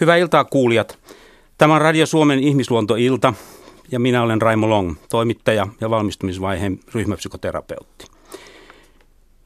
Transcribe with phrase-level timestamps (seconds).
[0.00, 0.98] Hyvää iltaa kuulijat.
[1.58, 3.34] Tämä on Radio Suomen ihmisluontoilta
[3.92, 8.06] ja minä olen Raimo Long, toimittaja ja valmistumisvaiheen ryhmäpsykoterapeutti.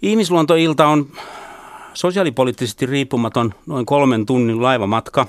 [0.03, 1.07] Ihmisluontoilta on
[1.95, 5.27] sosiaalipoliittisesti riippumaton noin kolmen tunnin laivamatka,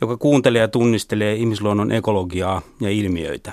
[0.00, 3.52] joka kuuntelee ja tunnistelee ihmisluonnon ekologiaa ja ilmiöitä.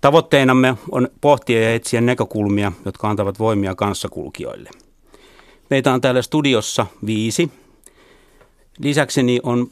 [0.00, 4.70] Tavoitteenamme on pohtia ja etsiä näkökulmia, jotka antavat voimia kanssakulkijoille.
[5.70, 7.50] Meitä on täällä studiossa viisi.
[8.78, 9.68] Lisäkseni on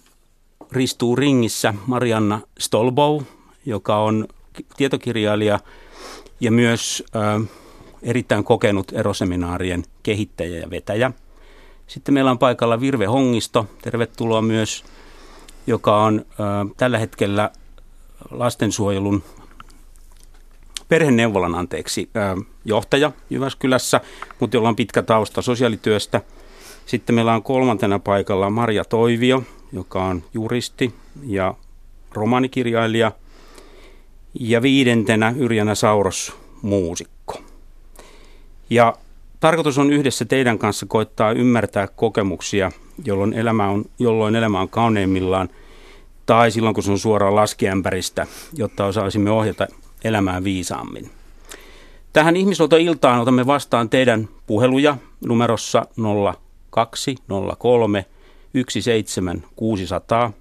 [0.72, 3.22] ristuu ringissä Marianna Stolbow,
[3.66, 4.28] joka on
[4.76, 5.60] tietokirjailija
[6.40, 7.48] ja myös äh,
[8.02, 11.12] erittäin kokenut eroseminaarien kehittäjä ja vetäjä.
[11.86, 14.84] Sitten meillä on paikalla Virve Hongisto, tervetuloa myös,
[15.66, 17.50] joka on äh, tällä hetkellä
[18.30, 19.22] lastensuojelun
[20.88, 24.00] perheneuvolan anteeksi äh, johtaja Jyväskylässä,
[24.40, 26.20] mutta jolla on pitkä tausta sosiaalityöstä.
[26.86, 30.94] Sitten meillä on kolmantena paikalla Maria Toivio, joka on juristi
[31.26, 31.54] ja
[32.12, 33.12] romanikirjailija.
[34.40, 37.40] Ja viidentenä Yrjänä Sauros, muusikko.
[38.70, 38.96] Ja
[39.40, 42.72] tarkoitus on yhdessä teidän kanssa koittaa ymmärtää kokemuksia,
[43.04, 45.48] jolloin elämä on, jolloin elämä on kauneimmillaan,
[46.26, 49.66] tai silloin kun se on suoraan laskiämpäristä, jotta osaisimme ohjata
[50.04, 51.10] elämää viisaammin.
[52.12, 55.86] Tähän ihmisluotoiltaan otamme vastaan teidän puheluja numerossa
[56.70, 58.04] 0203
[58.54, 60.32] 17600,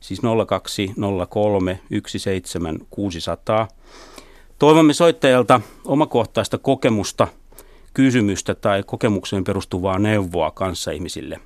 [0.00, 3.68] siis 0203 17600.
[4.58, 7.28] Toivomme soittajalta omakohtaista kokemusta,
[7.94, 11.40] kysymystä tai kokemukseen perustuvaa neuvoa kanssa ihmisille.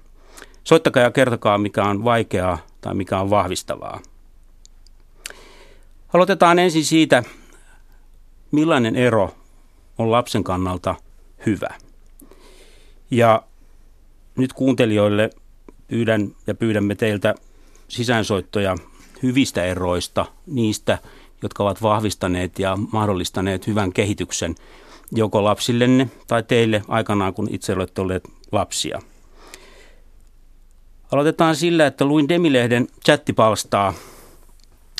[0.64, 4.00] Soittakaa ja kertokaa, mikä on vaikeaa tai mikä on vahvistavaa.
[6.12, 7.22] Aloitetaan ensin siitä,
[8.52, 9.34] millainen ero
[9.98, 10.94] on lapsen kannalta
[11.46, 11.74] hyvä.
[13.10, 13.42] Ja
[14.36, 15.30] nyt kuuntelijoille
[15.92, 17.34] pyydän ja pyydämme teiltä
[17.88, 18.76] sisäänsoittoja
[19.22, 20.98] hyvistä eroista, niistä,
[21.42, 24.54] jotka ovat vahvistaneet ja mahdollistaneet hyvän kehityksen
[25.10, 29.00] joko lapsillenne tai teille aikanaan, kun itse olette olleet lapsia.
[31.12, 33.94] Aloitetaan sillä, että luin Demilehden chattipalstaa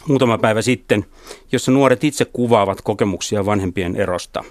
[0.09, 1.05] muutama päivä sitten,
[1.53, 4.45] jossa nuoret itse kuvaavat kokemuksia vanhempien erosta.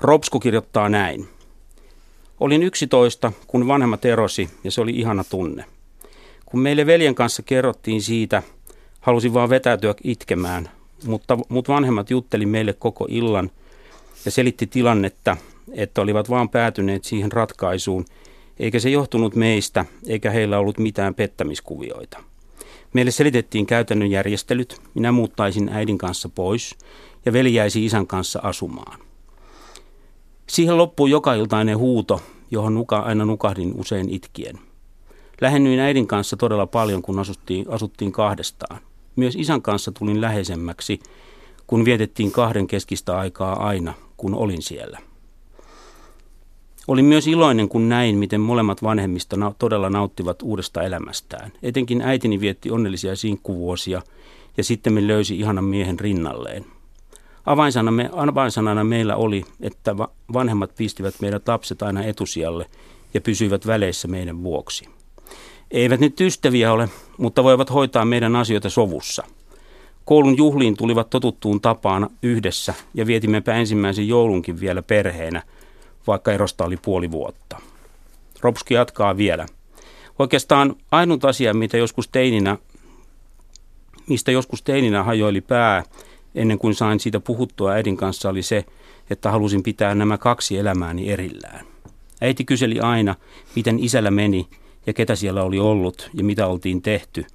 [0.00, 1.28] Robsku kirjoittaa näin.
[2.42, 5.64] Olin 11, kun vanhemmat erosi ja se oli ihana tunne.
[6.46, 8.42] Kun meille veljen kanssa kerrottiin siitä,
[9.00, 10.70] halusin vaan vetäytyä itkemään,
[11.04, 13.50] mutta, mutta vanhemmat jutteli meille koko illan
[14.24, 15.36] ja selitti tilannetta,
[15.72, 18.04] että olivat vaan päätyneet siihen ratkaisuun,
[18.58, 22.22] eikä se johtunut meistä, eikä heillä ollut mitään pettämiskuvioita.
[22.92, 26.76] Meille selitettiin käytännön järjestelyt, minä muuttaisin äidin kanssa pois
[27.26, 29.11] ja veli jäisi isän kanssa asumaan.
[30.52, 32.20] Siihen loppui joka iltainen huuto,
[32.50, 34.58] johon nuka, aina nukahdin usein itkien.
[35.40, 38.80] Lähennyin äidin kanssa todella paljon, kun asuttiin, asuttiin kahdestaan.
[39.16, 41.00] Myös isän kanssa tulin läheisemmäksi,
[41.66, 44.98] kun vietettiin kahden keskistä aikaa aina, kun olin siellä.
[46.88, 51.52] Olin myös iloinen, kun näin, miten molemmat vanhemmista todella nauttivat uudesta elämästään.
[51.62, 54.02] Etenkin äitini vietti onnellisia sinkkuvuosia
[54.56, 56.66] ja sitten löysi ihanan miehen rinnalleen.
[57.46, 59.96] Avainsanana, avainsanana meillä oli, että
[60.32, 62.66] vanhemmat pistivät meidät lapset aina etusijalle
[63.14, 64.88] ja pysyivät väleissä meidän vuoksi.
[65.70, 66.88] Eivät nyt ystäviä ole,
[67.18, 69.24] mutta voivat hoitaa meidän asioita sovussa.
[70.04, 75.42] Koulun juhliin tulivat totuttuun tapaan yhdessä ja vietimmepä ensimmäisen joulunkin vielä perheenä,
[76.06, 77.60] vaikka erosta oli puoli vuotta.
[78.40, 79.46] Ropski jatkaa vielä.
[80.18, 82.58] Oikeastaan ainut asia, mitä joskus teininä,
[84.06, 85.82] mistä joskus teininä hajoili pää,
[86.34, 88.64] ennen kuin sain siitä puhuttua äidin kanssa, oli se,
[89.10, 91.66] että halusin pitää nämä kaksi elämääni erillään.
[92.20, 93.14] Äiti kyseli aina,
[93.56, 94.48] miten isällä meni
[94.86, 97.26] ja ketä siellä oli ollut ja mitä oltiin tehty.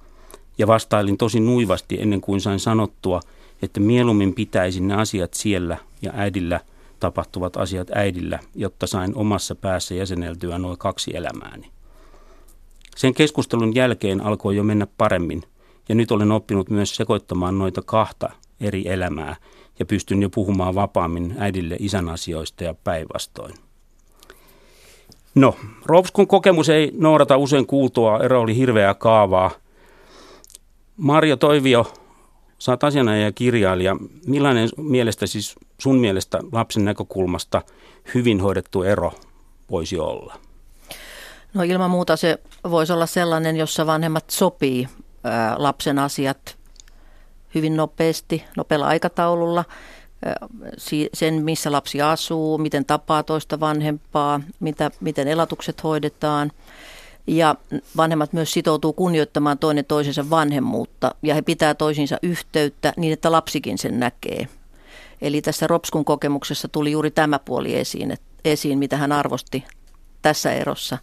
[0.58, 3.20] Ja vastailin tosi nuivasti ennen kuin sain sanottua,
[3.62, 6.60] että mieluummin pitäisin ne asiat siellä ja äidillä
[7.00, 11.70] tapahtuvat asiat äidillä, jotta sain omassa päässä jäseneltyä noin kaksi elämääni.
[12.96, 15.42] Sen keskustelun jälkeen alkoi jo mennä paremmin,
[15.88, 18.30] ja nyt olen oppinut myös sekoittamaan noita kahta
[18.60, 19.36] eri elämää
[19.78, 23.54] ja pystyn jo puhumaan vapaammin äidille isän asioista ja päinvastoin.
[25.34, 29.50] No, Ropskun kokemus ei noudata usein kuultua, ero oli hirveää kaavaa.
[30.96, 31.92] Marjo Toivio,
[32.58, 32.80] sä oot
[33.22, 33.96] ja kirjailija.
[34.26, 37.62] Millainen mielestä siis sun mielestä lapsen näkökulmasta
[38.14, 39.12] hyvin hoidettu ero
[39.70, 40.36] voisi olla?
[41.54, 42.38] No ilman muuta se
[42.70, 44.88] voisi olla sellainen, jossa vanhemmat sopii
[45.56, 46.57] lapsen asiat
[47.54, 49.64] hyvin nopeasti, nopealla aikataululla
[51.14, 56.52] sen, missä lapsi asuu, miten tapaa toista vanhempaa, mitä, miten elatukset hoidetaan.
[57.26, 57.54] Ja
[57.96, 63.78] vanhemmat myös sitoutuu kunnioittamaan toinen toisensa vanhemmuutta ja he pitää toisiinsa yhteyttä niin, että lapsikin
[63.78, 64.48] sen näkee.
[65.20, 69.64] Eli tässä Ropskun kokemuksessa tuli juuri tämä puoli esiin, esiin mitä hän arvosti
[70.22, 70.98] tässä erossa.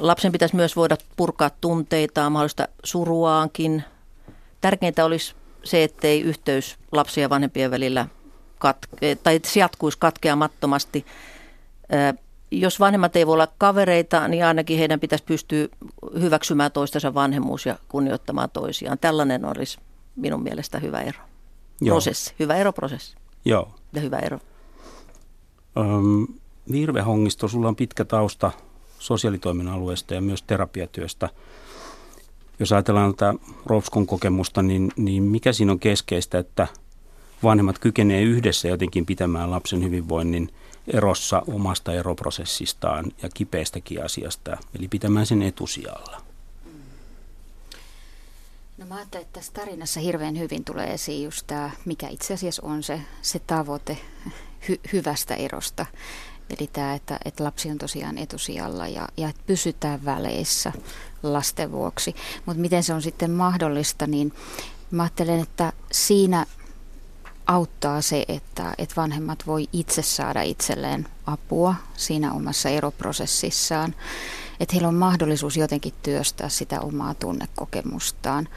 [0.00, 3.84] Lapsen pitäisi myös voida purkaa tunteita, mahdollista suruaankin.
[4.66, 5.34] Tärkeintä olisi
[5.64, 8.06] se, ettei yhteys lapsien ja vanhempien välillä
[8.58, 11.06] katke, tai se jatkuisi katkeamattomasti.
[12.50, 15.68] Jos vanhemmat ei voi olla kavereita, niin ainakin heidän pitäisi pystyä
[16.20, 18.98] hyväksymään toistensa vanhemmuus ja kunnioittamaan toisiaan.
[18.98, 19.78] Tällainen olisi
[20.16, 21.18] minun mielestä hyvä ero.
[21.80, 21.94] Joo.
[21.94, 23.16] Prosessi, hyvä eroprosessi.
[23.44, 23.74] Joo.
[23.92, 24.38] Ja hyvä ero.
[25.76, 26.26] Öm,
[26.72, 28.50] Virve Hongisto, sulla on pitkä tausta
[28.98, 31.28] sosiaalitoiminnan alueesta ja myös terapiatyöstä.
[32.58, 33.34] Jos ajatellaan tätä
[33.66, 36.68] Rovskon kokemusta, niin, niin mikä siinä on keskeistä, että
[37.42, 40.52] vanhemmat kykenee yhdessä jotenkin pitämään lapsen hyvinvoinnin
[40.88, 46.22] erossa omasta eroprosessistaan ja kipeästäkin asiasta, eli pitämään sen etusijalla?
[48.78, 52.62] No mä ajattelen, että tässä tarinassa hirveän hyvin tulee esiin just tämä, mikä itse asiassa
[52.66, 53.98] on se, se tavoite
[54.68, 55.86] hy, hyvästä erosta.
[56.50, 60.72] Eli tämä, että, että lapsi on tosiaan etusijalla ja, ja että pysytään väleissä
[61.22, 62.14] lasten vuoksi.
[62.46, 64.32] Mutta miten se on sitten mahdollista, niin
[64.90, 66.46] mä ajattelen, että siinä
[67.46, 73.94] auttaa se, että, että vanhemmat voi itse saada itselleen apua siinä omassa eroprosessissaan.
[74.60, 78.48] Että heillä on mahdollisuus jotenkin työstää sitä omaa tunnekokemustaan.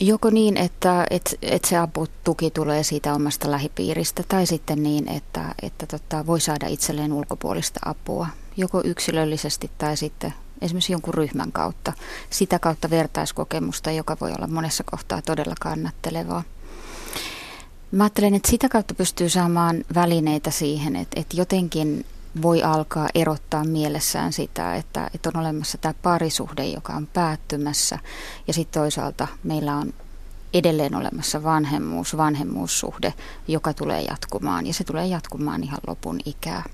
[0.00, 5.08] Joko niin, että, että, että se apu, tuki tulee siitä omasta lähipiiristä, tai sitten niin,
[5.08, 8.26] että, että tota, voi saada itselleen ulkopuolista apua,
[8.56, 11.92] joko yksilöllisesti tai sitten esimerkiksi jonkun ryhmän kautta.
[12.30, 16.42] Sitä kautta vertaiskokemusta, joka voi olla monessa kohtaa todella kannattelevaa.
[17.92, 22.06] Mä ajattelen, että sitä kautta pystyy saamaan välineitä siihen, että, että jotenkin
[22.42, 27.98] voi alkaa erottaa mielessään sitä, että, että on olemassa tämä parisuhde, joka on päättymässä
[28.46, 29.94] ja sitten toisaalta meillä on
[30.54, 33.14] edelleen olemassa vanhemmuus, vanhemmuussuhde,
[33.48, 36.64] joka tulee jatkumaan ja se tulee jatkumaan ihan lopun ikää.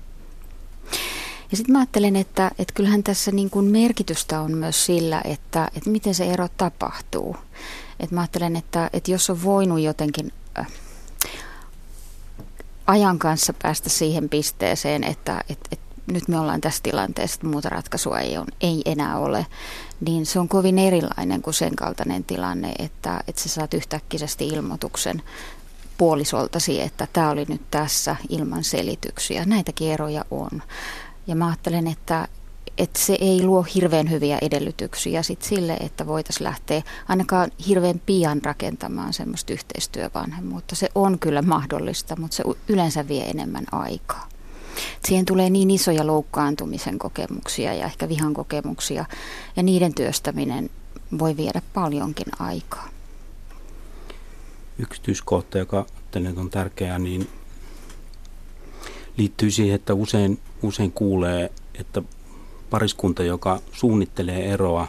[1.51, 5.67] Ja sitten mä ajattelen, että, että kyllähän tässä niin kuin merkitystä on myös sillä, että,
[5.75, 7.37] että miten se ero tapahtuu.
[7.99, 10.67] Et mä ajattelen, että, että jos on voinut jotenkin äh,
[12.87, 17.69] ajan kanssa päästä siihen pisteeseen, että, että, että nyt me ollaan tässä tilanteessa, että muuta
[17.69, 19.45] ratkaisua ei, on, ei enää ole,
[20.01, 25.21] niin se on kovin erilainen kuin sen kaltainen tilanne, että, että sä saat yhtäkkisesti ilmoituksen
[25.97, 29.45] puolisoltasi, että tämä oli nyt tässä ilman selityksiä.
[29.45, 30.61] Näitäkin eroja on.
[31.27, 32.27] Ja mä ajattelen, että,
[32.77, 38.41] että se ei luo hirveän hyviä edellytyksiä sit sille, että voitaisiin lähteä ainakaan hirveän pian
[38.43, 40.75] rakentamaan semmoista yhteistyövanhemmuutta.
[40.75, 44.29] Se on kyllä mahdollista, mutta se yleensä vie enemmän aikaa.
[45.05, 49.05] Siihen tulee niin isoja loukkaantumisen kokemuksia ja ehkä vihan kokemuksia,
[49.55, 50.69] ja niiden työstäminen
[51.19, 52.89] voi viedä paljonkin aikaa.
[54.79, 55.85] Yksityiskohta, joka
[56.37, 57.29] on tärkeää, niin
[59.17, 62.01] liittyy siihen, että usein, usein kuulee, että
[62.73, 64.87] pariskunta, joka suunnittelee eroa,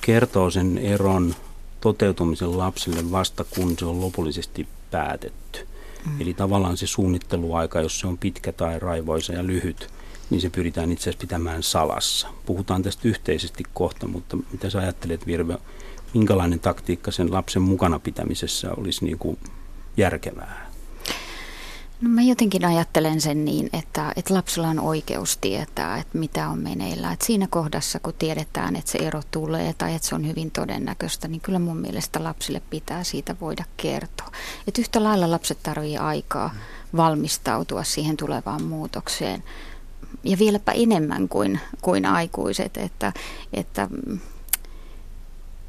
[0.00, 1.34] kertoo sen eron
[1.80, 5.66] toteutumisen lapselle vasta kun se on lopullisesti päätetty.
[6.06, 6.20] Mm.
[6.20, 9.88] Eli tavallaan se suunnitteluaika, jos se on pitkä tai raivoisa ja lyhyt,
[10.30, 12.28] niin se pyritään itse asiassa pitämään salassa.
[12.46, 15.58] Puhutaan tästä yhteisesti kohta, mutta mitä sä ajattelet Virve,
[16.14, 19.38] minkälainen taktiikka sen lapsen mukana pitämisessä olisi niin kuin
[19.96, 20.63] järkevää?
[22.04, 26.58] No mä jotenkin ajattelen sen niin, että, että lapsella on oikeus tietää, että mitä on
[26.58, 27.12] meneillään.
[27.12, 31.28] Että siinä kohdassa, kun tiedetään, että se ero tulee tai että se on hyvin todennäköistä,
[31.28, 34.30] niin kyllä mun mielestä lapsille pitää siitä voida kertoa.
[34.68, 36.54] Että yhtä lailla lapset tarvitsevat aikaa
[36.96, 39.44] valmistautua siihen tulevaan muutokseen.
[40.24, 43.12] Ja vieläpä enemmän kuin, kuin aikuiset, että,
[43.52, 43.88] että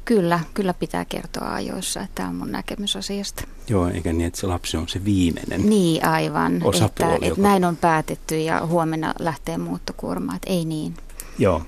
[0.06, 3.44] Kyllä, kyllä pitää kertoa ajoissa, että tämä on mun näkemys asiasta.
[3.68, 6.60] Joo, eikä niin, että se lapsi on se viimeinen Niin, aivan.
[6.64, 10.94] Osapuoli, että, että näin on päätetty ja huomenna lähtee muuttokuorma, että ei niin.
[11.38, 11.62] Joo.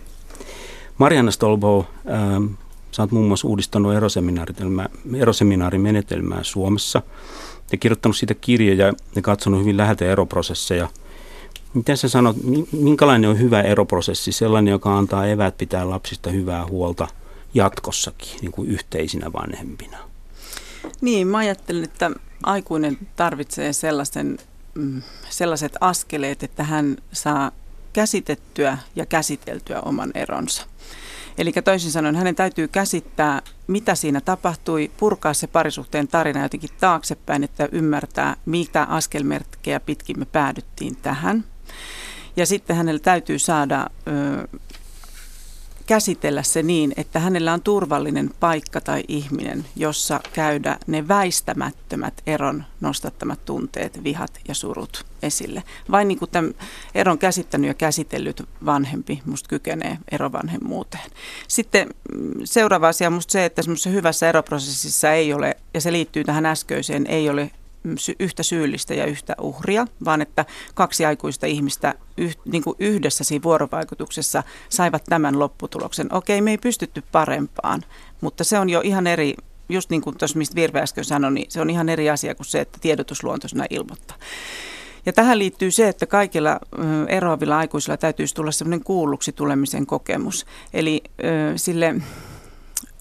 [0.98, 2.46] Marianna Stolbo, ähm,
[2.90, 3.92] sä oot muun muassa uudistanut
[5.20, 7.02] eroseminaarimenetelmää Suomessa
[7.72, 10.88] ja kirjoittanut siitä kirjoja ja katsonut hyvin läheltä eroprosesseja.
[11.74, 12.36] Miten sä sanot,
[12.72, 17.08] minkälainen on hyvä eroprosessi, sellainen, joka antaa eväät pitää lapsista hyvää huolta–
[17.58, 19.98] jatkossakin niin kuin yhteisinä vanhempina?
[21.00, 22.10] Niin, mä ajattelen, että
[22.42, 24.38] aikuinen tarvitsee sellaisen,
[24.74, 27.52] mm, sellaiset askeleet, että hän saa
[27.92, 30.66] käsitettyä ja käsiteltyä oman eronsa.
[31.38, 37.44] Eli toisin sanoen hänen täytyy käsittää, mitä siinä tapahtui, purkaa se parisuhteen tarina jotenkin taaksepäin,
[37.44, 41.44] että ymmärtää, mitä askelmerkkejä pitkin me päädyttiin tähän.
[42.36, 44.58] Ja sitten hänellä täytyy saada ö,
[45.88, 52.64] käsitellä se niin, että hänellä on turvallinen paikka tai ihminen, jossa käydä ne väistämättömät eron
[52.80, 55.62] nostattamat tunteet, vihat ja surut esille.
[55.90, 56.54] Vain niin kuin tämän
[56.94, 61.10] eron käsittänyt ja käsitellyt vanhempi musta kykenee erovanhemmuuteen.
[61.48, 65.92] Sitten mm, seuraava asia on musta se, että semmoisessa hyvässä eroprosessissa ei ole, ja se
[65.92, 67.50] liittyy tähän äskeiseen, ei ole
[68.20, 73.42] yhtä syyllistä ja yhtä uhria, vaan että kaksi aikuista ihmistä yh, niin kuin yhdessä siinä
[73.42, 76.14] vuorovaikutuksessa saivat tämän lopputuloksen.
[76.14, 77.82] Okei, me ei pystytty parempaan,
[78.20, 79.34] mutta se on jo ihan eri,
[79.68, 82.46] just niin kuin tuossa mistä Virve äsken sanoi, niin se on ihan eri asia kuin
[82.46, 84.16] se, että tiedotusluontoisena ilmoittaa.
[85.06, 86.60] Ja tähän liittyy se, että kaikilla
[87.08, 90.46] eroavilla aikuisilla täytyisi tulla sellainen kuulluksi tulemisen kokemus.
[90.72, 91.02] Eli
[91.56, 91.94] sille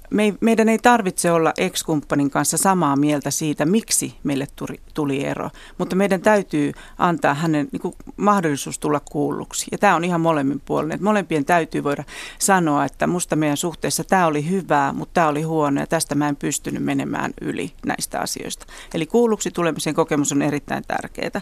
[0.10, 5.50] me, meidän ei tarvitse olla ex-kumppanin kanssa samaa mieltä siitä, miksi meille tuli, tuli ero,
[5.78, 9.68] mutta meidän täytyy antaa hänen niin kuin, mahdollisuus tulla kuulluksi.
[9.72, 10.92] Ja tämä on ihan molemmin puolin.
[10.92, 12.04] Että molempien täytyy voida
[12.40, 16.30] sanoa, että musta meidän suhteessa tämä oli hyvää, mutta tämä oli huono ja tästä mä
[16.30, 18.66] en pystynyt menemään yli näistä asioista.
[18.94, 21.42] Eli kuulluksi tulemisen kokemus on erittäin tärkeää.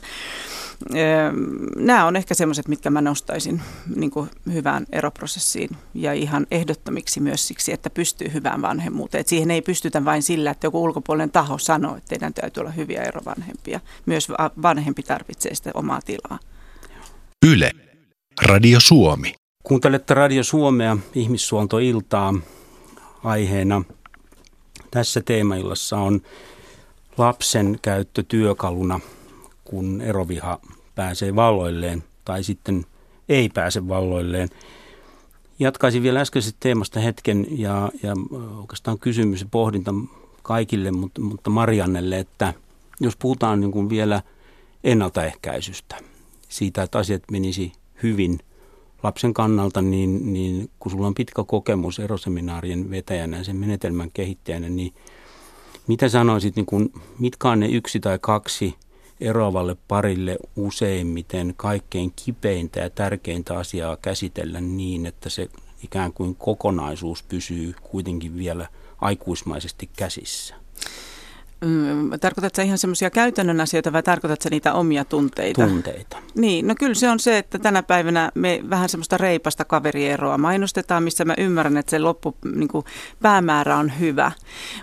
[1.75, 3.61] Nämä on ehkä semmoiset, mitkä mä nostaisin
[3.95, 9.21] niin kuin hyvään eroprosessiin ja ihan ehdottomiksi myös siksi, että pystyy hyvään vanhemmuuteen.
[9.21, 12.71] Et siihen ei pystytä vain sillä, että joku ulkopuolinen taho sanoo, että teidän täytyy olla
[12.71, 13.79] hyviä erovanhempia.
[14.05, 14.29] Myös
[14.61, 16.39] vanhempi tarvitsee sitä omaa tilaa.
[17.45, 17.71] Yle.
[18.41, 19.33] Radio Suomi.
[19.63, 22.33] Kuuntelette Radio Suomea ihmissuontoiltaa
[23.23, 23.83] aiheena.
[24.91, 26.21] Tässä teemaillassa on
[27.17, 28.99] lapsen käyttö työkaluna–
[29.65, 30.59] kun eroviha
[30.95, 32.85] pääsee valloilleen tai sitten
[33.29, 34.49] ei pääse valloilleen.
[35.59, 38.13] Jatkaisin vielä äskeisestä teemasta hetken ja, ja
[38.59, 39.93] oikeastaan kysymys ja pohdinta
[40.43, 42.53] kaikille, mutta, mutta Mariannelle, että
[42.99, 44.21] jos puhutaan niin kuin vielä
[44.83, 45.95] ennaltaehkäisystä,
[46.49, 47.71] siitä, että asiat menisi
[48.03, 48.39] hyvin
[49.03, 54.69] lapsen kannalta, niin, niin kun sulla on pitkä kokemus eroseminaarien vetäjänä ja sen menetelmän kehittäjänä,
[54.69, 54.93] niin
[55.87, 58.75] mitä sanoisit, niin kuin, mitkä on ne yksi tai kaksi
[59.25, 65.49] eroavalle parille useimmiten kaikkein kipeintä ja tärkeintä asiaa käsitellä niin, että se
[65.83, 68.67] ikään kuin kokonaisuus pysyy kuitenkin vielä
[69.01, 70.55] aikuismaisesti käsissä?
[71.61, 75.67] Mm, tarkoitatko ihan semmoisia käytännön asioita vai tarkoitatko niitä omia tunteita?
[75.67, 76.17] Tunteita.
[76.35, 81.03] Niin, no kyllä se on se, että tänä päivänä me vähän semmoista reipasta kaverieroa mainostetaan,
[81.03, 82.85] missä mä ymmärrän, että se loppu niin kuin
[83.21, 84.31] päämäärä on hyvä,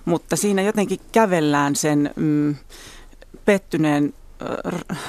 [0.04, 2.54] mutta siinä jotenkin kävellään sen mm,
[3.44, 4.14] pettyneen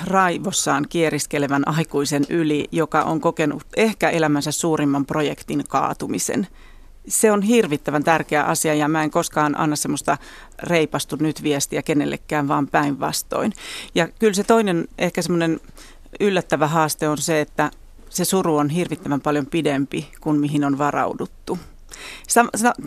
[0.06, 6.48] raivossaan kieriskelevän aikuisen yli, joka on kokenut ehkä elämänsä suurimman projektin kaatumisen.
[7.08, 10.18] Se on hirvittävän tärkeä asia ja mä en koskaan anna semmoista
[10.64, 13.54] reipastu nyt viestiä kenellekään, vaan päinvastoin.
[13.96, 15.60] Ja kyllä se toinen ehkä semmoinen
[16.20, 17.72] yllättävä haaste on se, että
[18.10, 21.60] se suru on hirvittävän paljon pidempi kuin mihin on varauduttu.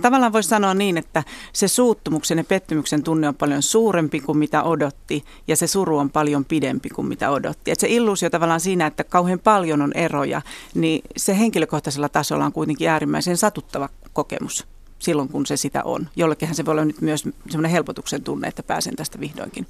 [0.02, 4.62] Tavallaan voisi sanoa niin, että se suuttumuksen ja pettymyksen tunne on paljon suurempi kuin mitä
[4.62, 7.70] odotti ja se suru on paljon pidempi kuin mitä odotti.
[7.70, 10.42] Et se illuusio tavallaan siinä, että kauhean paljon on eroja,
[10.75, 14.66] niin se henkilökohtaisella tasolla on kuitenkin äärimmäisen satuttava kokemus
[14.98, 16.08] silloin, kun se sitä on.
[16.16, 19.66] Jollekinhan se voi olla nyt myös semmoinen helpotuksen tunne, että pääsen tästä vihdoinkin.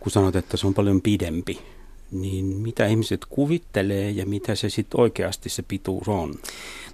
[0.00, 1.62] Kun sanot, että se on paljon pidempi,
[2.12, 6.34] niin mitä ihmiset kuvittelee ja mitä se sitten oikeasti se pituus on?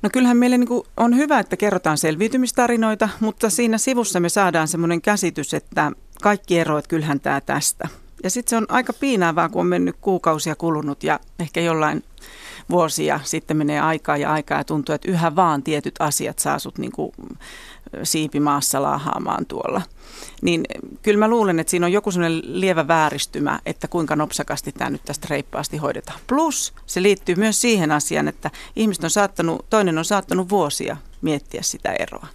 [0.03, 5.03] No kyllähän meille niin on hyvä, että kerrotaan selviytymistarinoita, mutta siinä sivussa me saadaan semmoinen
[5.03, 5.93] käsitys, että
[6.23, 7.89] kaikki eroat kyllähän tämä tästä.
[8.23, 12.03] Ja sitten se on aika piinaavaa, kun on mennyt kuukausia kulunut ja ehkä jollain
[12.71, 16.79] vuosia sitten menee aikaa ja aikaa ja tuntuu, että yhä vaan tietyt asiat saa sut
[16.79, 17.13] niin kuin
[18.03, 19.83] siipimaassa laahaamaan tuolla.
[20.43, 20.65] Niin
[21.03, 25.05] kyllä mä luulen, että siinä on joku sellainen lievä vääristymä, että kuinka nopsakasti tämä nyt
[25.05, 26.21] tästä reippaasti hoidetaan.
[26.27, 31.63] Plus se liittyy myös siihen asiaan, että ihmiset on saattanut, toinen on saattanut vuosia miettiä
[31.63, 32.27] sitä eroa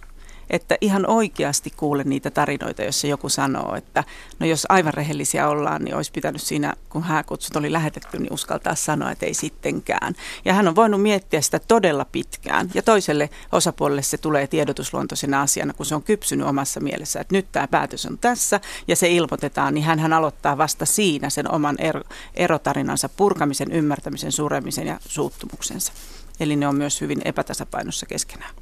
[0.52, 4.04] että ihan oikeasti kuulen niitä tarinoita, joissa joku sanoo, että
[4.38, 8.74] no jos aivan rehellisiä ollaan, niin olisi pitänyt siinä, kun hääkutsut oli lähetetty, niin uskaltaa
[8.74, 10.14] sanoa, että ei sittenkään.
[10.44, 12.70] Ja hän on voinut miettiä sitä todella pitkään.
[12.74, 17.46] Ja toiselle osapuolelle se tulee tiedotusluontoisena asiana, kun se on kypsynyt omassa mielessä, että nyt
[17.52, 22.00] tämä päätös on tässä ja se ilmoitetaan, niin hän aloittaa vasta siinä sen oman ero,
[22.34, 25.92] erotarinansa purkamisen, ymmärtämisen, suremisen ja suuttumuksensa.
[26.40, 28.54] Eli ne on myös hyvin epätasapainossa keskenään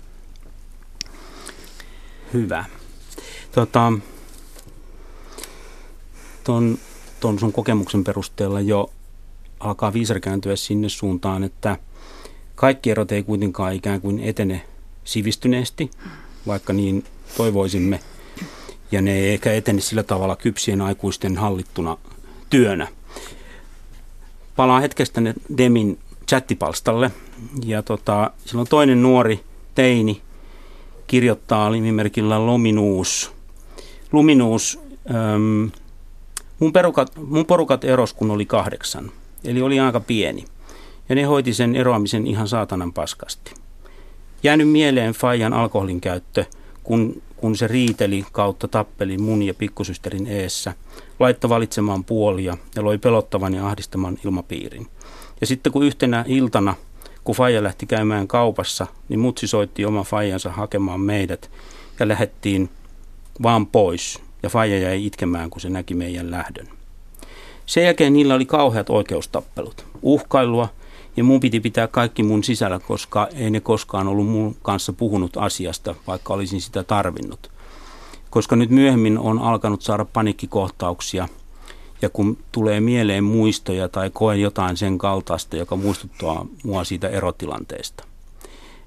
[2.33, 2.65] hyvä.
[3.53, 3.93] Tota,
[6.45, 6.79] ton,
[7.21, 8.91] ton sun kokemuksen perusteella jo
[9.61, 11.77] alkaa viisarkääntyä sinne suuntaan, että
[12.55, 14.65] kaikki erot ei kuitenkaan ikään kuin etene
[15.05, 15.91] sivistyneesti,
[16.47, 17.05] vaikka niin
[17.37, 18.01] toivoisimme.
[18.93, 21.97] Ja ne ei ehkä etene sillä tavalla kypsien aikuisten hallittuna
[22.51, 22.89] työnä.
[24.57, 27.11] palaan hetkestä tänne Demin chattipalstalle.
[27.65, 29.41] Ja tota, silloin toinen nuori
[29.75, 30.23] teini
[31.11, 33.33] kirjoittaa nimimerkillä Lominuus.
[34.13, 34.79] Luminuus,
[35.11, 35.71] äm,
[36.59, 39.11] mun, perukat, mun porukat eros kun oli kahdeksan,
[39.45, 40.45] eli oli aika pieni.
[41.09, 43.55] Ja ne hoiti sen eroamisen ihan saatanan paskasti.
[44.43, 46.45] Jäänyt mieleen Fajan alkoholin käyttö,
[46.83, 50.75] kun, kun se riiteli kautta tappeli mun ja pikkusysterin eessä,
[51.19, 54.87] laitta valitsemaan puolia ja loi pelottavan ja ahdistaman ilmapiirin.
[55.41, 56.75] Ja sitten kun yhtenä iltana,
[57.31, 61.51] kun Faija lähti käymään kaupassa, niin mutsi soitti oma Fajansa hakemaan meidät
[62.01, 62.71] ja lähettiin
[63.43, 64.19] vaan pois.
[64.43, 66.69] Ja Faija jäi itkemään, kun se näki meidän lähdön.
[67.67, 70.69] Sen jälkeen niillä oli kauheat oikeustappelut, uhkailua
[71.17, 75.37] ja mun piti pitää kaikki mun sisällä, koska ei ne koskaan ollut mun kanssa puhunut
[75.37, 77.51] asiasta, vaikka olisin sitä tarvinnut.
[78.31, 81.29] Koska nyt myöhemmin on alkanut saada panikkikohtauksia
[82.03, 88.05] ja kun tulee mieleen muistoja tai koen jotain sen kaltaista, joka muistuttaa mua siitä erotilanteesta.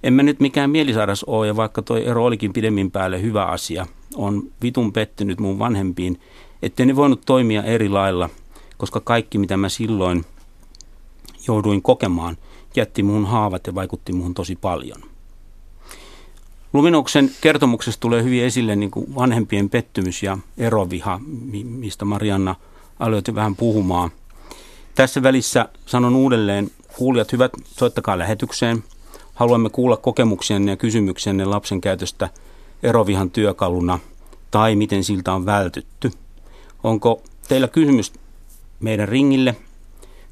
[0.04, 3.86] En mä nyt mikään mielisairas ole, ja vaikka toi ero olikin pidemmin päälle hyvä asia,
[4.16, 6.20] on vitun pettynyt mun vanhempiin,
[6.62, 8.30] ettei ne voinut toimia eri lailla,
[8.78, 10.26] koska kaikki mitä mä silloin
[11.48, 12.38] jouduin kokemaan,
[12.76, 15.04] jätti muun haavat ja vaikutti muuhun tosi paljon.
[16.74, 21.20] Luminoksen kertomuksessa tulee hyvin esille niin kuin vanhempien pettymys ja eroviha,
[21.64, 22.56] mistä Marianna
[23.00, 24.12] aloitti vähän puhumaan.
[24.96, 28.84] Tässä välissä sanon uudelleen, kuulijat hyvät, soittakaa lähetykseen.
[29.34, 32.30] Haluamme kuulla kokemuksienne ja kysymyksenne lapsen käytöstä
[32.84, 34.00] erovihan työkaluna
[34.52, 36.12] tai miten siltä on vältytty.
[36.84, 38.14] Onko teillä kysymys
[38.80, 39.56] meidän ringille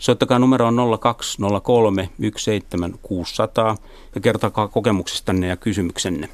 [0.01, 3.77] Soittakaa numeroon 0203 17600
[4.15, 6.29] ja kertokaa kokemuksestanne ja kysymyksenne.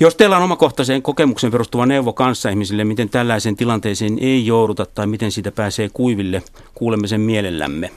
[0.00, 5.32] Jos teillä on omakohtaiseen kokemuksen perustuva neuvo kanssaihmisille, miten tällaiseen tilanteeseen ei jouduta tai miten
[5.32, 6.42] siitä pääsee kuiville,
[6.74, 7.90] kuulemme sen mielellämme.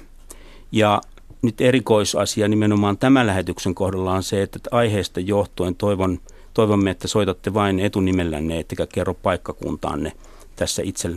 [0.72, 1.02] Ja
[1.42, 6.20] nyt erikoisasia nimenomaan tämän lähetyksen kohdalla on se, että aiheesta johtuen toivon,
[6.54, 10.12] toivomme, että soitatte vain etunimellänne, ettekä kerro paikkakuntaanne
[10.56, 11.10] tässä itse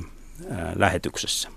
[0.77, 1.49] lähetyksessä.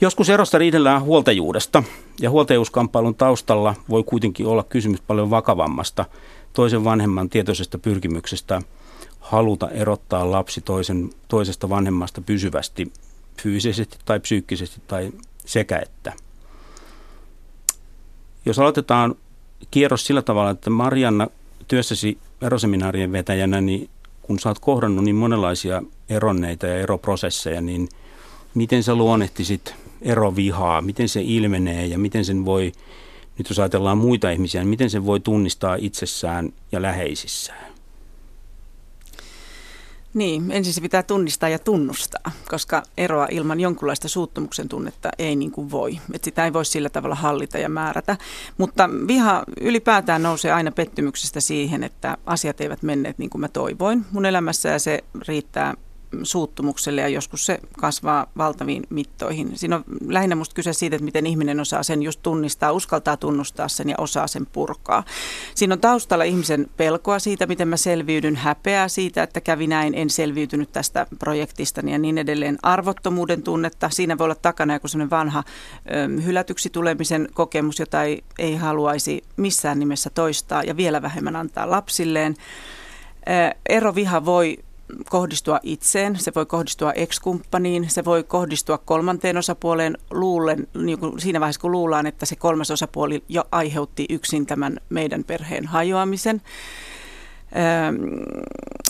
[0.00, 1.82] Joskus erosta riidellään huoltajuudesta
[2.20, 6.04] ja huoltajuuskamppailun taustalla voi kuitenkin olla kysymys paljon vakavammasta
[6.52, 8.62] toisen vanhemman tietoisesta pyrkimyksestä
[9.20, 12.92] haluta erottaa lapsi toisen, toisesta vanhemmasta pysyvästi
[13.42, 15.12] fyysisesti tai psyykkisesti tai
[15.46, 16.12] sekä että.
[18.46, 19.14] Jos aloitetaan
[19.70, 21.28] kierros sillä tavalla, että Marianna
[21.68, 23.90] työssäsi eroseminaarien vetäjänä, niin
[24.22, 27.88] kun sä oot kohdannut niin monenlaisia eronneita ja eroprosesseja, niin
[28.54, 32.72] miten sä luonnehtisit erovihaa, miten se ilmenee ja miten sen voi,
[33.42, 37.72] nyt jos ajatellaan muita ihmisiä, niin miten sen voi tunnistaa itsessään ja läheisissään?
[40.14, 45.50] Niin, ensin se pitää tunnistaa ja tunnustaa, koska eroa ilman jonkunlaista suuttumuksen tunnetta ei niin
[45.50, 45.98] kuin voi.
[46.12, 48.16] Et sitä ei voi sillä tavalla hallita ja määrätä.
[48.58, 54.04] Mutta viha ylipäätään nousee aina pettymyksestä siihen, että asiat eivät menneet niin kuin mä toivoin
[54.12, 55.74] mun elämässä ja se riittää
[56.22, 59.58] suuttumukselle ja joskus se kasvaa valtaviin mittoihin.
[59.58, 63.68] Siinä on lähinnä musta kyse siitä, että miten ihminen osaa sen just tunnistaa, uskaltaa tunnustaa
[63.68, 65.04] sen ja osaa sen purkaa.
[65.54, 70.10] Siinä on taustalla ihmisen pelkoa siitä, miten mä selviydyn, häpeää siitä, että kävi näin, en
[70.10, 72.58] selviytynyt tästä projektista ja niin edelleen.
[72.62, 75.42] Arvottomuuden tunnetta, siinä voi olla takana joku sellainen vanha
[76.18, 81.70] ö, hylätyksi tulemisen kokemus, jota ei, ei haluaisi missään nimessä toistaa ja vielä vähemmän antaa
[81.70, 82.34] lapsilleen.
[83.68, 84.58] Eroviha voi
[85.10, 91.40] kohdistua itseen, se voi kohdistua ex-kumppaniin, se voi kohdistua kolmanteen osapuoleen luullen, niin kuin siinä
[91.40, 96.42] vaiheessa kun luullaan, että se kolmas osapuoli jo aiheutti yksin tämän meidän perheen hajoamisen.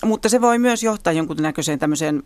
[0.04, 2.22] Mutta se voi myös johtaa jonkun näköiseen tämmöiseen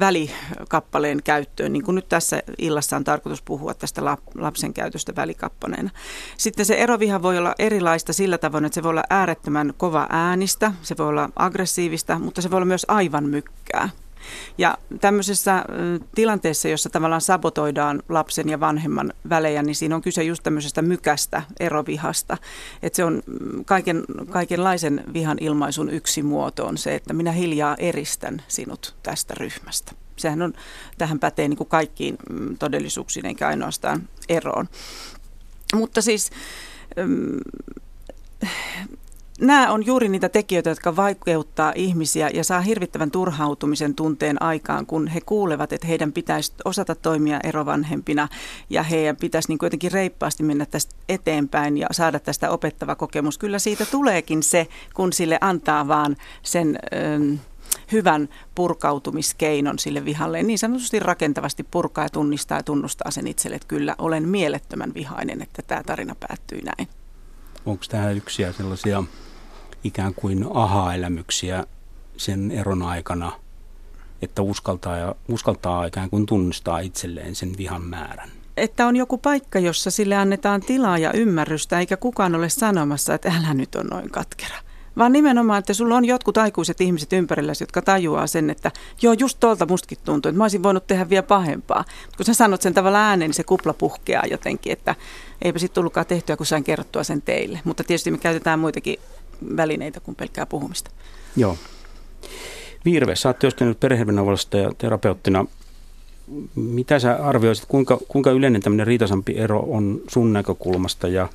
[0.00, 4.02] välikappaleen käyttöön, niin kuin nyt tässä illassa on tarkoitus puhua tästä
[4.34, 5.90] lapsen käytöstä välikappaleena.
[6.36, 10.72] Sitten se eroviha voi olla erilaista sillä tavoin, että se voi olla äärettömän kova äänistä,
[10.82, 13.88] se voi olla aggressiivista, mutta se voi olla myös aivan mykkää.
[14.58, 15.64] Ja tämmöisessä
[16.14, 21.42] tilanteessa, jossa tavallaan sabotoidaan lapsen ja vanhemman välejä, niin siinä on kyse just tämmöisestä mykästä,
[21.60, 22.36] erovihasta.
[22.82, 27.76] Että se on mm, kaiken, kaikenlaisen vihan ilmaisun yksi muoto on se, että minä hiljaa
[27.78, 29.92] eristän sinut tästä ryhmästä.
[30.16, 30.52] Sehän on,
[30.98, 34.68] tähän pätee niin kuin kaikkiin mm, todellisuuksiin eikä ainoastaan eroon.
[35.74, 36.30] Mutta siis
[36.96, 37.38] mm,
[39.40, 45.06] nämä on juuri niitä tekijöitä, jotka vaikeuttaa ihmisiä ja saa hirvittävän turhautumisen tunteen aikaan, kun
[45.06, 48.28] he kuulevat, että heidän pitäisi osata toimia erovanhempina
[48.70, 53.38] ja heidän pitäisi niin jotenkin reippaasti mennä tästä eteenpäin ja saada tästä opettava kokemus.
[53.38, 56.78] Kyllä siitä tuleekin se, kun sille antaa vaan sen...
[56.94, 57.34] Ähm,
[57.92, 60.42] hyvän purkautumiskeinon sille vihalle.
[60.42, 65.42] Niin sanotusti rakentavasti purkaa ja tunnistaa ja tunnustaa sen itselle, että kyllä olen mielettömän vihainen,
[65.42, 66.88] että tämä tarina päättyy näin.
[67.66, 69.04] Onko tämä yksi sellaisia
[69.84, 71.64] ikään kuin aha-elämyksiä
[72.16, 73.32] sen eron aikana,
[74.22, 78.30] että uskaltaa, uskaltaa ikään kuin tunnistaa itselleen sen vihan määrän?
[78.56, 83.32] Että on joku paikka, jossa sille annetaan tilaa ja ymmärrystä, eikä kukaan ole sanomassa, että
[83.38, 84.56] älä nyt on noin katkera.
[84.98, 88.70] Vaan nimenomaan, että sulla on jotkut aikuiset ihmiset ympärillä, jotka tajuaa sen, että
[89.02, 91.84] joo, just tuolta mustakin tuntuu, että mä olisin voinut tehdä vielä pahempaa.
[92.16, 94.94] Kun sä sanot sen tavalla ääneen, niin se kupla puhkeaa jotenkin, että
[95.42, 97.60] eipä sitten tullutkaan tehtyä, kun sain kerrottua sen teille.
[97.64, 98.98] Mutta tietysti me käytetään muitakin
[99.56, 100.90] välineitä kuin pelkkää puhumista.
[101.36, 101.56] Joo.
[102.84, 105.46] Virve, sä oot työskennellyt perheneuvolosta ja terapeuttina.
[106.54, 111.28] Mitä sä arvioisit, kuinka, kuinka yleinen tämmöinen riitasampi ero on sun näkökulmasta ja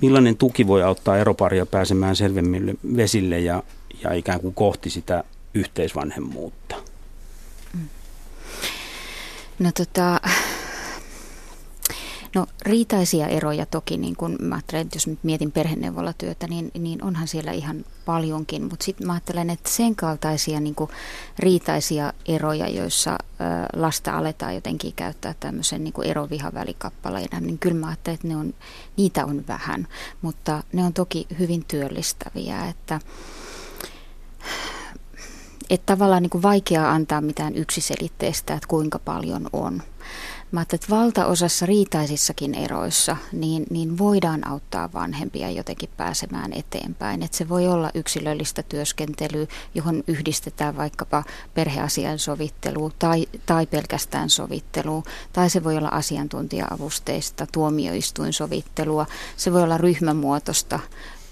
[0.00, 3.62] millainen tuki voi auttaa eroparia pääsemään selvemmille vesille ja,
[4.02, 6.76] ja ikään kuin kohti sitä yhteisvanhemmuutta?
[9.58, 10.20] No tota,
[12.34, 17.04] No riitaisia eroja toki, niin kun mä ajattelen, että jos nyt mietin perheneuvolatyötä, niin, niin
[17.04, 18.62] onhan siellä ihan paljonkin.
[18.62, 20.76] Mutta sitten mä ajattelen, että sen kaltaisia niin
[21.38, 23.18] riitaisia eroja, joissa
[23.76, 28.54] lasta aletaan jotenkin käyttää tämmöisen niin erovihavälikappaleina, niin kyllä mä ajattelen, että ne on,
[28.96, 29.88] niitä on vähän.
[30.22, 33.00] Mutta ne on toki hyvin työllistäviä, että
[35.70, 39.82] että tavallaan niin kuin vaikea antaa mitään yksiselitteistä, että kuinka paljon on.
[40.54, 47.22] Mä että valtaosassa riitaisissakin eroissa niin, niin voidaan auttaa vanhempia jotenkin pääsemään eteenpäin.
[47.22, 55.02] Että se voi olla yksilöllistä työskentelyä, johon yhdistetään vaikkapa perheasian sovittelu tai, tai pelkästään sovittelu.
[55.32, 59.06] Tai se voi olla asiantuntija-avusteista, tuomioistuinsovittelua.
[59.36, 60.80] Se voi olla ryhmämuotoista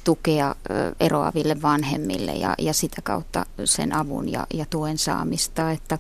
[0.05, 0.55] tukea
[1.01, 5.71] eroaville vanhemmille ja, ja sitä kautta sen avun ja, ja tuen saamista.
[5.71, 5.99] Että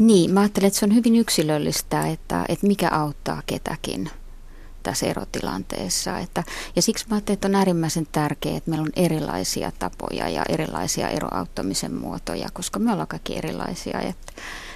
[0.00, 4.10] niin, mä ajattelen, että se on hyvin yksilöllistä, että, että mikä auttaa ketäkin
[4.82, 6.18] tässä erotilanteessa.
[6.18, 6.44] Että,
[6.76, 11.08] ja siksi mä ajattelen, että on äärimmäisen tärkeää, että meillä on erilaisia tapoja ja erilaisia
[11.08, 14.32] eroauttamisen muotoja, koska me ollaan kaikki erilaisia että,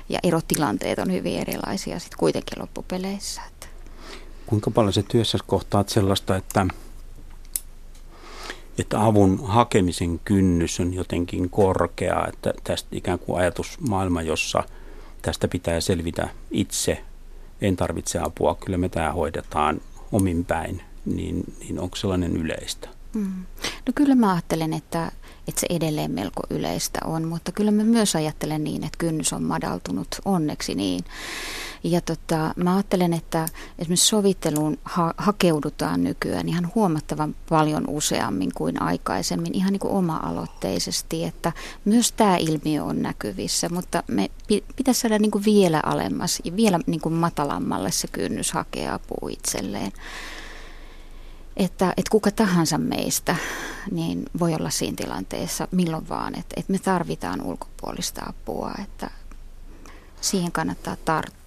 [0.08, 3.42] ja erotilanteet on hyvin erilaisia sitten kuitenkin loppupeleissä.
[3.48, 3.66] Että.
[4.46, 6.66] Kuinka paljon se työssä kohtaat sellaista, että,
[8.78, 14.62] että avun hakemisen kynnys on jotenkin korkea, että tästä ikään kuin ajatusmaailma, jossa–
[15.24, 17.04] tästä pitää selvitä itse,
[17.60, 19.80] en tarvitse apua, kyllä me tämä hoidetaan
[20.12, 22.88] omin päin, niin, niin onko sellainen yleistä?
[23.14, 23.44] Mm.
[23.86, 25.12] No kyllä mä ajattelen, että,
[25.48, 29.42] että se edelleen melko yleistä on, mutta kyllä mä myös ajattelen niin, että kynnys on
[29.42, 31.04] madaltunut, onneksi niin.
[31.84, 38.82] Ja tota, mä ajattelen, että esimerkiksi sovitteluun ha- hakeudutaan nykyään ihan huomattavan paljon useammin kuin
[38.82, 41.52] aikaisemmin, ihan niin kuin oma-aloitteisesti, että
[41.84, 44.30] myös tämä ilmiö on näkyvissä, mutta me
[44.76, 49.30] pitäisi saada niin kuin vielä alemmas ja vielä niin kuin matalammalle se kynnys hakea apua
[49.30, 49.92] itselleen.
[51.56, 53.36] Että, että kuka tahansa meistä
[53.90, 59.10] niin voi olla siinä tilanteessa milloin vaan, että, että me tarvitaan ulkopuolista apua, että
[60.20, 61.43] siihen kannattaa tarttua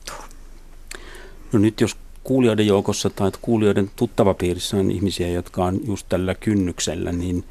[1.53, 7.11] No nyt jos kuulijoiden joukossa tai kuulijoiden tuttavapiirissä on ihmisiä, jotka on just tällä kynnyksellä,
[7.11, 7.43] niin,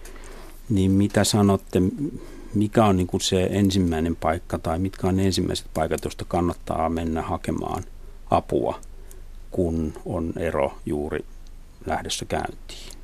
[0.69, 1.83] niin mitä sanotte,
[2.55, 6.89] mikä on niin kuin se ensimmäinen paikka tai mitkä on ne ensimmäiset paikat, joista kannattaa
[6.89, 7.83] mennä hakemaan
[8.31, 8.81] apua,
[9.51, 11.25] kun on ero juuri
[11.87, 12.97] lähdössä käyntiin?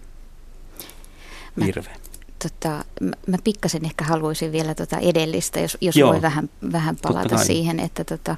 [1.67, 2.02] Virve.
[2.45, 6.97] Mä, tota, mä, mä pikkasen ehkä haluaisin vielä tota edellistä, jos, jos voi vähän, vähän
[7.03, 8.37] palata siihen, että tota,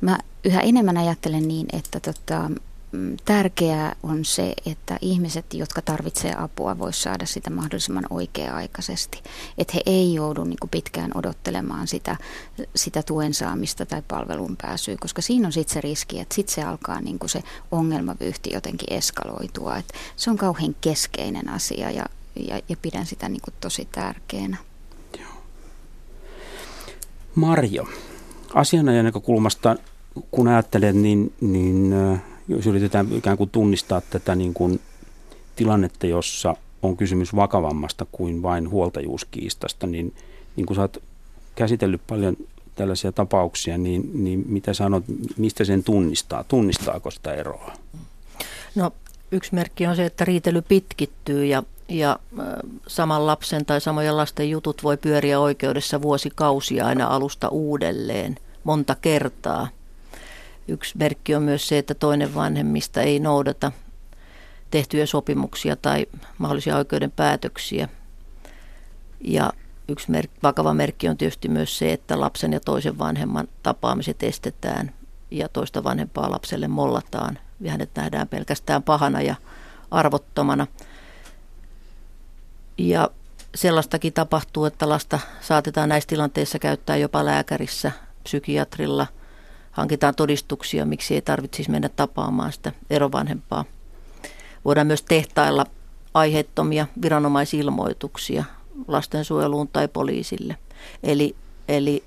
[0.00, 2.50] mä yhä enemmän ajattelen niin, että tota,
[2.92, 9.22] mm, tärkeää on se, että ihmiset, jotka tarvitsevat apua, voisivat saada sitä mahdollisimman oikea-aikaisesti.
[9.58, 12.16] Että he ei joudu niin kuin pitkään odottelemaan sitä,
[12.76, 16.62] sitä tuen saamista tai palvelun pääsyä, koska siinä on sitten se riski, että sitten se
[16.62, 19.76] alkaa niin kuin se ongelmavyyhti jotenkin eskaloitua.
[19.76, 22.04] Et se on kauhean keskeinen asia ja,
[22.38, 24.56] ja, ja pidän sitä niin kuin tosi tärkeänä.
[25.18, 25.28] Joo.
[27.34, 27.88] Marjo,
[28.54, 29.76] asianajan näkökulmasta
[30.30, 31.94] kun ajattelen, niin, niin
[32.48, 34.80] jos yritetään ikään kuin tunnistaa tätä niin kuin
[35.56, 40.14] tilannetta, jossa on kysymys vakavammasta kuin vain huoltajuuskiistasta, niin,
[40.56, 41.02] niin kun sä oot
[41.54, 42.36] käsitellyt paljon
[42.74, 45.04] tällaisia tapauksia, niin, niin mitä sanot,
[45.36, 46.44] mistä sen tunnistaa?
[46.44, 47.72] Tunnistaako sitä eroa?
[48.74, 48.90] No
[49.32, 52.18] yksi merkki on se, että riitely pitkittyy ja, ja
[52.86, 59.68] saman lapsen tai samojen lasten jutut voi pyöriä oikeudessa vuosikausia aina alusta uudelleen monta kertaa.
[60.68, 63.72] Yksi merkki on myös se, että toinen vanhemmista ei noudata
[64.70, 66.06] tehtyjä sopimuksia tai
[66.38, 67.88] mahdollisia oikeuden päätöksiä.
[69.20, 69.52] Ja
[69.88, 74.92] yksi mer- vakava merkki on tietysti myös se, että lapsen ja toisen vanhemman tapaamiset estetään
[75.30, 79.34] ja toista vanhempaa lapselle mollataan ja hänet nähdään pelkästään pahana ja
[79.90, 80.66] arvottomana.
[82.78, 83.10] Ja
[83.54, 89.06] sellaistakin tapahtuu, että lasta saatetaan näissä tilanteissa käyttää jopa lääkärissä, psykiatrilla.
[89.70, 93.64] Hankitaan todistuksia, miksi ei tarvitsisi mennä tapaamaan sitä erovanhempaa.
[94.64, 95.66] Voidaan myös tehtailla
[96.14, 98.44] aiheettomia viranomaisilmoituksia
[98.88, 100.56] lastensuojeluun tai poliisille.
[101.02, 101.36] Eli,
[101.68, 102.04] eli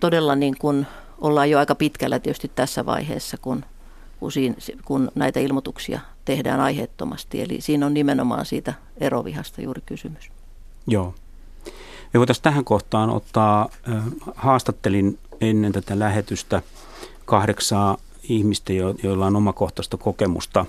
[0.00, 0.86] todella niin kuin
[1.20, 3.64] ollaan jo aika pitkällä tietysti tässä vaiheessa, kun,
[4.20, 4.54] kun, siinä,
[4.84, 7.40] kun näitä ilmoituksia tehdään aiheettomasti.
[7.40, 10.30] Eli siinä on nimenomaan siitä erovihasta juuri kysymys.
[10.86, 11.14] Joo.
[12.14, 13.68] Me voitaisiin tähän kohtaan ottaa,
[14.34, 16.62] haastattelin ennen tätä lähetystä
[17.24, 20.66] kahdeksaa ihmistä, joilla on omakohtaista kokemusta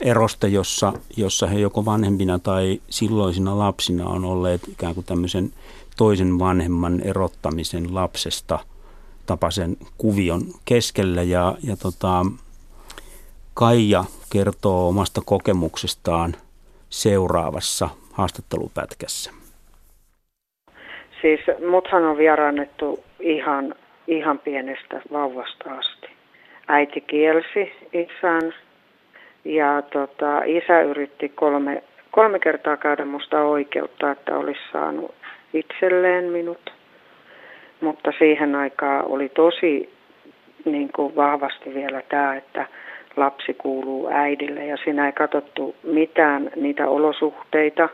[0.00, 5.52] erosta, jossa, jossa he joko vanhempina tai silloisina lapsina on olleet ikään kuin tämmöisen
[5.96, 8.58] toisen vanhemman erottamisen lapsesta
[9.26, 11.22] tapaisen kuvion keskellä.
[11.22, 12.26] Ja, ja tota,
[13.54, 16.34] Kaija kertoo omasta kokemuksestaan
[16.90, 19.30] seuraavassa haastattelupätkässä.
[21.20, 23.74] Siis muthan on vieraannettu ihan,
[24.06, 26.06] ihan pienestä vauvasta asti.
[26.68, 28.54] Äiti kielsi isän
[29.44, 35.14] ja tota, isä yritti kolme, kolme kertaa käydä musta oikeutta, että olisi saanut
[35.54, 36.75] itselleen minut.
[37.80, 39.96] Mutta siihen aikaan oli tosi
[40.64, 42.66] niin kuin vahvasti vielä tämä, että
[43.16, 47.88] lapsi kuuluu äidille ja siinä ei katsottu mitään niitä olosuhteita,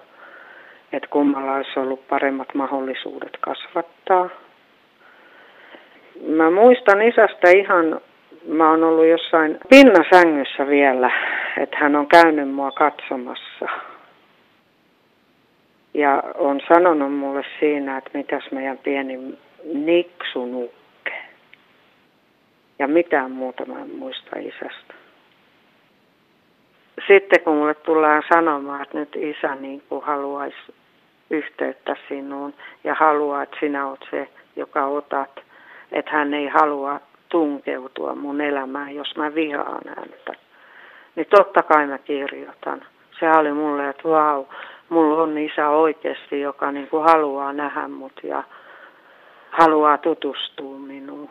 [0.92, 4.28] että kummalla olisi ollut paremmat mahdollisuudet kasvattaa.
[6.26, 8.00] Mä muistan isästä ihan,
[8.48, 11.10] mä oon ollut jossain pinnasängyssä vielä,
[11.60, 13.66] että hän on käynyt mua katsomassa.
[15.94, 21.22] Ja on sanonut mulle siinä, että mitäs meidän pieni Niksu nukke.
[22.78, 24.94] Ja mitään muuta mä en muista isästä
[27.06, 30.74] sitten kun mulle tullaan sanomaan, että nyt isä niin haluaisi
[31.30, 35.40] yhteyttä sinuun ja haluaa, että sinä olet se, joka otat,
[35.92, 40.32] että hän ei halua tunkeutua mun elämään, jos mä vihaan häntä.
[41.16, 42.82] Niin totta kai mä kirjoitan.
[43.20, 44.44] Se oli mulle, että vau,
[44.88, 48.42] mulla on isä oikeasti, joka niin kuin haluaa nähdä mut ja
[49.52, 51.30] haluaa tutustua minuun.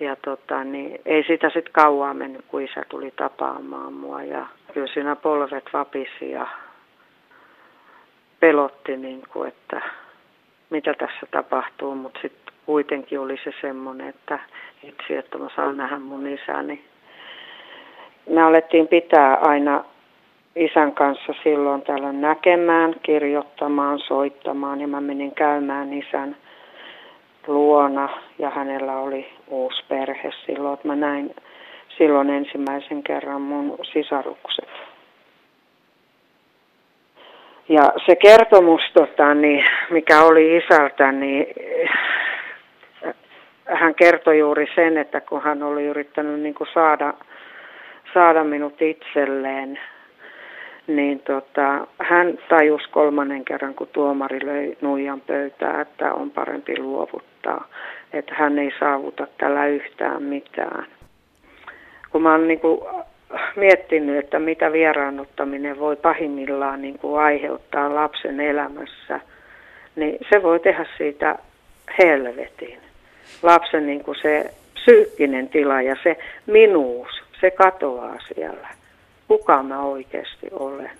[0.00, 4.22] Ja tota, niin ei sitä sitten kauaa mennyt, kun isä tuli tapaamaan mua.
[4.22, 6.46] Ja kyllä siinä polvet vapisi ja
[8.40, 9.82] pelotti, niin kuin, että
[10.70, 11.94] mitä tässä tapahtuu.
[11.94, 14.38] Mutta sitten kuitenkin oli se semmoinen, että
[14.82, 16.84] itse, että mä saan nähdä mun isäni.
[18.30, 19.84] Me alettiin pitää aina
[20.56, 26.36] isän kanssa silloin täällä näkemään, kirjoittamaan, soittamaan ja mä menin käymään isän
[27.46, 31.34] luona ja hänellä oli uusi perhe silloin, että mä näin
[31.98, 34.68] silloin ensimmäisen kerran mun sisarukset.
[37.68, 41.46] Ja se kertomus, tota, niin, mikä oli isältä, niin
[43.64, 47.14] hän kertoi juuri sen, että kun hän oli yrittänyt niin kuin saada,
[48.14, 49.78] saada minut itselleen,
[50.86, 57.68] niin tota, hän tajusi kolmannen kerran, kun tuomari löi nuijan pöytää, että on parempi luovuttaa,
[58.12, 60.86] että hän ei saavuta tällä yhtään mitään.
[62.10, 62.80] Kun mä oon niin kuin
[63.56, 69.20] miettinyt, että mitä vieraannuttaminen voi pahimmillaan niin aiheuttaa lapsen elämässä,
[69.96, 71.38] niin se voi tehdä siitä
[71.98, 72.78] helvetin.
[73.42, 76.16] Lapsen niin se psyykkinen tila ja se
[76.46, 78.81] minuus, se katoaa siellä
[79.38, 80.90] kuka mä oikeasti olen.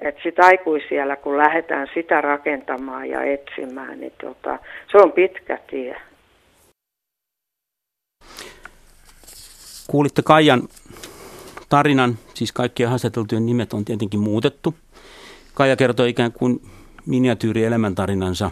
[0.00, 4.58] Että sitä aikuisiellä, kun lähdetään sitä rakentamaan ja etsimään, niin tota,
[4.92, 5.96] se on pitkä tie.
[9.86, 10.62] Kuulitte Kaijan
[11.68, 14.74] tarinan, siis kaikkien haastateltujen nimet on tietenkin muutettu.
[15.54, 16.60] Kaija kertoi ikään kuin
[17.06, 18.50] miniatyyri elämäntarinansa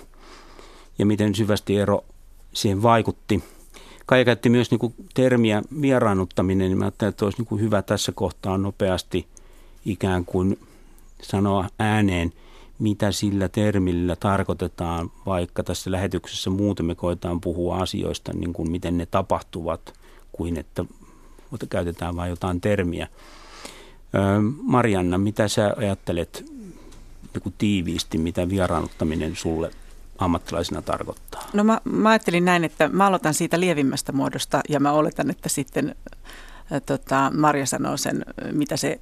[0.98, 2.04] ja miten syvästi ero
[2.52, 3.44] siihen vaikutti.
[4.10, 7.82] Kaija käytti myös niin kuin termiä vieraannuttaminen, niin mä ajattelin, että olisi niin kuin hyvä
[7.82, 9.26] tässä kohtaa nopeasti
[9.84, 10.58] ikään kuin
[11.22, 12.32] sanoa ääneen,
[12.78, 18.98] mitä sillä termillä tarkoitetaan, vaikka tässä lähetyksessä muuten me koetaan puhua asioista niin kuin miten
[18.98, 19.94] ne tapahtuvat,
[20.32, 20.84] kuin että
[21.70, 23.08] käytetään vain jotain termiä.
[24.62, 26.44] Marianna, mitä sä ajattelet
[27.34, 29.70] niin tiiviisti, mitä vieraannuttaminen sulle
[30.20, 31.42] ammattilaisena tarkoittaa?
[31.52, 35.48] No mä, mä ajattelin näin, että mä aloitan siitä lievimmästä muodosta ja mä oletan, että
[35.48, 35.94] sitten
[36.86, 38.98] tota, Marja sanoo sen, mitä se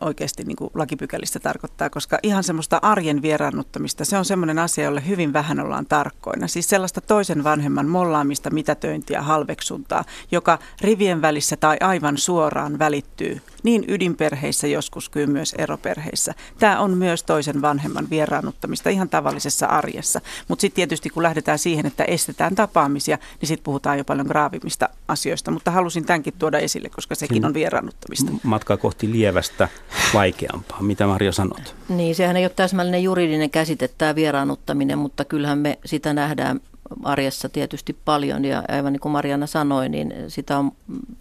[0.00, 5.06] oikeasti niin kuin lakipykälissä tarkoittaa, koska ihan semmoista arjen vieraannuttamista, se on semmoinen asia, jolle
[5.06, 6.48] hyvin vähän ollaan tarkkoina.
[6.48, 13.84] Siis sellaista toisen vanhemman mollaamista, mitätöintiä, halveksuntaa, joka rivien välissä tai aivan suoraan välittyy niin
[13.88, 16.34] ydinperheissä joskus kuin myös eroperheissä.
[16.58, 20.20] Tämä on myös toisen vanhemman vieraannuttamista ihan tavallisessa arjessa.
[20.48, 24.88] Mutta sitten tietysti kun lähdetään siihen, että estetään tapaamisia, niin sitten puhutaan jo paljon graavimmista
[25.08, 25.50] asioista.
[25.50, 28.32] Mutta halusin tämänkin tuoda esille, koska sekin on vieraannuttamista.
[28.42, 29.68] Matka kohti lievästä
[30.14, 30.82] vaikeampaa.
[30.82, 31.74] Mitä Maria sanot?
[31.88, 36.60] Niin, sehän ei ole täsmällinen juridinen käsite tämä vieraannuttaminen, mutta kyllähän me sitä nähdään
[37.02, 40.72] arjessa tietysti paljon ja aivan niin kuin Mariana sanoi, niin sitä on,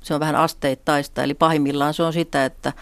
[0.01, 1.23] se on vähän asteittaista.
[1.23, 2.73] Eli pahimmillaan se on sitä, että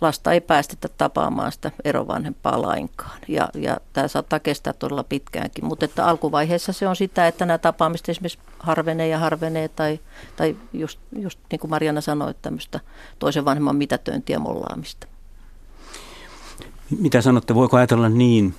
[0.00, 3.18] lasta ei päästetä tapaamaan sitä erovanhempaa lainkaan.
[3.28, 7.58] Ja, ja tämä saattaa kestää todella pitkäänkin, mutta että alkuvaiheessa se on sitä, että nämä
[7.58, 10.00] tapaamiset esimerkiksi harvenee ja harvenee tai,
[10.36, 12.80] tai just, just niin kuin Mariana sanoi, tämmöistä
[13.18, 15.06] toisen vanhemman mitätöintiä mollaamista.
[16.98, 18.54] Mitä sanotte, voiko ajatella niin,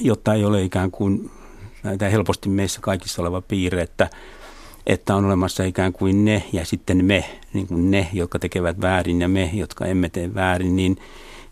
[0.00, 1.30] jotta ei ole ikään kuin
[1.84, 4.10] näitä helposti meissä kaikissa oleva piirre, että,
[4.86, 9.20] että on olemassa ikään kuin ne ja sitten me, niin kuin ne, jotka tekevät väärin
[9.20, 10.96] ja me, jotka emme tee väärin, niin,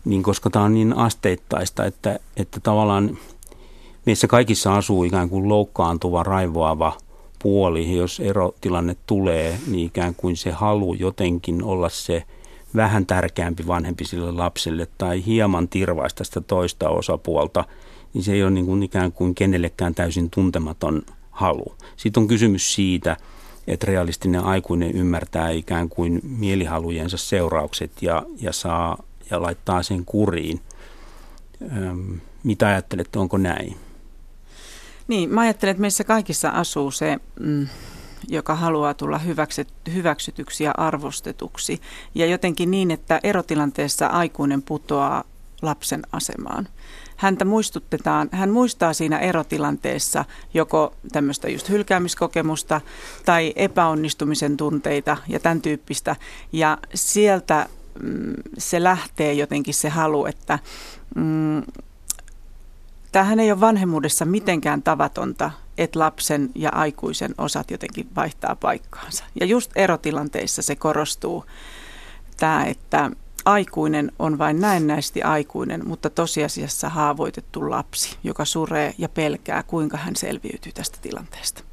[0.05, 3.17] niin koska tämä on niin asteittaista, että, että tavallaan
[4.05, 6.97] meissä kaikissa asuu ikään kuin loukkaantuva, raivoava
[7.39, 7.97] puoli.
[7.97, 12.23] Jos erotilanne tulee, niin ikään kuin se halu jotenkin olla se
[12.75, 17.65] vähän tärkeämpi vanhempi sille lapselle tai hieman tirvaista sitä toista osapuolta–
[18.13, 21.75] niin se ei ole niin kuin ikään kuin kenellekään täysin tuntematon halu.
[21.97, 23.17] Sitten on kysymys siitä,
[23.67, 30.61] että realistinen aikuinen ymmärtää ikään kuin mielihalujensa seuraukset ja, ja saa ja laittaa sen kuriin.
[31.77, 33.77] Öm, mitä ajattelette, onko näin?
[35.07, 37.67] Niin, mä ajattelen, että meissä kaikissa asuu se, mm,
[38.27, 39.21] joka haluaa tulla
[39.93, 41.81] hyväksytyksi ja arvostetuksi.
[42.15, 45.23] Ja jotenkin niin, että erotilanteessa aikuinen putoaa
[45.61, 46.67] lapsen asemaan
[47.23, 52.81] häntä muistutetaan, hän muistaa siinä erotilanteessa joko tämmöistä just hylkäämiskokemusta
[53.25, 56.15] tai epäonnistumisen tunteita ja tämän tyyppistä.
[56.51, 57.69] Ja sieltä
[58.03, 60.59] mm, se lähtee jotenkin se halu, että
[61.15, 61.63] mm,
[63.11, 69.23] tämähän ei ole vanhemmuudessa mitenkään tavatonta, että lapsen ja aikuisen osat jotenkin vaihtaa paikkaansa.
[69.39, 71.45] Ja just erotilanteissa se korostuu
[72.37, 73.11] tämä, että
[73.45, 80.15] aikuinen on vain näennäisesti aikuinen, mutta tosiasiassa haavoitettu lapsi, joka suree ja pelkää, kuinka hän
[80.15, 81.63] selviytyy tästä tilanteesta.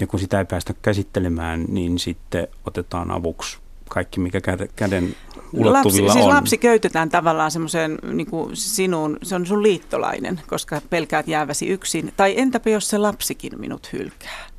[0.00, 4.40] Ja kun sitä ei päästä käsittelemään, niin sitten otetaan avuksi kaikki, mikä
[4.76, 5.16] käden
[5.52, 6.28] ulottuvilla lapsi, siis on.
[6.28, 12.12] lapsi köytetään tavallaan semmoiseen niin sinuun, se on sun liittolainen, koska pelkäät jääväsi yksin.
[12.16, 14.55] Tai entäpä jos se lapsikin minut hylkää?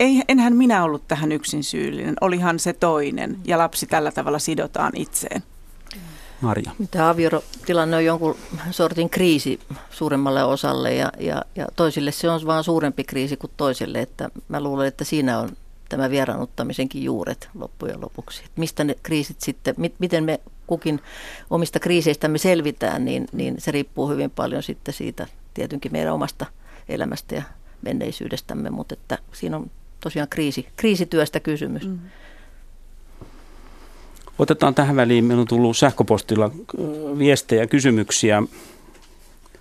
[0.00, 4.92] Ei, enhän minä ollut tähän yksin syyllinen, olihan se toinen ja lapsi tällä tavalla sidotaan
[4.96, 5.42] itseen.
[6.40, 6.70] Marja.
[6.90, 8.36] Tämä aviotilanne on jonkun
[8.70, 14.00] sortin kriisi suuremmalle osalle ja, ja, ja toisille se on vaan suurempi kriisi kuin toiselle.
[14.00, 15.48] Että mä luulen, että siinä on
[15.88, 18.42] tämä vieraannuttamisenkin juuret loppujen lopuksi.
[18.44, 21.00] Että mistä ne kriisit sitten, mit, miten me kukin
[21.50, 26.46] omista kriiseistämme selvitään, niin, niin se riippuu hyvin paljon sitten siitä tietenkin meidän omasta
[26.88, 27.42] elämästä ja
[27.82, 29.70] menneisyydestämme, mutta että siinä on
[30.04, 31.86] tosiaan kriisi, kriisityöstä kysymys.
[31.86, 31.98] Mm.
[34.38, 38.42] Otetaan tähän väliin, meillä on tullut sähköpostilla äh, viestejä ja kysymyksiä.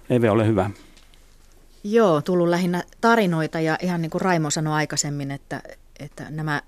[0.09, 0.69] Eve, ole hyvä.
[1.83, 5.61] Joo, tullut lähinnä tarinoita ja ihan niin kuin Raimo sanoi aikaisemmin, että,
[5.99, 6.61] että nämä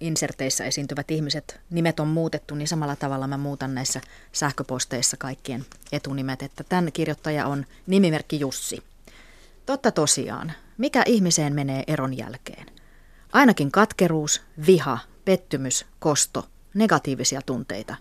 [0.00, 4.00] inserteissä esiintyvät ihmiset, nimet on muutettu, niin samalla tavalla mä muutan näissä
[4.32, 6.42] sähköposteissa kaikkien etunimet.
[6.42, 8.82] Että tämän kirjoittaja on nimimerkki Jussi.
[9.66, 12.66] Totta tosiaan, mikä ihmiseen menee eron jälkeen?
[13.34, 17.96] Ainakin katkeruus, viha, pettymys, kosto, negatiivisia tunteita.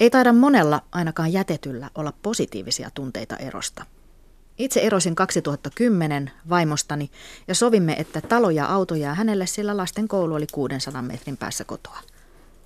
[0.00, 3.86] Ei taida monella, ainakaan jätetyllä, olla positiivisia tunteita erosta.
[4.58, 7.10] Itse erosin 2010 vaimostani
[7.48, 11.64] ja sovimme, että talo ja auto jää hänelle, sillä lasten koulu oli 600 metrin päässä
[11.64, 11.98] kotoa.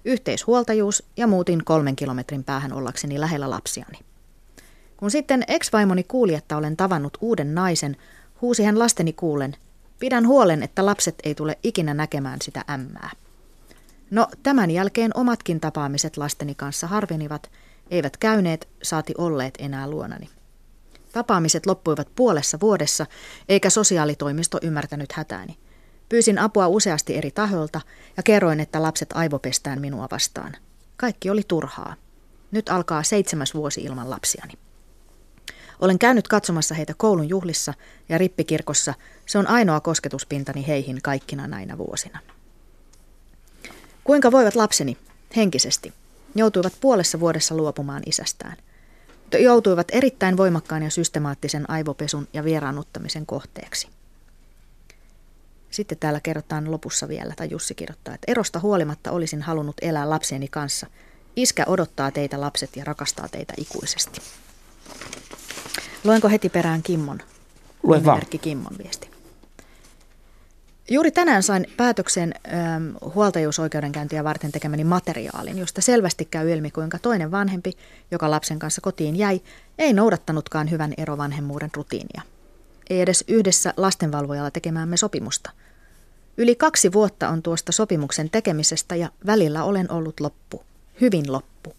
[0.05, 3.99] Yhteishuoltajuus ja muutin kolmen kilometrin päähän ollakseni lähellä lapsiani.
[4.97, 7.97] Kun sitten ex-vaimoni kuuli, että olen tavannut uuden naisen,
[8.41, 9.57] huusi hän lasteni kuulen,
[9.99, 13.11] Pidän huolen, että lapset ei tule ikinä näkemään sitä ämmää.
[14.11, 17.51] No, tämän jälkeen omatkin tapaamiset lasteni kanssa harvenivat,
[17.91, 20.29] eivät käyneet, saati olleet enää luonani.
[21.13, 23.07] Tapaamiset loppuivat puolessa vuodessa,
[23.49, 25.59] eikä sosiaalitoimisto ymmärtänyt hätääni.
[26.09, 27.81] Pyysin apua useasti eri tahoilta
[28.17, 30.57] ja kerroin, että lapset aivopestään minua vastaan.
[30.97, 31.95] Kaikki oli turhaa.
[32.51, 34.53] Nyt alkaa seitsemäs vuosi ilman lapsiani.
[35.81, 37.75] Olen käynyt katsomassa heitä koulun juhlissa
[38.09, 38.95] ja rippikirkossa.
[39.27, 42.19] Se on ainoa kosketuspintani heihin kaikkina näinä vuosina.
[44.05, 44.97] Kuinka voivat lapseni
[45.37, 45.93] henkisesti?
[46.35, 48.57] joutuivat puolessa vuodessa luopumaan isästään.
[49.39, 53.89] Joutuivat erittäin voimakkaan ja systemaattisen aivopesun ja vieraannuttamisen kohteeksi.
[55.71, 60.49] Sitten täällä kerrotaan lopussa vielä, tai Jussi kirjoittaa, että erosta huolimatta olisin halunnut elää lapsieni
[60.49, 60.87] kanssa.
[61.37, 64.21] Iskä odottaa teitä lapset ja rakastaa teitä ikuisesti.
[66.05, 67.19] Luenko heti perään Kimmon?
[67.83, 68.23] Lue vaan.
[68.41, 69.11] Kimmon viesti.
[70.91, 77.31] Juuri tänään sain päätöksen ähm, huoltajuusoikeudenkäyntiä varten tekemäni materiaalin, josta selvästi käy ilmi, kuinka toinen
[77.31, 77.73] vanhempi,
[78.11, 79.41] joka lapsen kanssa kotiin jäi,
[79.79, 82.23] ei noudattanutkaan hyvän erovanhemmuuden rutiinia.
[82.91, 85.51] Ei edes yhdessä lastenvalvojalla tekemäämme sopimusta.
[86.37, 90.63] Yli kaksi vuotta on tuosta sopimuksen tekemisestä ja välillä olen ollut loppu.
[91.01, 91.75] Hyvin loppu.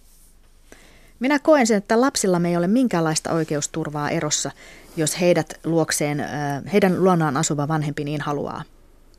[1.19, 4.51] Minä koen sen, että lapsilla me ei ole minkäänlaista oikeusturvaa erossa,
[4.97, 6.23] jos heidät luokseen,
[6.73, 8.63] heidän luonaan asuva vanhempi niin haluaa.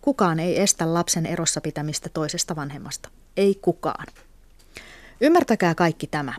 [0.01, 3.09] Kukaan ei estä lapsen erossa pitämistä toisesta vanhemmasta.
[3.37, 4.07] Ei kukaan.
[5.21, 6.35] Ymmärtäkää kaikki tämä.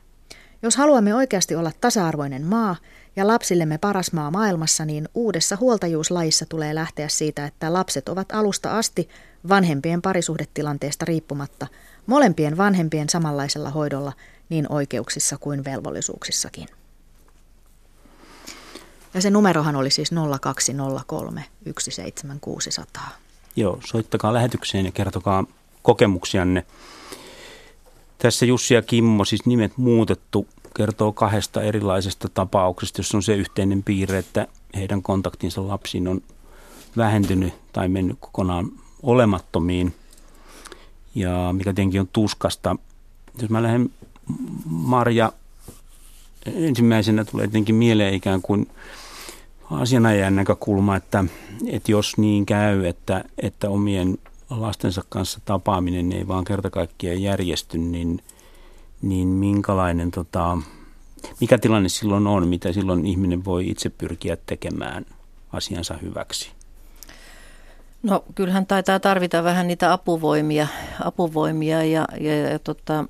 [0.62, 2.76] Jos haluamme oikeasti olla tasa-arvoinen maa
[3.16, 8.78] ja lapsillemme paras maa maailmassa, niin uudessa huoltajuuslaissa tulee lähteä siitä, että lapset ovat alusta
[8.78, 9.10] asti
[9.50, 11.68] vanhempien parisuhdetilanteesta riippumatta
[12.06, 14.14] molempien vanhempien samanlaisella hoidolla
[14.50, 16.68] niin oikeuksissa kuin velvollisuuksissakin.
[19.14, 23.10] Ja se numerohan oli siis 0203 17600.
[23.56, 25.44] Joo, soittakaa lähetykseen ja kertokaa
[25.82, 26.66] kokemuksianne.
[28.18, 33.84] Tässä Jussi ja Kimmo, siis nimet muutettu, kertoo kahdesta erilaisesta tapauksesta, jossa on se yhteinen
[33.84, 36.22] piirre, että heidän kontaktinsa lapsiin on
[36.98, 38.72] vähentynyt tai mennyt kokonaan
[39.04, 39.96] olemattomiin.
[41.16, 42.76] Ja mikä tietenkin on tuskasta.
[43.42, 43.90] Jos mä lähden
[44.66, 45.32] Marja
[46.46, 48.70] ensimmäisenä tulee tietenkin mieleen ikään kuin
[49.72, 51.24] asianajan näkökulma, että,
[51.68, 54.18] että jos niin käy, että, että omien
[54.50, 58.22] lastensa kanssa tapaaminen ei vaan kerta kaikkiaan järjesty, niin,
[59.02, 60.58] niin minkälainen, tota,
[61.42, 65.06] mikä tilanne silloin on, mitä silloin ihminen voi itse pyrkiä tekemään
[65.54, 66.52] asiansa hyväksi?
[68.04, 70.68] No kyllähän taitaa tarvita vähän niitä apuvoimia,
[71.04, 73.06] apuvoimia ja, ja, ja tota,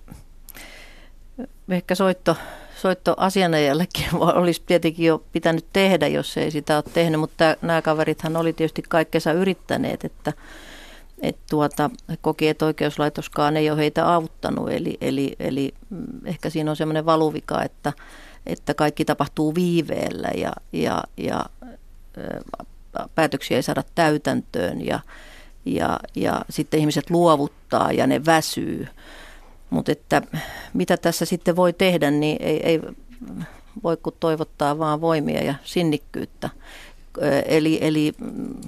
[1.76, 2.38] ehkä soitto,
[2.76, 4.07] soitto asianajallekin
[4.41, 8.84] olisi tietenkin jo pitänyt tehdä, jos ei sitä ole tehnyt, mutta nämä kaverithan oli tietysti
[8.89, 10.34] kaikkensa yrittäneet, että,
[11.22, 11.89] että tuota,
[12.22, 17.05] koki, että oikeuslaitoskaan ei ole heitä auttanut, eli, eli, eli mm, ehkä siinä on semmoinen
[17.05, 17.93] valuvika, että,
[18.45, 21.45] että kaikki tapahtuu viiveellä ja, ja, ja
[23.15, 24.99] päätöksiä ei saada täytäntöön ja,
[25.65, 28.88] ja, ja sitten ihmiset luovuttaa ja ne väsyy.
[29.70, 30.22] Mutta että
[30.74, 32.82] mitä tässä sitten voi tehdä, niin ei, ei
[33.84, 36.49] voi kuin toivottaa vaan voimia ja sinnikkyyttä.
[37.45, 38.61] Eli, eli mm,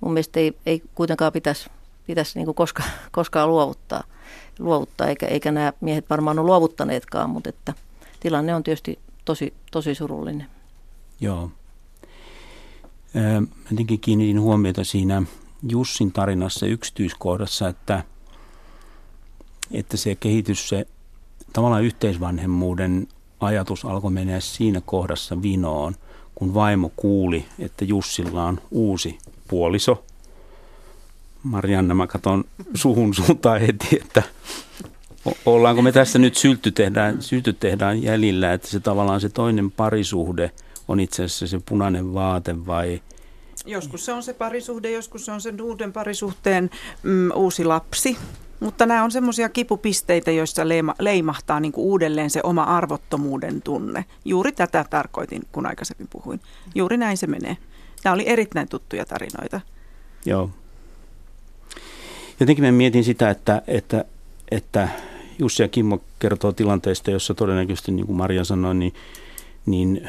[0.00, 1.70] mun mielestä ei, ei kuitenkaan pitäisi,
[2.06, 4.04] pitäisi niin koskaan, koskaan luovuttaa,
[4.58, 7.74] luovuttaa eikä, eikä nämä miehet varmaan ole luovuttaneetkaan, mutta että
[8.20, 10.46] tilanne on tietysti tosi, tosi surullinen.
[11.20, 11.50] Joo.
[13.70, 15.22] Jotenkin kiinnitin huomiota siinä
[15.68, 18.02] Jussin tarinassa yksityiskohdassa, että–
[19.72, 20.86] että se kehitys, se
[21.52, 23.08] tavallaan yhteisvanhemmuuden
[23.40, 25.94] ajatus alkoi mennä siinä kohdassa vinoon,
[26.34, 30.04] kun vaimo kuuli, että Jussilla on uusi puoliso.
[31.42, 32.44] Marianna, mä katson
[32.74, 34.22] suhun suuntaan heti, että
[35.46, 40.50] ollaanko me tässä nyt sylty tehdään, sylty tehdään jäljillä, että se tavallaan se toinen parisuhde
[40.88, 43.02] on itse asiassa se punainen vaate vai
[43.66, 46.70] Joskus se on se parisuhde, joskus se on sen uuden parisuhteen
[47.02, 48.16] mm, uusi lapsi.
[48.60, 54.04] Mutta nämä on semmoisia kipupisteitä, joissa leima, leimahtaa niin kuin uudelleen se oma arvottomuuden tunne.
[54.24, 56.40] Juuri tätä tarkoitin, kun aikaisemmin puhuin.
[56.74, 57.56] Juuri näin se menee.
[58.04, 59.60] Nämä oli erittäin tuttuja tarinoita.
[60.26, 60.50] Joo.
[62.40, 64.04] Jotenkin mä mietin sitä, että, että,
[64.50, 64.88] että
[65.38, 68.94] Jussi ja Kimmo kertoo tilanteesta, jossa todennäköisesti, niin kuin Maria sanoi, niin,
[69.66, 70.08] niin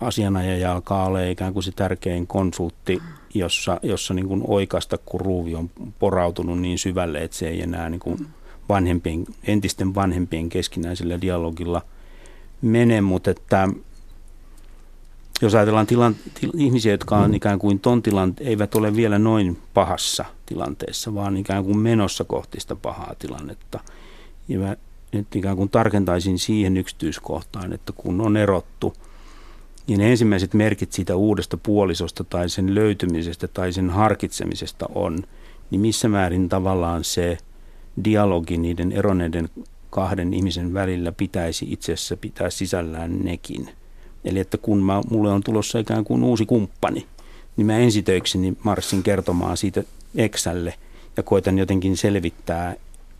[0.00, 3.02] asianajaja alkaa olla ikään kuin se tärkein konsultti
[3.38, 7.90] jossa, jossa niin kuin oikasta, kun ruuvi on porautunut niin syvälle, että se ei enää
[7.90, 8.26] niin kuin
[8.68, 11.82] vanhempien, entisten vanhempien keskinäisellä dialogilla
[12.62, 13.68] mene, mutta että
[15.42, 19.58] jos ajatellaan tilan, til, ihmisiä, jotka on ikään kuin ton tilan, eivät ole vielä noin
[19.74, 23.80] pahassa tilanteessa, vaan ikään kuin menossa kohti sitä pahaa tilannetta.
[24.48, 24.76] Ja mä
[25.12, 28.94] nyt ikään kuin tarkentaisin siihen yksityiskohtaan, että kun on erottu–
[29.86, 35.18] niin ne ensimmäiset merkit siitä uudesta puolisosta tai sen löytymisestä tai sen harkitsemisesta on,
[35.70, 37.38] niin missä määrin tavallaan se
[38.04, 39.48] dialogi niiden eroneiden
[39.90, 43.68] kahden ihmisen välillä pitäisi itse asiassa pitää sisällään nekin.
[44.24, 47.06] Eli että kun mä, mulle on tulossa ikään kuin uusi kumppani,
[47.56, 49.82] niin mä ensitöikseni marssin kertomaan siitä
[50.14, 50.74] Exälle
[51.16, 52.74] ja koitan jotenkin selvittää,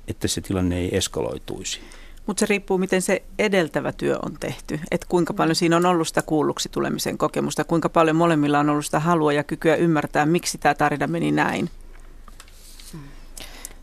[0.09, 1.81] että se tilanne ei eskaloituisi.
[2.27, 4.81] Mutta se riippuu, miten se edeltävä työ on tehty.
[4.91, 8.85] Että kuinka paljon siinä on ollut sitä kuulluksi tulemisen kokemusta, kuinka paljon molemmilla on ollut
[8.85, 11.71] sitä halua ja kykyä ymmärtää, miksi tämä tarina meni näin.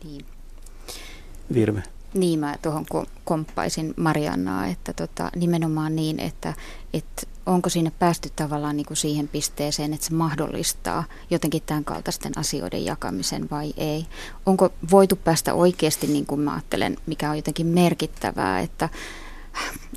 [0.04, 0.24] Niin.
[1.54, 1.82] Virve.
[2.14, 2.86] Niin, mä tuohon
[3.24, 6.54] komppaisin Mariannaa, että tota, nimenomaan niin, että,
[6.92, 12.38] että onko siinä päästy tavallaan niin kuin siihen pisteeseen, että se mahdollistaa jotenkin tämän kaltaisten
[12.38, 14.06] asioiden jakamisen vai ei.
[14.46, 18.88] Onko voitu päästä oikeasti, niin kuin mä ajattelen, mikä on jotenkin merkittävää, että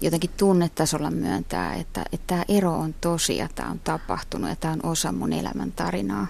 [0.01, 4.73] jotenkin tunnetasolla myöntää, että, että tämä ero on tosi ja tämä on tapahtunut ja tämä
[4.73, 6.27] on osa mun elämän tarinaa.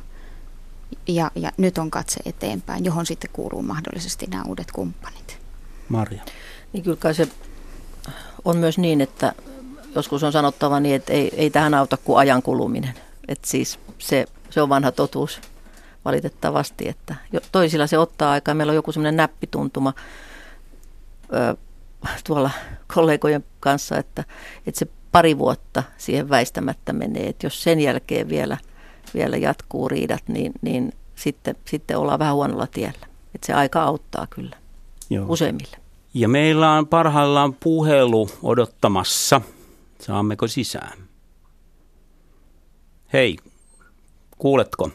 [1.07, 5.39] Ja, ja nyt on katse eteenpäin, johon sitten kuuluu mahdollisesti nämä uudet kumppanit.
[5.89, 6.23] Marja.
[6.73, 7.27] Niin kyllä se
[8.45, 9.33] on myös niin, että
[9.95, 12.93] joskus on sanottava niin, että ei, ei tähän auta kuin ajan kuluminen.
[13.27, 15.41] Että siis se, se on vanha totuus
[16.05, 17.15] valitettavasti, että
[17.51, 18.53] toisilla se ottaa aikaa.
[18.53, 19.93] Meillä on joku semmoinen näppituntuma
[21.33, 21.55] ö,
[22.27, 22.51] tuolla
[22.93, 24.23] kollegojen kanssa, että,
[24.67, 27.27] että se pari vuotta siihen väistämättä menee.
[27.27, 28.57] Että jos sen jälkeen vielä,
[29.13, 33.07] vielä jatkuu riidat, niin, niin sitten, sitten ollaan vähän huonolla tiellä.
[33.35, 34.55] Että se aika auttaa kyllä
[35.09, 35.25] Joo.
[35.29, 35.77] useimmille.
[36.13, 39.41] Ja meillä on parhaillaan puhelu odottamassa.
[39.99, 40.97] Saammeko sisään?
[43.13, 43.35] Hei,
[44.37, 44.89] kuuletko?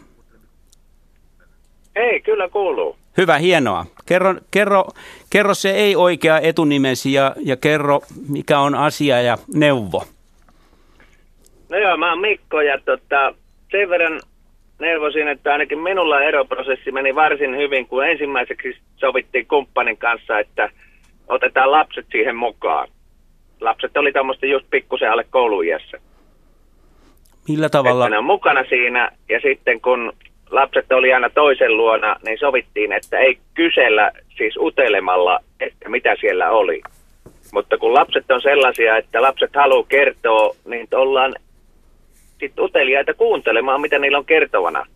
[1.96, 2.96] Ei, kyllä kuuluu.
[3.16, 3.86] Hyvä, hienoa.
[4.06, 4.84] Kerro, kerro,
[5.30, 10.04] kerro se ei-oikea etunimesi ja, ja kerro, mikä on asia ja neuvo.
[11.68, 13.34] No joo, mä oon Mikko ja tota,
[13.70, 14.20] sen verran
[14.78, 20.70] neuvosin, että ainakin minulla eroprosessi meni varsin hyvin, kun ensimmäiseksi sovittiin kumppanin kanssa, että
[21.28, 22.88] otetaan lapset siihen mukaan
[23.64, 25.98] lapset oli tämmöistä just pikkusen alle kouluiässä.
[27.48, 28.04] Millä tavalla?
[28.04, 30.12] Että ne on mukana siinä ja sitten kun
[30.50, 36.50] lapset oli aina toisen luona, niin sovittiin, että ei kysellä siis utelemalla, että mitä siellä
[36.50, 36.82] oli.
[37.52, 41.34] Mutta kun lapset on sellaisia, että lapset haluaa kertoa, niin ollaan
[42.40, 44.86] sitten uteliaita kuuntelemaan, mitä niillä on kertovana.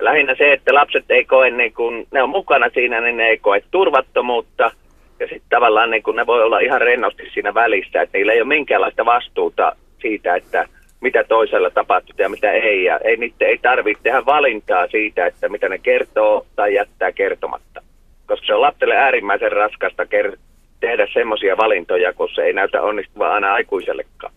[0.00, 3.38] Lähinnä se, että lapset ei koe, niin kun ne on mukana siinä, niin ne ei
[3.38, 4.70] koe turvattomuutta–
[5.20, 8.40] ja sitten tavallaan niin kun ne voi olla ihan rennosti siinä välissä, että niillä ei
[8.40, 10.68] ole minkäänlaista vastuuta siitä, että
[11.00, 12.84] mitä toisella tapahtuu ja mitä ei.
[12.84, 17.82] Ja ei, niitä ei tarvitse tehdä valintaa siitä, että mitä ne kertoo tai jättää kertomatta.
[18.26, 20.38] Koska se on lapselle äärimmäisen raskasta ker-
[20.80, 24.32] tehdä semmoisia valintoja, kun se ei näytä onnistuvan aina aikuisellekaan.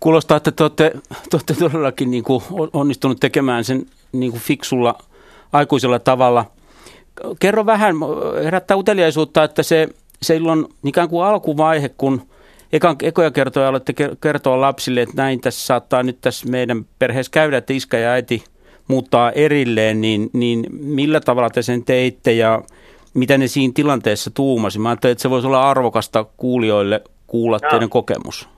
[0.00, 0.90] Kuulostaa, että te olette,
[1.30, 2.42] te olette todellakin niin kuin
[2.72, 3.82] onnistunut tekemään sen
[4.12, 4.94] niin kuin fiksulla
[5.52, 6.44] aikuisella tavalla–
[7.40, 7.96] kerro vähän,
[8.44, 9.88] herättää uteliaisuutta, että se,
[10.22, 12.22] se on ikään kuin alkuvaihe, kun
[12.72, 17.56] ekan, ekoja kertoja olette kertoa lapsille, että näin tässä saattaa nyt tässä meidän perheessä käydä,
[17.56, 18.44] että iskä ja äiti
[18.88, 22.62] muuttaa erilleen, niin, niin millä tavalla te sen teitte ja
[23.14, 24.78] mitä ne siinä tilanteessa tuumasi?
[24.78, 27.70] Mä ajattelin, että se voisi olla arvokasta kuulijoille kuulla no.
[27.70, 28.48] teidän kokemus.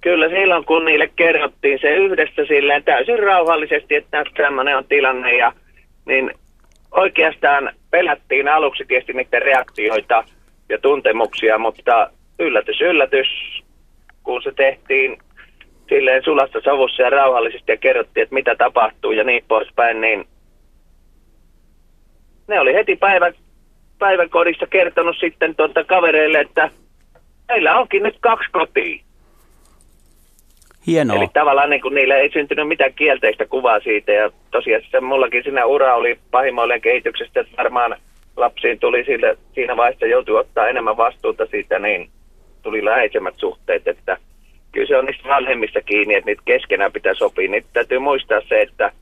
[0.00, 5.52] Kyllä silloin, kun niille kerrottiin se yhdessä silleen täysin rauhallisesti, että tämmöinen on tilanne ja
[6.06, 6.30] niin
[6.92, 10.24] oikeastaan pelättiin aluksi tietysti niiden reaktioita
[10.68, 13.28] ja tuntemuksia, mutta yllätys, yllätys,
[14.22, 15.18] kun se tehtiin
[15.88, 20.24] silleen sulassa sovussa ja rauhallisesti ja kerrottiin, että mitä tapahtuu ja niin poispäin, niin
[22.48, 23.32] ne oli heti päivä,
[23.98, 26.70] päiväkodissa kertonut sitten tuota kavereille, että
[27.48, 29.04] meillä onkin nyt kaksi kotia.
[30.86, 31.16] Hienoa.
[31.16, 35.42] Eli tavallaan niin kuin niille ei syntynyt mitään kielteistä kuvaa siitä ja tosiaan se mullakin
[35.42, 37.96] siinä ura oli pahimmoilleen kehityksestä, että varmaan
[38.36, 42.10] lapsiin tuli sille, siinä vaiheessa joutui ottaa enemmän vastuuta siitä, niin
[42.62, 44.16] tuli läheisemmät suhteet, että
[44.72, 47.50] kyllä se on niistä vanhemmista kiinni, että niitä keskenään pitää sopia.
[47.50, 48.92] Niin täytyy muistaa se, että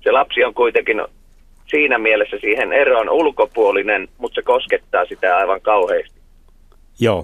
[0.00, 1.02] se lapsi on kuitenkin
[1.66, 6.20] siinä mielessä siihen eroon ulkopuolinen, mutta se koskettaa sitä aivan kauheasti.
[7.00, 7.22] Joo.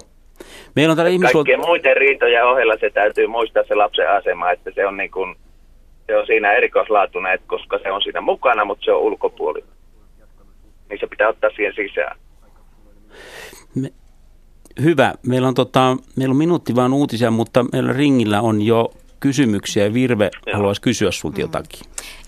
[0.79, 1.31] Meillä on täällä ihmis...
[1.31, 5.35] Kaikkien muiden riitojen ohella se täytyy muistaa se lapsen asema, että se on, niin kuin,
[6.07, 9.69] se on siinä erikoislaatuinen, että koska se on siinä mukana, mutta se on ulkopuolinen.
[10.89, 12.17] Niin se pitää ottaa siihen sisään.
[13.75, 13.89] Me,
[14.81, 15.13] hyvä.
[15.27, 19.93] Meillä on, tota, meillä on minuutti vaan uutisia, mutta meillä ringillä on jo kysymyksiä.
[19.93, 20.57] Virve Joo.
[20.57, 21.41] haluaisi kysyä sinulta mm.
[21.41, 21.79] jotakin.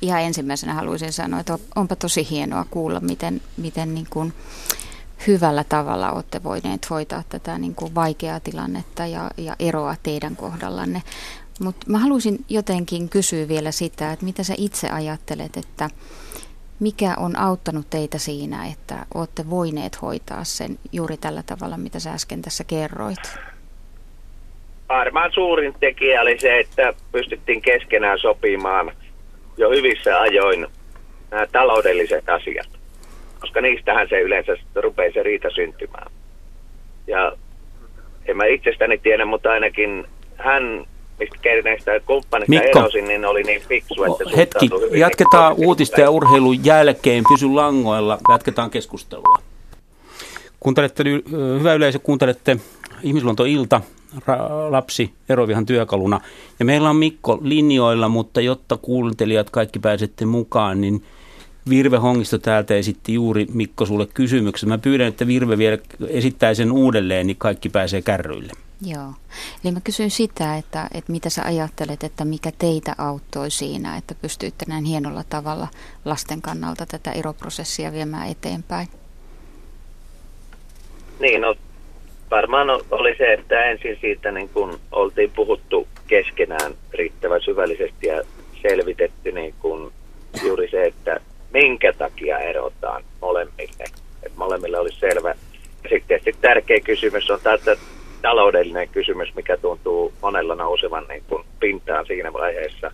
[0.02, 4.34] Ihan ensimmäisenä haluaisin sanoa, että onpa tosi hienoa kuulla, miten, miten niin kuin,
[5.28, 11.02] hyvällä tavalla olette voineet hoitaa tätä niin kuin vaikeaa tilannetta ja, ja eroa teidän kohdallanne.
[11.60, 15.90] Mutta mä haluaisin jotenkin kysyä vielä sitä, että mitä sä itse ajattelet, että
[16.80, 22.12] mikä on auttanut teitä siinä, että olette voineet hoitaa sen juuri tällä tavalla, mitä sä
[22.12, 23.20] äsken tässä kerroit?
[24.90, 28.92] Varmaan suurin tekijä oli se, että pystyttiin keskenään sopimaan
[29.58, 30.68] jo hyvissä ajoin
[31.32, 32.81] nämä taloudelliset asiat
[33.42, 36.12] koska niistähän se yleensä rupeaa se riita syntymään.
[37.08, 37.32] Ja
[38.26, 40.86] en mä itsestäni tiedä, mutta ainakin hän,
[41.20, 42.80] mistä kenestä kumppanista Mikko.
[42.80, 45.66] erosin, niin oli niin fiksu, että Oh, Hetki, hyvin jatketaan positiivisesti.
[45.68, 47.24] uutista ja urheilun jälkeen.
[47.34, 49.38] Pysy langoilla, jatketaan keskustelua.
[50.60, 51.04] Kuuntelette,
[51.60, 52.58] hyvä yleisö, kuuntelette
[53.04, 53.82] Ihmisluontoilta,
[54.18, 56.20] ra- lapsi erovihan työkaluna.
[56.60, 61.04] Ja meillä on Mikko linjoilla, mutta jotta kuuntelijat kaikki pääsette mukaan, niin
[61.70, 64.70] Virve Hongisto täältä esitti juuri Mikko sulle kysymyksen.
[64.70, 68.54] Mä pyydän, että Virve vielä esittää sen uudelleen, niin kaikki pääsee kärryille.
[68.86, 69.14] Joo.
[69.64, 74.16] Eli mä kysyn sitä, että, että mitä sä ajattelet, että mikä teitä auttoi siinä, että
[74.16, 75.68] pystyitte näin hienolla tavalla
[76.06, 78.88] lasten kannalta tätä eroprosessia viemään eteenpäin.
[81.20, 81.56] Niin, no
[82.32, 88.22] varmaan oli se, että ensin siitä niin kun oltiin puhuttu keskenään riittävän syvällisesti ja
[88.62, 89.92] selvitetty niin kun
[90.44, 91.20] juuri se, että
[91.54, 93.84] minkä takia erotaan molemmille.
[94.24, 95.30] Että molemmille oli selvä.
[95.84, 97.58] Ja sitten tietysti tärkeä kysymys on tämä
[98.22, 102.92] taloudellinen kysymys, mikä tuntuu monella nousevan niin kun pintaan siinä vaiheessa.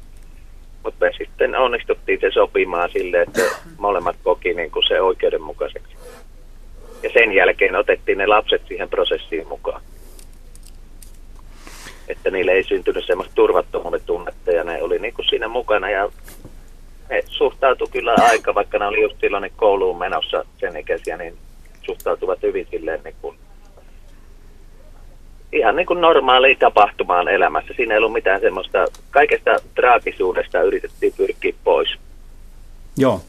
[0.83, 3.41] Mutta me sitten onnistuttiin se sopimaan sille, että
[3.77, 5.95] molemmat koki niin kuin se oikeudenmukaiseksi.
[7.03, 9.81] Ja sen jälkeen otettiin ne lapset siihen prosessiin mukaan.
[12.07, 16.09] Että niille ei syntynyt semmoista turvattomuuden tunnetta ja ne oli niin kuin siinä mukana ja
[17.09, 21.37] ne suhtautui kyllä aika, vaikka ne oli just silloin kouluun menossa sen ikäisiä, niin
[21.81, 23.37] suhtautuvat hyvin silleen niin kuin
[25.51, 27.73] ihan niin kuin normaaliin tapahtumaan elämässä.
[27.75, 31.89] Siinä ei ollut mitään semmoista, kaikesta traagisuudesta yritettiin pyrkiä pois.
[32.97, 33.21] Joo.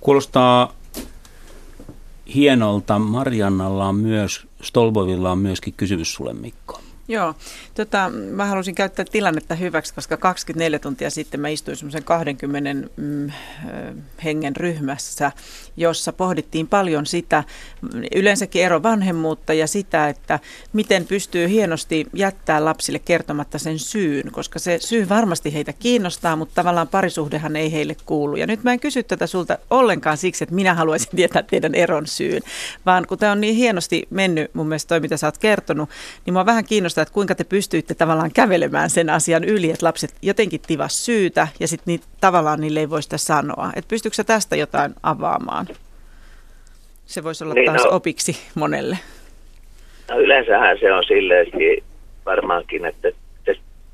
[0.00, 0.72] Kuulostaa
[2.34, 2.98] hienolta.
[2.98, 6.80] Mariannalla on myös, Stolbovilla on myöskin kysymys sulle Mikko.
[7.10, 7.34] Joo,
[7.74, 13.30] tota, mä halusin käyttää tilannetta hyväksi, koska 24 tuntia sitten mä istuin semmoisen 20 mm,
[14.24, 15.32] hengen ryhmässä,
[15.76, 17.44] jossa pohdittiin paljon sitä,
[18.14, 20.38] yleensäkin ero vanhemmuutta ja sitä, että
[20.72, 26.54] miten pystyy hienosti jättää lapsille kertomatta sen syyn, koska se syy varmasti heitä kiinnostaa, mutta
[26.54, 28.36] tavallaan parisuhdehan ei heille kuulu.
[28.36, 32.06] Ja nyt mä en kysy tätä sulta ollenkaan siksi, että minä haluaisin tietää teidän eron
[32.06, 32.42] syyn,
[32.86, 35.90] vaan kun tämä on niin hienosti mennyt mun mielestä toi, mitä sä oot kertonut,
[36.26, 40.14] niin mua vähän kiinnostaa, että kuinka te pystyitte tavallaan kävelemään sen asian yli, että lapset
[40.22, 43.70] jotenkin tivas syytä ja sitten niin, tavallaan niille ei voi sitä sanoa.
[43.76, 45.66] Että pystyykö sä tästä jotain avaamaan?
[47.06, 48.98] Se voisi olla Niin, taas no- opiksi monelle.
[50.10, 51.46] No yleensähän se on silleen
[52.26, 53.08] varmaankin, että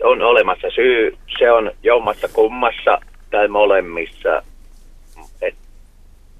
[0.02, 3.00] on olemassa syy, se on jommassa kummassa
[3.30, 4.42] tai molemmissa.
[5.42, 5.54] Et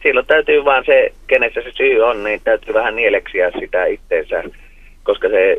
[0.03, 4.45] silloin täytyy vaan se, kenessä se syy on, niin täytyy vähän nieleksiä sitä itteensä,
[5.03, 5.57] koska se,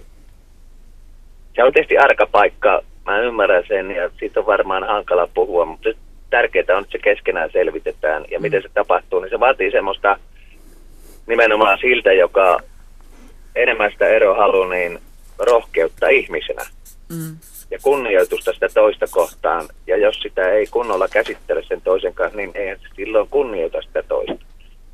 [1.58, 5.90] se on tietysti arka paikka, mä ymmärrän sen ja siitä on varmaan hankala puhua, mutta
[6.30, 10.18] tärkeää on, että se keskenään selvitetään ja miten se tapahtuu, niin se vaatii semmoista
[11.28, 12.60] nimenomaan siltä, joka
[13.56, 15.00] enemmän sitä erohalua, niin
[15.40, 16.66] rohkeutta ihmisenä
[17.10, 17.38] Mm.
[17.72, 19.66] ja kunnioitusta sitä toista kohtaan.
[19.88, 24.46] Ja jos sitä ei kunnolla käsittele sen toisen kanssa, niin se silloin kunnioita sitä toista.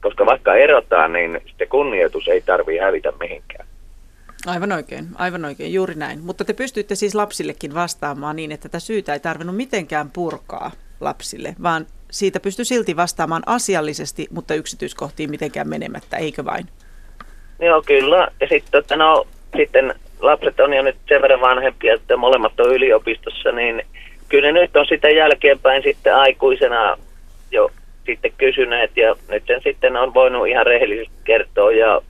[0.02, 3.68] Koska vaikka erotaan, niin se kunnioitus ei tarvitse hävitä mihinkään.
[4.48, 6.20] Aivan oikein, aivan oikein, juuri näin.
[6.20, 11.56] Mutta te pystyitte siis lapsillekin vastaamaan niin, että tätä syytä ei tarvinnut mitenkään purkaa lapsille,
[11.64, 16.66] vaan siitä pystyi silti vastaamaan asiallisesti, mutta yksityiskohtiin mitenkään menemättä, eikö vain?
[17.60, 18.28] Joo, kyllä.
[18.42, 19.28] Ja sitten tota, no,
[19.58, 23.86] sitten lapset on jo nyt sen verran vanhempia, että molemmat on yliopistossa, niin
[24.30, 26.98] kyllä ne nyt on sitä jälkeenpäin sitten aikuisena
[27.52, 27.72] jo
[28.06, 32.02] sitten kysyneet ja nyt sen sitten on voinut ihan rehellisesti kertoa ja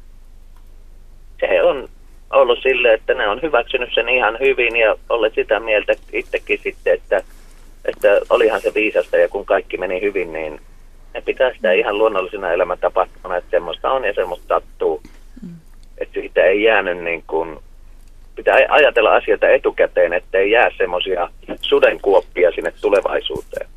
[1.39, 1.89] se on
[2.33, 6.93] ollut sille, että ne on hyväksynyt sen ihan hyvin ja olleet sitä mieltä itsekin sitten,
[6.93, 7.21] että,
[7.85, 10.61] että olihan se viisasta ja kun kaikki meni hyvin, niin
[11.13, 15.01] ne pitää sitä ihan luonnollisena elämäntapahtumana, että semmoista on ja semmoista sattuu.
[15.97, 17.57] Että siitä ei jäänyt niin kuin,
[18.35, 21.29] pitää ajatella asioita etukäteen, että ei jää semmoisia
[21.61, 23.67] sudenkuoppia sinne tulevaisuuteen.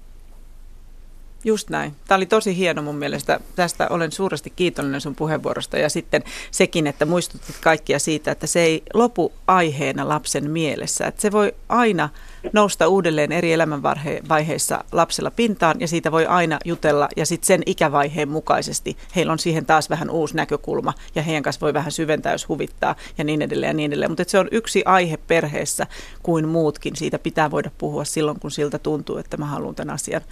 [1.46, 1.96] Just näin.
[2.08, 3.40] Tämä oli tosi hieno mun mielestä.
[3.56, 8.60] Tästä olen suuresti kiitollinen sun puheenvuorosta ja sitten sekin, että muistutit kaikkia siitä, että se
[8.60, 11.06] ei lopu aiheena lapsen mielessä.
[11.06, 12.08] Että se voi aina
[12.52, 18.28] nousta uudelleen eri elämänvaiheissa lapsella pintaan ja siitä voi aina jutella ja sitten sen ikävaiheen
[18.28, 22.48] mukaisesti heillä on siihen taas vähän uusi näkökulma ja heidän kanssa voi vähän syventää, jos
[22.48, 24.10] huvittaa ja niin edelleen ja niin edelleen.
[24.10, 25.86] Mutta se on yksi aihe perheessä
[26.22, 26.96] kuin muutkin.
[26.96, 30.22] Siitä pitää voida puhua silloin, kun siltä tuntuu, että mä haluan tämän asian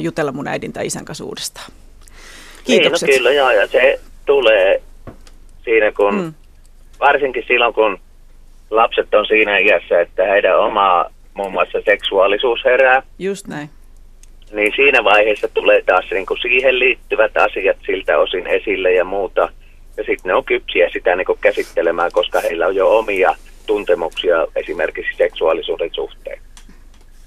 [0.00, 1.72] jutella mun äidin tai isän kanssa uudestaan.
[2.64, 3.06] Kiitokset.
[3.08, 4.82] Niin, no kyllä, joo, ja se tulee
[5.64, 6.34] siinä, kun, Mm.
[7.00, 7.98] varsinkin silloin, kun
[8.70, 11.04] lapset on siinä iässä, että heidän oma
[11.34, 13.70] muun muassa seksuaalisuus herää, Just näin.
[14.52, 19.48] niin siinä vaiheessa tulee taas niin kuin siihen liittyvät asiat siltä osin esille ja muuta.
[19.96, 23.34] ja sitten ne on kypsiä sitä niin käsittelemään, koska heillä on jo omia
[23.66, 26.40] tuntemuksia esimerkiksi seksuaalisuuden suhteen.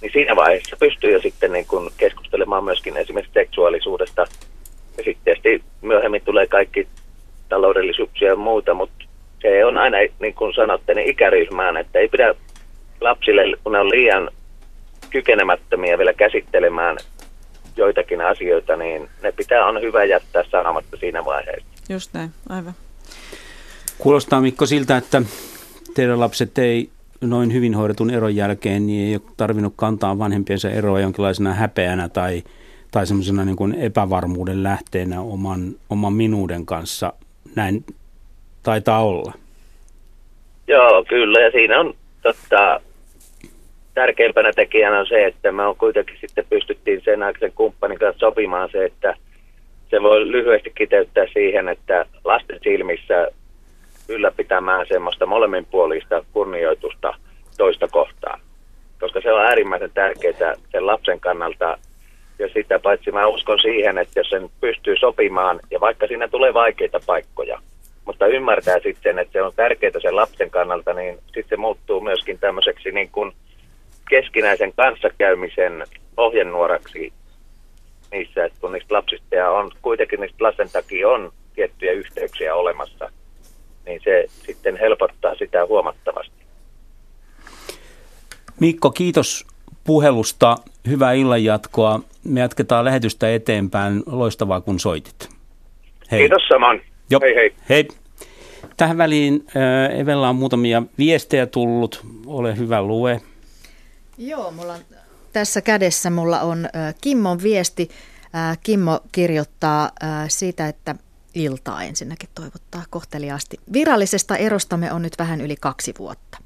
[0.02, 4.22] Niin siinä vaiheessa pystyy jo sitten niin kuin keskustelemaan myöskin esimerkiksi seksuaalisuudesta.
[4.98, 6.88] Ja sitten tietysti myöhemmin tulee kaikki
[7.50, 9.06] taloudellisuuksia ja muuta, mutta
[9.41, 12.36] se on aina, niin kuin sanotte, niin ikäryhmään, että ei pidä
[13.02, 14.30] lapsille, kun ne on liian
[15.10, 16.98] kykenemättömiä vielä käsittelemään
[17.78, 21.68] joitakin asioita, niin ne pitää on hyvä jättää sanomatta siinä vaiheessa.
[21.89, 22.74] Just näin, aivan.
[23.98, 25.22] Kuulostaa Mikko siltä, että
[25.96, 26.89] teidän lapset ei
[27.22, 32.43] noin hyvin hoidetun eron jälkeen niin ei ole tarvinnut kantaa vanhempiensa eroa jonkinlaisena häpeänä tai,
[32.91, 37.13] tai semmoisena niin kuin epävarmuuden lähteenä oman, oman minuuden kanssa.
[37.55, 37.86] Näin
[38.63, 39.34] taitaa olla.
[40.68, 41.39] Joo, kyllä.
[41.39, 42.82] Ja siinä on totta,
[43.93, 48.70] tärkeimpänä tekijänä on se, että me on kuitenkin sitten pystyttiin sen aikaisen kumppanin kanssa sopimaan
[48.72, 49.16] se, että
[49.89, 53.28] se voi lyhyesti kiteyttää siihen, että lasten silmissä
[54.10, 57.14] ylläpitämään semmoista molemminpuolista kunnioitusta
[57.58, 58.39] toista kohtaan.
[58.99, 61.78] Koska se on äärimmäisen tärkeää sen lapsen kannalta.
[62.39, 66.53] Ja sitä paitsi mä uskon siihen, että jos sen pystyy sopimaan, ja vaikka siinä tulee
[66.53, 67.60] vaikeita paikkoja,
[68.06, 72.39] mutta ymmärtää sitten, että se on tärkeää sen lapsen kannalta, niin sitten se muuttuu myöskin
[72.39, 73.32] tämmöiseksi niin kuin
[74.10, 75.84] keskinäisen kanssakäymisen
[76.18, 77.14] ohjenuoraksi
[78.12, 83.12] niissä, että kun niistä lapsista ja on kuitenkin niistä lasten takia on tiettyjä yhteyksiä olemassa,
[83.86, 86.46] niin se sitten helpottaa sitä huomattavasti.
[88.60, 89.48] Mikko, kiitos
[89.84, 90.56] puhelusta.
[90.88, 92.00] Hyvää illanjatkoa.
[92.24, 94.04] Me jatketaan lähetystä eteenpäin.
[94.06, 95.30] Loistavaa, kun soitit.
[96.12, 96.20] Hei.
[96.20, 96.82] Kiitos saman.
[97.10, 97.20] Jo.
[97.22, 97.56] Hei hei.
[97.70, 97.88] Hei.
[98.78, 102.06] Tähän väliin äh, Evellä on muutamia viestejä tullut.
[102.26, 103.22] Ole hyvä, lue.
[104.18, 104.80] Joo, mulla on
[105.36, 107.90] tässä kädessä mulla on äh, Kimmon viesti.
[108.36, 110.96] Äh, Kimmo kirjoittaa äh, siitä, että
[111.36, 113.60] iltaa ensinnäkin toivottaa kohteliaasti.
[113.74, 116.38] Virallisesta erostamme on nyt vähän yli kaksi vuotta.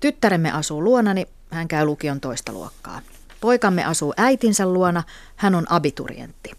[0.00, 3.00] Tyttäremme asuu luonani, hän käy lukion toista luokkaa.
[3.40, 5.02] Poikamme asuu äitinsä luona,
[5.36, 6.50] hän on abiturientti.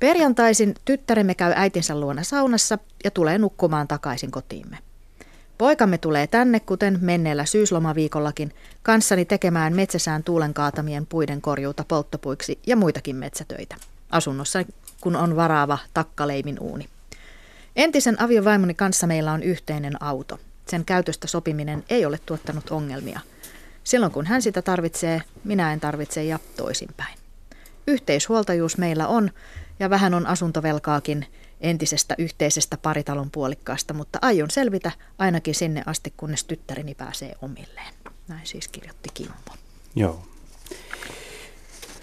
[0.00, 4.78] Perjantaisin tyttäremme käy äitinsä luona saunassa ja tulee nukkumaan takaisin kotiimme.
[5.58, 12.76] Poikamme tulee tänne, kuten menneellä syyslomaviikollakin, kanssani tekemään metsäsään tuulen kaatamien puiden korjuuta polttopuiksi ja
[12.76, 13.76] muitakin metsätöitä.
[14.10, 14.64] Asunnossa,
[15.04, 16.88] kun on varaava takkaleimin uuni.
[17.76, 20.40] Entisen aviovaimoni kanssa meillä on yhteinen auto.
[20.68, 23.20] Sen käytöstä sopiminen ei ole tuottanut ongelmia.
[23.84, 27.18] Silloin kun hän sitä tarvitsee, minä en tarvitse ja toisinpäin.
[27.86, 29.30] Yhteishuoltajuus meillä on
[29.80, 31.26] ja vähän on asuntovelkaakin
[31.60, 37.94] entisestä yhteisestä paritalon puolikkaasta, mutta aion selvitä ainakin sinne asti, kunnes tyttäreni pääsee omilleen.
[38.28, 39.34] Näin siis kirjoitti Kimmo.
[39.96, 40.22] Joo.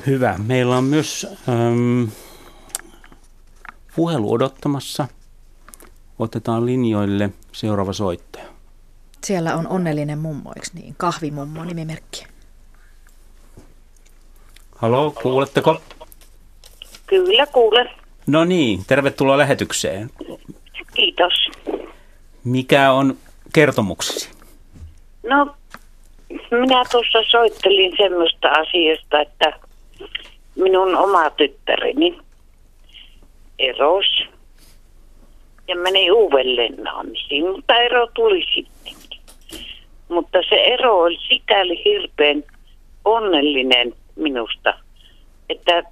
[0.07, 0.37] Hyvä.
[0.37, 2.09] Meillä on myös ähm,
[3.95, 5.07] puhelu odottamassa.
[6.19, 8.45] Otetaan linjoille seuraava soittaja.
[9.23, 10.95] Siellä on onnellinen mummo, eikö niin?
[10.97, 12.25] Kahvimummo nimimerkki.
[14.75, 15.81] Halo, kuuletteko?
[17.07, 17.89] Kyllä kuulen.
[18.27, 20.09] No niin, tervetuloa lähetykseen.
[20.93, 21.33] Kiitos.
[22.43, 23.17] Mikä on
[23.53, 24.29] kertomuksesi?
[25.23, 25.55] No,
[26.51, 29.59] minä tuossa soittelin semmoista asiasta, että
[30.55, 32.19] minun oma tyttäreni
[33.61, 34.23] eros
[35.67, 39.21] ja meni uudelleen naamisiin, mutta ero tuli sittenkin.
[40.09, 42.43] Mutta se ero oli sikäli hirveän
[43.05, 44.73] onnellinen minusta,
[45.49, 45.83] että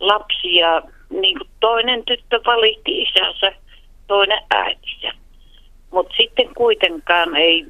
[0.00, 3.52] lapsi ja niin kuin toinen tyttö valitti isänsä,
[4.06, 5.12] toinen äitinsä.
[5.90, 7.66] Mutta sitten kuitenkaan ei,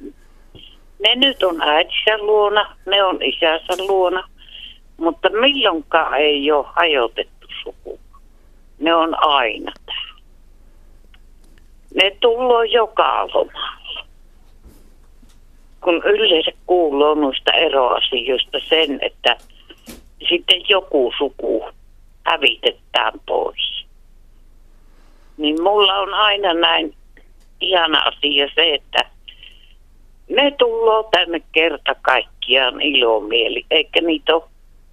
[0.99, 4.29] ne nyt on äitinsä luona, ne on isänsä luona,
[4.97, 7.99] mutta milloinkaan ei ole hajotettu suku.
[8.83, 10.21] Ne on aina täällä.
[11.93, 14.05] Ne tullaan joka lomalla.
[15.81, 19.37] Kun yleensä kuuluu noista eroasioista sen, että
[20.29, 21.65] sitten joku suku
[22.25, 23.85] hävitetään pois.
[25.37, 26.95] Niin mulla on aina näin
[27.61, 28.99] ihana asia se, että
[30.29, 34.43] ne tullaan tänne kerta kaikkiaan ilomieli, eikä niitä ole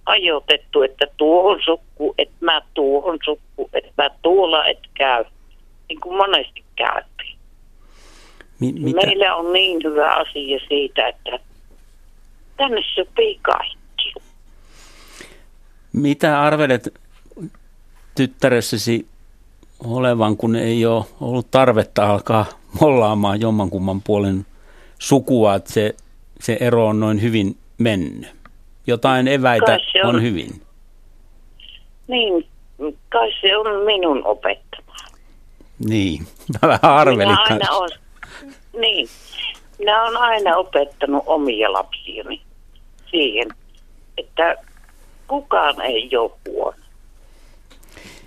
[0.05, 5.23] ajoitettu, että tuohon sukku, että mä tuohon sukku, että mä tuolla et käy,
[5.89, 7.37] niin kuin monesti käytiin.
[8.59, 9.05] Mi- mitä?
[9.05, 11.39] Meillä on niin hyvä asia siitä, että
[12.57, 14.13] tänne sopii kaikki.
[15.93, 16.93] Mitä arvelet
[18.15, 19.07] tyttäressesi
[19.83, 22.45] olevan, kun ei ole ollut tarvetta alkaa
[22.81, 24.45] mollaamaan jommankumman puolen
[24.99, 25.95] sukua, että se,
[26.39, 28.40] se ero on noin hyvin mennyt.
[28.87, 30.61] Jotain eväitä on, on hyvin.
[32.07, 32.47] Niin,
[33.09, 34.95] kai se on minun opettama.
[35.79, 36.27] Niin,
[36.61, 37.89] mä vähän arvelin Minä aina on,
[38.79, 39.07] niin,
[39.79, 42.41] minä olen aina opettanut omia lapsiani
[43.11, 43.47] siihen,
[44.17, 44.55] että
[45.27, 46.77] kukaan ei ole huono.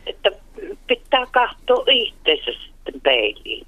[0.07, 0.31] Että
[0.87, 3.67] pitää katsoa itseensä sitten peiliin.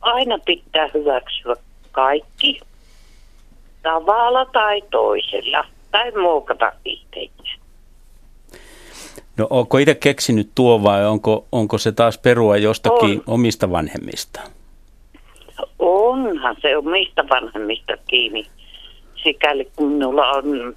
[0.00, 1.56] Aina pitää hyväksyä
[1.92, 2.60] kaikki
[3.82, 7.60] tavalla tai toisella tai muokata itseään.
[9.36, 13.22] No onko itse keksinyt tuo vai onko, onko se taas perua jostakin On.
[13.26, 14.40] omista vanhemmista?
[15.78, 18.46] Onhan se omista vanhemmista kiinni,
[19.22, 20.74] sikäli kun minulla on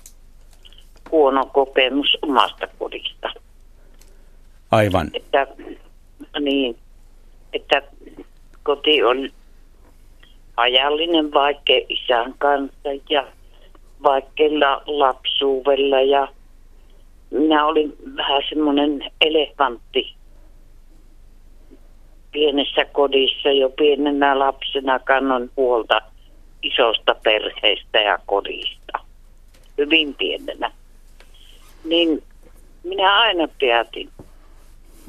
[1.12, 3.30] huono kokemus omasta kodista.
[4.72, 5.10] Aivan.
[5.14, 5.48] Että,
[6.40, 6.78] niin,
[7.54, 7.82] että
[8.64, 9.30] koti on
[10.58, 13.28] ajallinen vaikka isän kanssa ja
[14.04, 16.28] vaikealla lapsuudella ja
[17.32, 20.16] minä olin vähän semmoinen elefantti
[22.32, 26.02] pienessä kodissa jo pienenä lapsena kannon huolta
[26.64, 29.00] isosta perheestä ja kodista.
[29.78, 30.72] Hyvin pienenä.
[31.84, 32.24] Niin
[32.84, 34.10] minä aina päätin,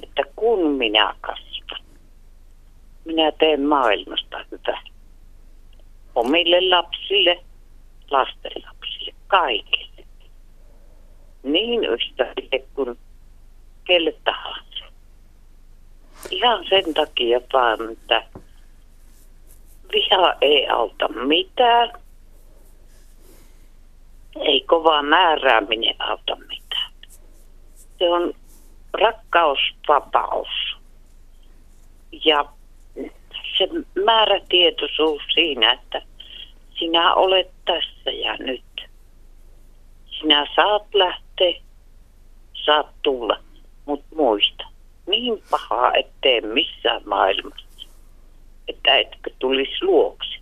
[0.03, 1.81] että kun minä kasvan,
[3.05, 4.94] minä teen maailmasta hyvää.
[6.15, 7.45] Omille lapsille,
[8.11, 10.05] lastenlapsille, kaikille.
[11.43, 12.99] Niin ystäville kuin
[13.85, 14.85] kelle tahansa.
[16.31, 18.23] Ihan sen takia vaan, että
[19.93, 21.93] viha ei auta mitään.
[24.37, 26.93] Ei kova määrääminen auta mitään.
[27.99, 28.35] Se on
[28.93, 30.77] rakkausvapaus.
[32.25, 32.45] Ja
[33.59, 33.69] se
[34.05, 36.03] määrätietoisuus siinä, että
[36.79, 38.65] sinä olet tässä ja nyt.
[40.21, 41.61] Sinä saat lähteä,
[42.53, 43.37] saat tulla,
[43.87, 44.65] mutta muista,
[45.07, 47.89] niin pahaa et tee missään maailmassa,
[48.69, 50.41] että etkö tulisi luoksi.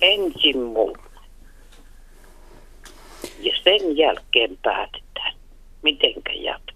[0.00, 0.98] Ensin mulle.
[3.40, 5.34] Ja sen jälkeen päätetään,
[5.82, 6.75] mitenkä jatketaan.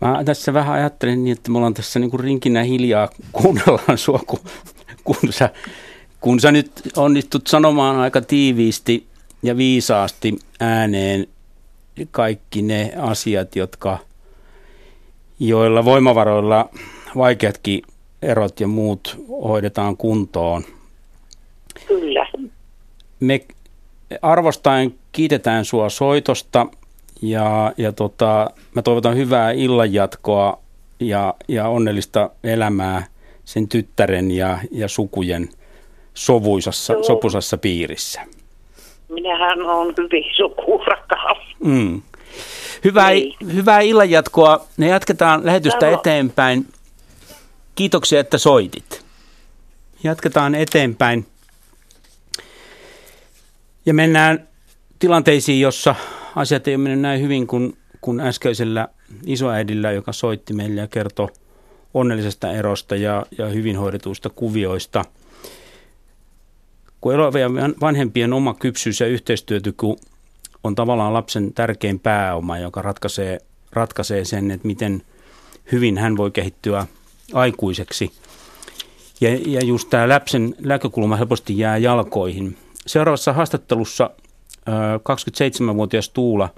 [0.00, 4.20] Mä tässä vähän ajattelen niin, että me ollaan tässä niin kuin rinkinä hiljaa, kuunnellaan sua,
[4.26, 4.40] kun,
[5.04, 5.50] kun, sä,
[6.20, 9.06] kun sä nyt onnistut sanomaan aika tiiviisti
[9.42, 11.26] ja viisaasti ääneen
[12.10, 13.98] kaikki ne asiat, jotka,
[15.40, 16.70] joilla voimavaroilla
[17.16, 17.82] vaikeatkin
[18.22, 20.64] erot ja muut hoidetaan kuntoon.
[21.88, 22.26] Kyllä.
[23.20, 23.40] Me
[24.22, 26.66] arvostaen kiitetään sua soitosta
[27.22, 30.60] ja, ja tota, mä toivotan hyvää illanjatkoa
[31.00, 33.06] ja, ja onnellista elämää
[33.44, 35.48] sen tyttären ja, ja sukujen
[36.14, 37.02] sovuisassa, Joo.
[37.02, 38.20] sopusassa piirissä.
[39.08, 41.38] Minähän on hyvin sukurakas.
[41.64, 42.02] Mm.
[42.84, 43.34] Hyvää, Niin.
[43.54, 44.66] hyvää illanjatkoa.
[44.76, 45.98] Me jatketaan lähetystä Samoin.
[45.98, 46.66] eteenpäin.
[47.74, 49.04] Kiitoksia, että soitit.
[50.04, 51.26] Jatketaan eteenpäin.
[53.86, 54.48] Ja mennään
[54.98, 55.94] tilanteisiin, jossa
[56.38, 58.88] asiat ei ole mennyt näin hyvin kuin, kuin äskeisellä
[59.26, 61.28] isoäidillä, joka soitti meille ja kertoi
[61.94, 65.04] onnellisesta erosta ja, ja hyvin hoidetuista kuvioista.
[67.00, 69.86] Kun eroavien vanhempien oma kypsyys ja yhteistyötyky
[70.64, 73.38] on tavallaan lapsen tärkein pääoma, joka ratkaisee,
[73.72, 75.02] ratkaisee sen, että miten
[75.72, 76.86] hyvin hän voi kehittyä
[77.32, 78.12] aikuiseksi.
[79.20, 82.56] Ja, ja just tämä lapsen näkökulma helposti jää jalkoihin.
[82.86, 84.10] Seuraavassa haastattelussa
[84.98, 86.48] 27-vuotias Tuula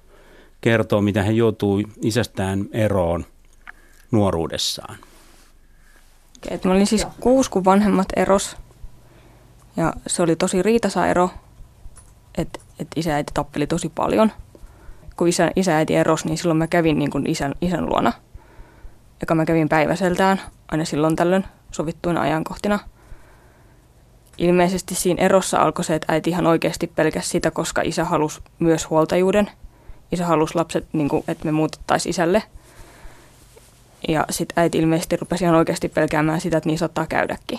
[0.60, 3.24] kertoo, miten hän joutui isästään eroon
[4.10, 4.96] nuoruudessaan.
[6.50, 8.56] Et mä olin siis kuusi, kun vanhemmat eros.
[9.76, 11.30] Ja se oli tosi riitasa ero,
[12.38, 14.32] että et isä äiti tappeli tosi paljon.
[15.16, 18.12] Kun isä, isä äiti eros, niin silloin mä kävin niin kuin isän, isän luona.
[19.20, 22.78] Joka mä kävin päiväseltään aina silloin tällöin sovittuina ajankohtina.
[24.40, 28.90] Ilmeisesti siinä erossa alkoi se, että äiti ihan oikeasti pelkäsi sitä, koska isä halusi myös
[28.90, 29.50] huoltajuuden.
[30.12, 32.42] Isä halusi lapset, niin kuin, että me muutettaisiin isälle.
[34.08, 37.58] Ja sitten äiti ilmeisesti rupesi ihan oikeasti pelkäämään sitä, että niin saattaa käydäkin.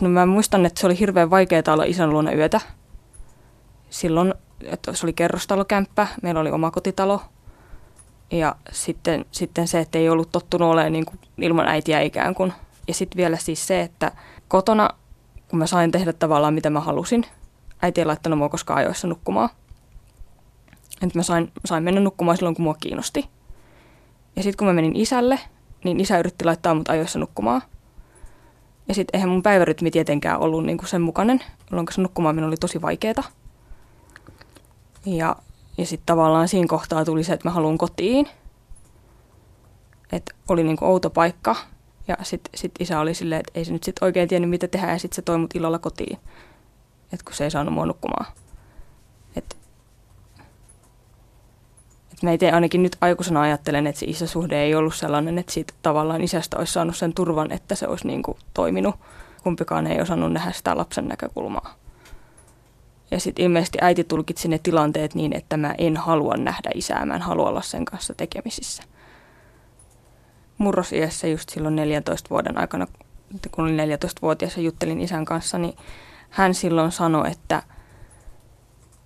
[0.00, 2.60] No mä muistan, että se oli hirveän vaikeaa olla isän luona yötä.
[3.90, 7.22] Silloin, että se oli kerrostalokämppä, meillä oli oma kotitalo.
[8.30, 12.52] Ja sitten, sitten se, että ei ollut tottunut olemaan niin kuin ilman äitiä ikään kuin.
[12.88, 14.12] Ja sitten vielä siis se, että
[14.48, 14.90] kotona,
[15.52, 17.24] kun mä sain tehdä tavallaan mitä mä halusin,
[17.82, 19.48] äiti ei laittanut mua koskaan ajoissa nukkumaan.
[21.02, 23.28] Että mä sain, sain mennä nukkumaan silloin, kun mua kiinnosti.
[24.36, 25.38] Ja sitten kun mä menin isälle,
[25.84, 27.62] niin isä yritti laittaa mut ajoissa nukkumaan.
[28.88, 31.40] Ja sitten eihän mun päivärytmi tietenkään ollut niinku sen mukainen,
[31.70, 33.22] jolloin se nukkumaan oli tosi vaikeeta.
[35.06, 35.36] Ja,
[35.78, 38.28] ja sitten tavallaan siinä kohtaa tuli se, että mä haluan kotiin.
[40.12, 41.56] että oli niin kuin outo paikka
[42.08, 44.92] ja sitten sit isä oli silleen, että ei se nyt sitten oikein tiennyt mitä tehdä
[44.92, 46.18] ja sitten se toi mut ilolla kotiin,
[47.12, 48.26] että kun se ei saanut mua nukkumaan.
[49.36, 49.56] Et,
[52.12, 55.74] et mä itse ainakin nyt aikuisena ajattelen, että se isäsuhde ei ollut sellainen, että siitä
[55.82, 58.94] tavallaan isästä olisi saanut sen turvan, että se olisi niin kuin toiminut.
[59.42, 61.74] Kumpikaan ei osannut nähdä sitä lapsen näkökulmaa.
[63.10, 67.14] Ja sitten ilmeisesti äiti tulkitsi ne tilanteet niin, että mä en halua nähdä isää, mä
[67.14, 68.82] en halua olla sen kanssa tekemisissä.
[70.62, 72.86] Murrosiässä just silloin 14 vuoden aikana,
[73.50, 75.74] kun olin 14-vuotias ja juttelin isän kanssa, niin
[76.30, 77.62] hän silloin sanoi, että,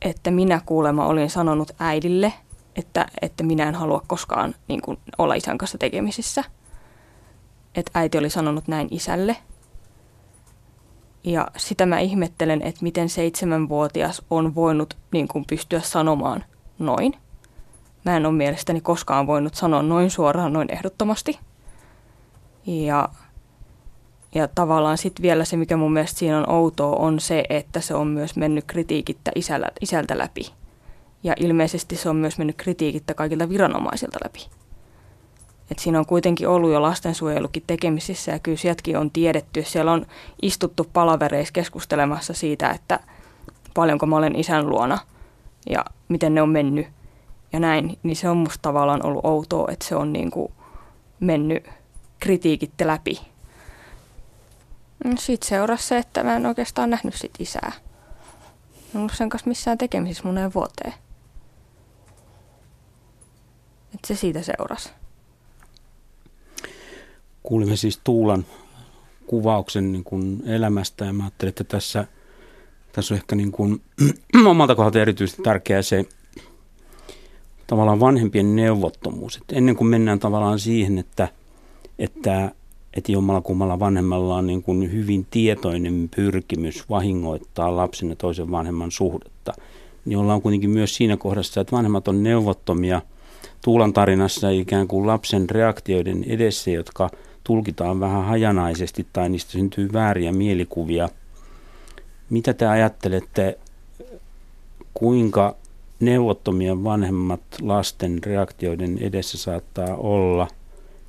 [0.02, 2.32] että minä kuulemma olin sanonut äidille,
[2.76, 6.44] että, että minä en halua koskaan niin kuin, olla isän kanssa tekemisissä.
[7.74, 9.36] Että äiti oli sanonut näin isälle–
[11.26, 16.44] ja sitä mä ihmettelen, että miten seitsemänvuotias on voinut niin kuin pystyä sanomaan
[16.78, 17.14] noin.
[18.04, 21.38] Mä en ole mielestäni koskaan voinut sanoa noin suoraan, noin ehdottomasti.
[22.66, 23.08] Ja,
[24.34, 27.94] ja tavallaan sitten vielä se, mikä mun mielestä siinä on outoa, on se, että se
[27.94, 30.52] on myös mennyt kritiikittä isällä, isältä läpi.
[31.22, 34.46] Ja ilmeisesti se on myös mennyt kritiikittä kaikilta viranomaisilta läpi.
[35.70, 39.62] Et siinä on kuitenkin ollut jo lastensuojelukin tekemisissä ja kyllä sieltäkin on tiedetty.
[39.62, 40.06] Siellä on
[40.42, 43.00] istuttu palavereissa keskustelemassa siitä, että
[43.74, 44.98] paljonko mä olen isän luona
[45.70, 46.86] ja miten ne on mennyt
[47.52, 47.98] ja näin.
[48.02, 50.52] Niin se on musta tavallaan ollut outoa, että se on niin kuin
[51.20, 51.66] mennyt
[52.26, 53.20] kritiikitte läpi.
[55.18, 57.72] Sitten seurasi se, että mä en oikeastaan nähnyt sit isää.
[58.94, 60.94] En ollut sen kanssa missään tekemisissä moneen vuoteen.
[63.94, 64.88] Että se siitä seurasi
[67.46, 68.46] kuulimme siis Tuulan
[69.26, 72.06] kuvauksen niin kuin elämästä ja mä ajattelin, että tässä,
[72.92, 73.82] tässä on ehkä niin kuin,
[74.46, 76.04] omalta kohdalta erityisesti tärkeää se
[77.66, 79.36] tavallaan vanhempien neuvottomuus.
[79.36, 81.28] Että ennen kuin mennään tavallaan siihen, että,
[81.98, 82.52] että,
[82.96, 88.90] että jommalla kummalla vanhemmalla on niin kuin hyvin tietoinen pyrkimys vahingoittaa lapsen ja toisen vanhemman
[88.90, 89.52] suhdetta,
[90.04, 93.02] niin ollaan kuitenkin myös siinä kohdassa, että vanhemmat on neuvottomia
[93.64, 97.10] Tuulan tarinassa ikään kuin lapsen reaktioiden edessä, jotka–
[97.46, 101.08] tulkitaan vähän hajanaisesti tai niistä syntyy vääriä mielikuvia.
[102.30, 103.58] Mitä te ajattelette,
[104.94, 105.56] kuinka
[106.00, 110.48] neuvottomia vanhemmat lasten reaktioiden edessä saattaa olla?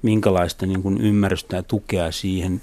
[0.01, 2.61] Minkälaista niin kuin ymmärrystä ja tukea siihen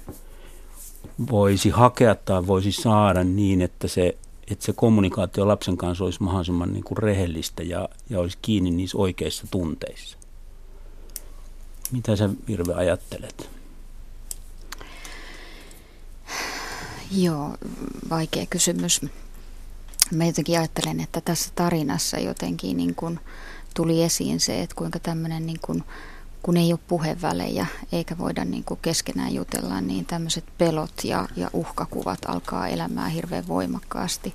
[1.31, 4.17] voisi hakea tai voisi saada niin, että se,
[4.51, 8.97] että se kommunikaatio lapsen kanssa olisi mahdollisimman niin kuin rehellistä ja, ja olisi kiinni niissä
[8.97, 10.17] oikeissa tunteissa?
[11.91, 13.49] Mitä sä Virve ajattelet?
[17.11, 17.57] Joo,
[18.09, 19.01] vaikea kysymys.
[20.11, 23.19] Mä jotenkin ajattelen, että tässä tarinassa jotenkin niin kuin
[23.73, 25.83] tuli esiin se, että kuinka tämmöinen, niin kuin,
[26.45, 31.49] kun ei ole puhevälejä eikä voida niin kuin keskenään jutella, niin tämmöiset pelot ja, ja
[31.53, 34.33] uhkakuvat alkaa elämään hirveän voimakkaasti.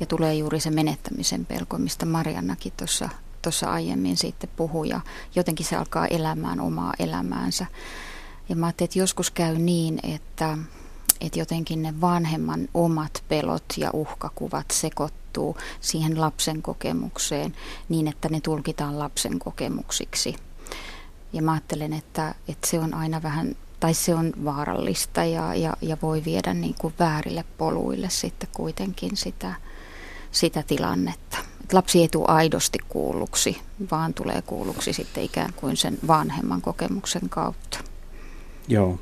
[0.00, 3.08] Ja tulee juuri se menettämisen pelko, mistä Mariannakin tuossa
[3.42, 5.00] tuossa aiemmin sitten puhui ja
[5.34, 7.66] jotenkin se alkaa elämään omaa elämäänsä.
[8.48, 10.58] Ja mä ajattelin, että joskus käy niin, että
[11.20, 17.56] että jotenkin ne vanhemman omat pelot ja uhkakuvat sekoittuu siihen lapsen kokemukseen
[17.88, 20.36] niin, että ne tulkitaan lapsen kokemuksiksi.
[21.34, 25.76] Ja mä ajattelen, että, että se on aina vähän, tai se on vaarallista ja, ja,
[25.82, 29.54] ja voi viedä niin kuin väärille poluille sitten kuitenkin sitä,
[30.30, 31.38] sitä tilannetta.
[31.64, 33.60] Et lapsi ei tule aidosti kuulluksi,
[33.90, 37.78] vaan tulee kuulluksi sitten ikään kuin sen vanhemman kokemuksen kautta.
[38.68, 39.00] Joo.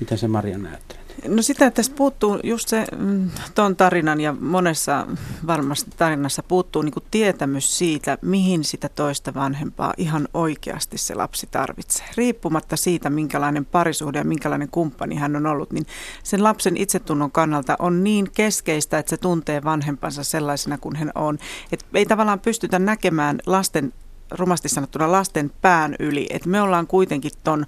[0.00, 0.99] Mitä se Maria näet?
[1.28, 5.06] No sitä, että tässä puuttuu just se mm, tuon tarinan ja monessa
[5.46, 12.06] varmasti tarinassa puuttuu niin tietämys siitä, mihin sitä toista vanhempaa ihan oikeasti se lapsi tarvitsee.
[12.16, 15.86] Riippumatta siitä, minkälainen parisuhde ja minkälainen kumppani hän on ollut, niin
[16.22, 21.38] sen lapsen itsetunnon kannalta on niin keskeistä, että se tuntee vanhempansa sellaisena kuin hän on.
[21.72, 23.92] Et ei tavallaan pystytä näkemään lasten,
[24.30, 27.66] rumasti sanottuna lasten pään yli, että me ollaan kuitenkin ton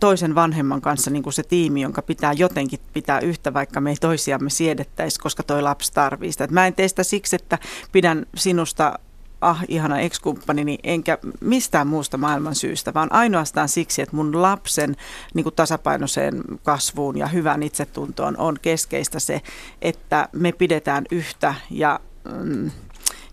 [0.00, 3.96] toisen vanhemman kanssa niin kuin se tiimi, jonka pitää jotenkin pitää yhtä, vaikka me ei
[4.00, 6.44] toisiamme siedettäisi, koska toi lapsi tarvii sitä.
[6.44, 7.58] Et mä en tee sitä siksi, että
[7.92, 8.98] pidän sinusta
[9.40, 14.96] ah, ihana ekskumppanini, enkä mistään muusta maailman syystä, vaan ainoastaan siksi, että mun lapsen
[15.34, 19.42] niin kuin tasapainoiseen kasvuun ja hyvän itsetuntoon on keskeistä se,
[19.82, 22.00] että me pidetään yhtä ja
[22.42, 22.70] mm,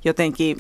[0.06, 0.58] jotenkin,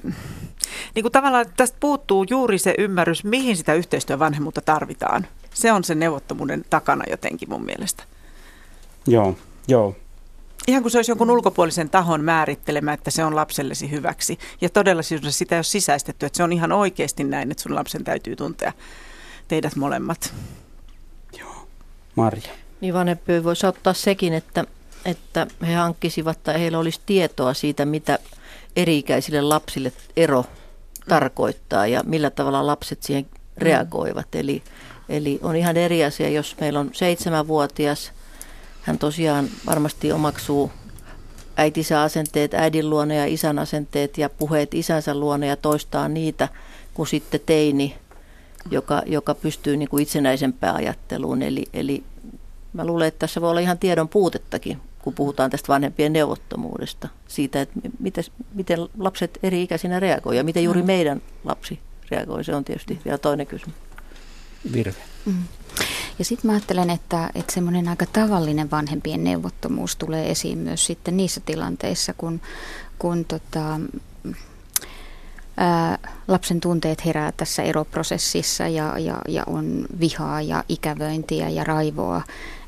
[0.95, 5.27] niin kuin tavallaan tästä puuttuu juuri se ymmärrys, mihin sitä yhteistyövanhemmuutta tarvitaan.
[5.57, 8.03] Se on se neuvottomuuden takana jotenkin mun mielestä.
[9.07, 9.37] Joo,
[9.67, 9.95] joo.
[10.67, 14.39] Ihan kuin se olisi jonkun ulkopuolisen tahon määrittelemä, että se on lapsellesi hyväksi.
[14.61, 18.03] Ja todella sitä ei ole sisäistetty, että se on ihan oikeasti näin, että sun lapsen
[18.03, 18.73] täytyy tuntea,
[19.47, 20.33] teidät molemmat.
[21.39, 21.67] Joo,
[22.15, 22.51] Marja.
[22.81, 24.65] Niin vanhempi voisi ottaa sekin, että,
[25.05, 28.19] että he hankkisivat tai heillä olisi tietoa siitä, mitä
[28.75, 30.45] eri-ikäisille lapsille ero
[31.09, 33.25] tarkoittaa ja millä tavalla lapset siihen
[33.57, 34.35] reagoivat.
[34.35, 34.63] Eli,
[35.09, 38.11] eli on ihan eri asia, jos meillä on seitsemänvuotias,
[38.81, 40.71] hän tosiaan varmasti omaksuu
[41.57, 46.49] äitinsä asenteet äidin luona ja isän asenteet ja puheet isänsä luona ja toistaa niitä,
[46.93, 47.95] kuin sitten teini,
[48.71, 51.41] joka, joka pystyy niin kuin itsenäisempään ajatteluun.
[51.41, 52.03] Eli, eli
[52.73, 57.61] mä luulen, että tässä voi olla ihan tiedon puutettakin, kun puhutaan tästä vanhempien neuvottomuudesta, siitä,
[57.61, 60.87] että miten, miten lapset eri ikäisinä reagoivat ja miten juuri mm.
[60.87, 61.79] meidän lapsi
[62.11, 63.86] reagoi, se on tietysti vielä toinen kysymys.
[64.73, 64.97] Virve.
[65.25, 65.43] Mm.
[66.19, 71.17] Ja sitten mä ajattelen, että, että semmoinen aika tavallinen vanhempien neuvottomuus tulee esiin myös sitten
[71.17, 72.41] niissä tilanteissa, kun,
[72.99, 73.79] kun tota,
[75.57, 75.97] ää,
[76.27, 82.21] lapsen tunteet herää tässä eroprosessissa ja, ja, ja on vihaa ja ikävöintiä ja raivoa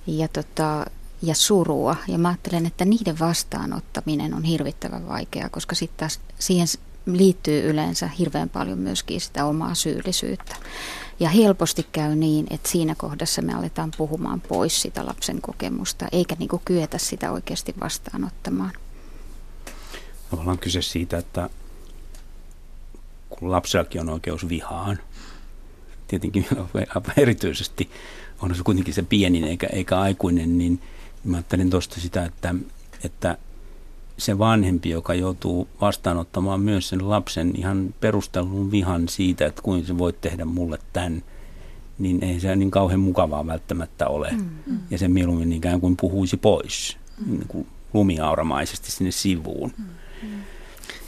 [0.08, 0.86] ja, tota,
[1.22, 1.96] ja surua.
[2.08, 6.68] Ja mä ajattelen, että niiden vastaanottaminen on hirvittävän vaikeaa, koska sitten taas siihen
[7.06, 10.56] liittyy yleensä hirveän paljon myöskin sitä omaa syyllisyyttä.
[11.20, 16.36] Ja helposti käy niin, että siinä kohdassa me aletaan puhumaan pois sitä lapsen kokemusta, eikä
[16.40, 18.72] niin kuin kyetä sitä oikeasti vastaanottamaan.
[20.32, 21.50] Tavallaan kyse siitä, että
[23.30, 25.00] kun lapsellakin on oikeus vihaan,
[26.08, 26.48] tietenkin
[27.18, 27.90] erityisesti
[28.42, 30.82] on se kuitenkin se pienin eikä, eikä aikuinen, niin
[31.24, 32.56] mä ajattelen tuosta sitä, että,
[33.04, 33.38] että
[34.20, 39.98] se vanhempi, joka joutuu vastaanottamaan myös sen lapsen ihan perustellun vihan siitä, että kuinka se
[39.98, 41.24] voi tehdä mulle tämän,
[42.00, 44.32] niin ei se niin kauhean mukavaa välttämättä ole.
[44.32, 44.80] Mm-hmm.
[44.92, 47.38] Ja se mieluummin ikään kuin puhuisi pois, mm-hmm.
[47.38, 49.74] niin kuin lumiauramaisesti sinne sivuun.
[49.78, 50.40] Mm-hmm.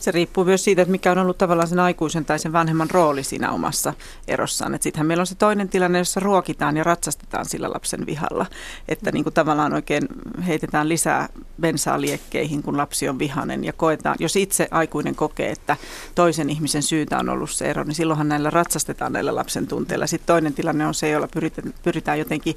[0.01, 3.23] Se riippuu myös siitä, että mikä on ollut tavallaan sen aikuisen tai sen vanhemman rooli
[3.23, 3.93] siinä omassa
[4.27, 4.77] erossaan.
[4.81, 8.45] Sittenhän meillä on se toinen tilanne, jossa ruokitaan ja ratsastetaan sillä lapsen vihalla.
[8.87, 10.07] Että niin kuin tavallaan oikein
[10.47, 11.29] heitetään lisää
[11.61, 14.15] bensaa liekkeihin, kun lapsi on vihanen ja koetaan.
[14.19, 15.77] Jos itse aikuinen kokee, että
[16.15, 20.07] toisen ihmisen syytä on ollut se ero, niin silloinhan näillä ratsastetaan näillä lapsen tunteilla.
[20.07, 22.55] Sitten toinen tilanne on se, jolla pyritään, pyritään jotenkin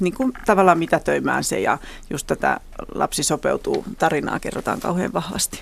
[0.00, 1.78] niin kuin tavallaan mitätöimään se ja
[2.10, 2.60] just tätä
[2.94, 5.60] lapsi sopeutuu tarinaa kerrotaan kauhean vahvasti.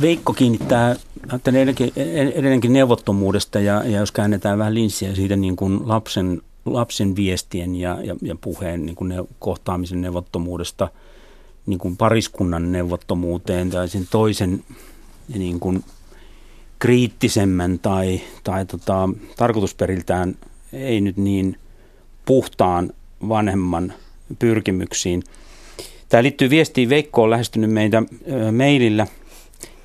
[0.00, 0.96] Veikko kiinnittää
[1.46, 1.92] edelleenkin,
[2.34, 7.98] edelleenkin neuvottomuudesta ja, ja jos käännetään vähän linssiä siitä niin kuin lapsen, lapsen viestien ja,
[8.02, 10.88] ja, ja puheen niin kuin ne, kohtaamisen neuvottomuudesta
[11.66, 14.64] niin kuin pariskunnan neuvottomuuteen tai sen toisen
[15.34, 15.84] niin kuin
[16.78, 20.34] kriittisemmän tai, tai tota, tarkoitusperiltään
[20.72, 21.58] ei nyt niin
[22.24, 22.90] puhtaan
[23.28, 23.92] vanhemman
[24.38, 25.22] pyrkimyksiin–
[26.08, 26.88] Tämä liittyy viestiin.
[26.88, 28.02] Veikko on lähestynyt meitä
[28.52, 29.06] mailillä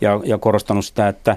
[0.01, 1.35] ja, ja korostanut sitä, että,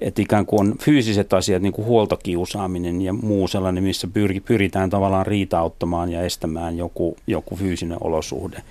[0.00, 4.90] että ikään kuin on fyysiset asiat, niin kuin huoltokiusaaminen ja muu sellainen, missä pyr, pyritään
[4.90, 8.62] tavallaan riitauttamaan ja estämään joku, joku fyysinen olosuhde.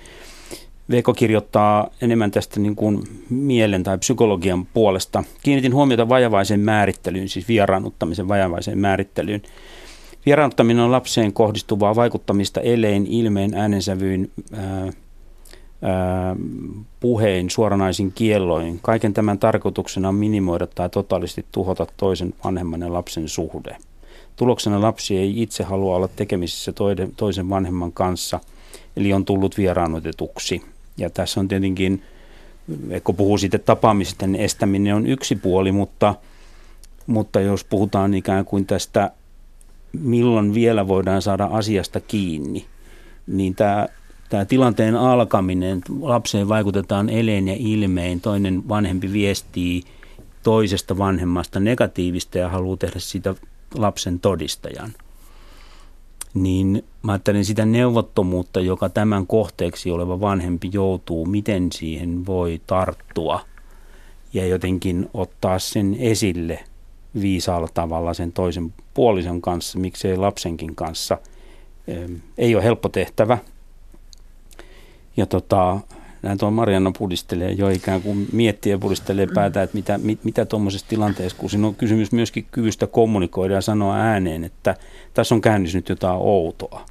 [0.90, 5.24] Veikko kirjoittaa enemmän tästä niin kuin mielen tai psykologian puolesta.
[5.42, 9.42] Kiinnitin huomiota vajavaiseen määrittelyyn, siis vieraannuttamisen vajavaiseen määrittelyyn.
[10.26, 14.92] Vieraannuttaminen on lapseen kohdistuvaa vaikuttamista elein, ilmeen, äänensävyyn, ää,
[17.00, 18.78] puhein, suoranaisin kielloin.
[18.82, 23.76] Kaiken tämän tarkoituksena on minimoida tai totaalisesti tuhota toisen vanhemman ja lapsen suhde.
[24.36, 26.72] Tuloksena lapsi ei itse halua olla tekemisissä
[27.16, 28.40] toisen vanhemman kanssa,
[28.96, 30.62] eli on tullut vieraannutetuksi.
[30.96, 32.02] Ja tässä on tietenkin,
[33.04, 36.14] kun puhuu siitä tapaamisten estäminen on yksi puoli, mutta,
[37.06, 39.10] mutta jos puhutaan ikään kuin tästä,
[39.92, 42.66] milloin vielä voidaan saada asiasta kiinni,
[43.26, 43.88] niin tämä
[44.28, 49.82] tämä tilanteen alkaminen, lapseen vaikutetaan eleen ja ilmein, toinen vanhempi viestii
[50.42, 53.34] toisesta vanhemmasta negatiivista ja haluaa tehdä siitä
[53.74, 54.92] lapsen todistajan.
[56.34, 63.40] Niin mä ajattelen sitä neuvottomuutta, joka tämän kohteeksi oleva vanhempi joutuu, miten siihen voi tarttua
[64.32, 66.64] ja jotenkin ottaa sen esille
[67.20, 71.18] viisaalla tavalla sen toisen puolison kanssa, miksei lapsenkin kanssa.
[72.38, 73.38] Ei ole helppo tehtävä,
[75.16, 75.80] ja tota,
[76.22, 80.44] näin tuo Marianna pudistelee jo ikään kuin miettii ja pudistelee päätä, että mitä, mit, mitä
[80.44, 84.76] tuommoisessa tilanteessa, kun siinä on kysymys myöskin kyvystä kommunikoida ja sanoa ääneen, että
[85.14, 86.86] tässä on käynnissä nyt jotain outoa.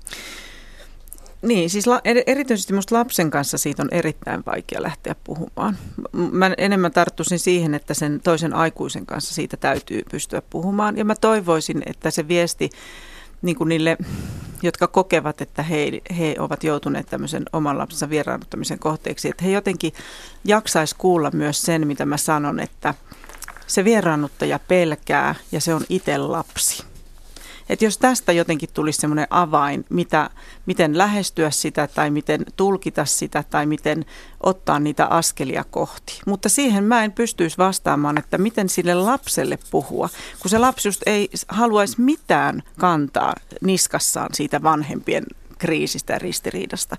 [1.42, 5.78] Niin, siis la, erityisesti minusta lapsen kanssa siitä on erittäin vaikea lähteä puhumaan.
[6.12, 10.98] Mä enemmän tarttuisin siihen, että sen toisen aikuisen kanssa siitä täytyy pystyä puhumaan.
[10.98, 12.70] Ja mä toivoisin, että se viesti
[13.44, 13.98] niin kuin niille,
[14.64, 19.94] jotka kokevat, että he, he ovat joutuneet tämmöisen oman lapsensa vieraannuttamisen kohteeksi, että he jotenkin
[20.46, 22.94] jaksaisi kuulla myös sen, mitä mä sanon, että
[23.68, 26.93] se vieraannuttaja pelkää ja se on itse lapsi.
[27.70, 30.30] Et jos tästä jotenkin tulisi semmoinen avain, mitä,
[30.66, 34.06] miten lähestyä sitä tai miten tulkita sitä tai miten
[34.44, 36.22] ottaa niitä askelia kohti.
[36.26, 40.10] Mutta siihen mä en pystyisi vastaamaan, että miten sille lapselle puhua,
[40.40, 45.24] kun se lapsi just ei haluaisi mitään kantaa niskassaan siitä vanhempien
[45.58, 46.98] kriisistä ja ristiriidasta.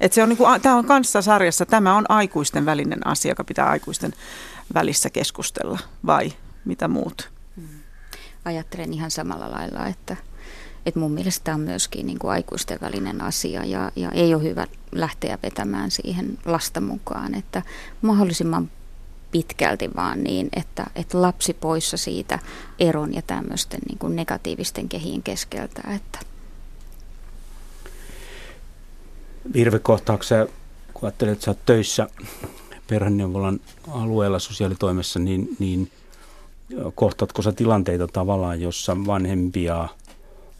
[0.00, 3.66] Et se on niinku, tämä on kanssa sarjassa, tämä on aikuisten välinen asia, joka pitää
[3.66, 4.12] aikuisten
[4.74, 6.32] välissä keskustella, vai
[6.64, 7.33] mitä muut?
[8.44, 10.16] Ajattelen ihan samalla lailla, että,
[10.86, 14.42] että mun mielestä tämä on myöskin niin kuin aikuisten välinen asia ja, ja ei ole
[14.42, 17.62] hyvä lähteä vetämään siihen lasta mukaan, että
[18.02, 18.70] mahdollisimman
[19.30, 22.38] pitkälti vaan niin, että, että lapsi poissa siitä
[22.78, 25.82] eron ja tämmöisten niin kuin negatiivisten kehien keskeltä.
[25.94, 26.18] Että.
[29.52, 30.46] Virve, kohtaako sä,
[30.94, 32.08] kun ajattelet, että sä oot töissä
[32.86, 35.90] perheneuvolan alueella sosiaalitoimessa, niin, niin–
[36.94, 39.88] kohtaatko sä tilanteita tavallaan, jossa vanhempia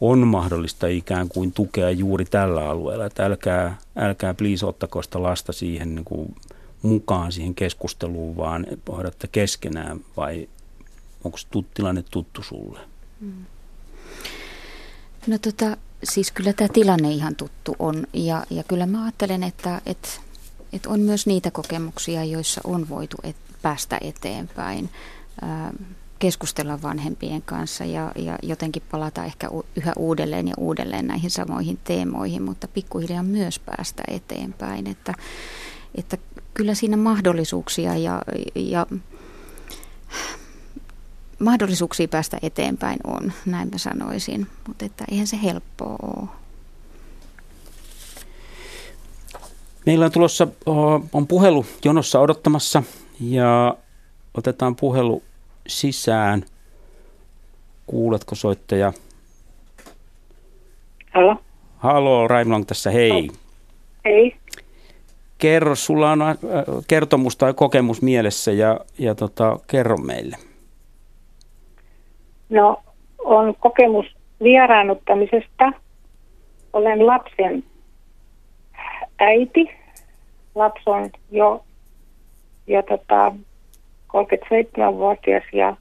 [0.01, 5.53] on mahdollista ikään kuin tukea juuri tällä alueella, että älkää, älkää please ottako sitä lasta
[5.53, 6.35] siihen niin kuin
[6.81, 10.49] mukaan siihen keskusteluun, vaan hoidatte keskenään vai
[11.23, 12.79] onko tut, tilanne tuttu sulle?
[13.19, 13.45] Mm.
[15.27, 19.81] No tota, siis kyllä tämä tilanne ihan tuttu on ja, ja kyllä mä ajattelen, että,
[19.85, 20.09] että,
[20.73, 24.89] että on myös niitä kokemuksia, joissa on voitu et, päästä eteenpäin
[26.19, 32.43] keskustella vanhempien kanssa ja, ja jotenkin palata ehkä yhä uudelleen ja uudelleen näihin samoihin teemoihin,
[32.43, 34.87] mutta pikkuhiljaa myös päästä eteenpäin.
[34.87, 35.13] Että,
[35.95, 36.17] että
[36.53, 38.21] kyllä siinä mahdollisuuksia ja,
[38.55, 38.87] ja
[41.39, 46.27] mahdollisuuksia päästä eteenpäin on, näin mä sanoisin, mutta että eihän se helppoa ole.
[49.85, 50.47] Meillä on tulossa,
[51.13, 52.83] on puhelu jonossa odottamassa
[53.19, 53.77] ja
[54.33, 55.23] otetaan puhelu
[55.67, 56.43] sisään.
[57.87, 58.93] Kuuletko soittaja?
[61.13, 61.35] Halo.
[61.77, 63.29] Halo, Raimlang tässä, hei.
[64.05, 64.35] Hei.
[65.37, 66.37] Kerro, sulla on äh,
[66.87, 70.37] kertomus tai kokemus mielessä ja, ja tota, kerro meille.
[72.49, 72.83] No,
[73.19, 74.05] on kokemus
[74.43, 75.71] vieraannuttamisesta.
[76.73, 77.63] Olen lapsen
[79.19, 79.69] äiti.
[80.55, 81.65] Lapsi on jo,
[82.67, 83.35] jo tota,
[84.15, 85.75] 37-vuotias ja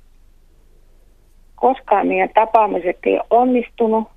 [1.56, 4.08] koskaan meidän tapaamiset ei onnistunut.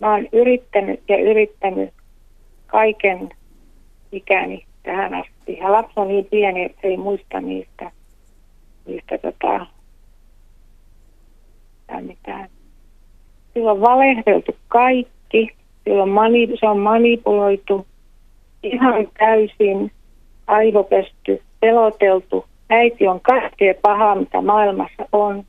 [0.00, 1.94] Mä oon yrittänyt ja yrittänyt
[2.66, 3.28] kaiken
[4.12, 5.58] ikäni tähän asti.
[5.60, 7.90] Ja lapsi on niin pieni, että ei muista niistä,
[8.86, 9.66] niistä tota,
[12.00, 12.48] mitään.
[13.54, 15.48] Sillä on valehdeltu kaikki.
[15.84, 17.86] Sillä on mani, se on manipuloitu
[18.62, 19.92] ihan täysin,
[20.46, 25.44] aivopesty, peloteltu– äiti on kaikkea pahaa, mitä maailmassa on.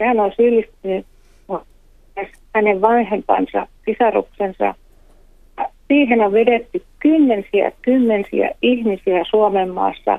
[0.00, 1.06] Hän on syyllistynyt
[2.54, 4.74] hänen vanhempansa, sisaruksensa.
[5.88, 10.18] Siihen on vedetty kymmensiä, kymmensiä ihmisiä Suomen maassa,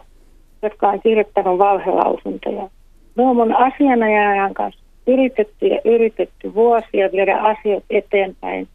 [0.62, 2.70] jotka on kirjoittanut valhelausuntoja.
[3.16, 8.68] Me on mun asianajajan kanssa yritetty ja yritetty vuosia viedä asiat eteenpäin.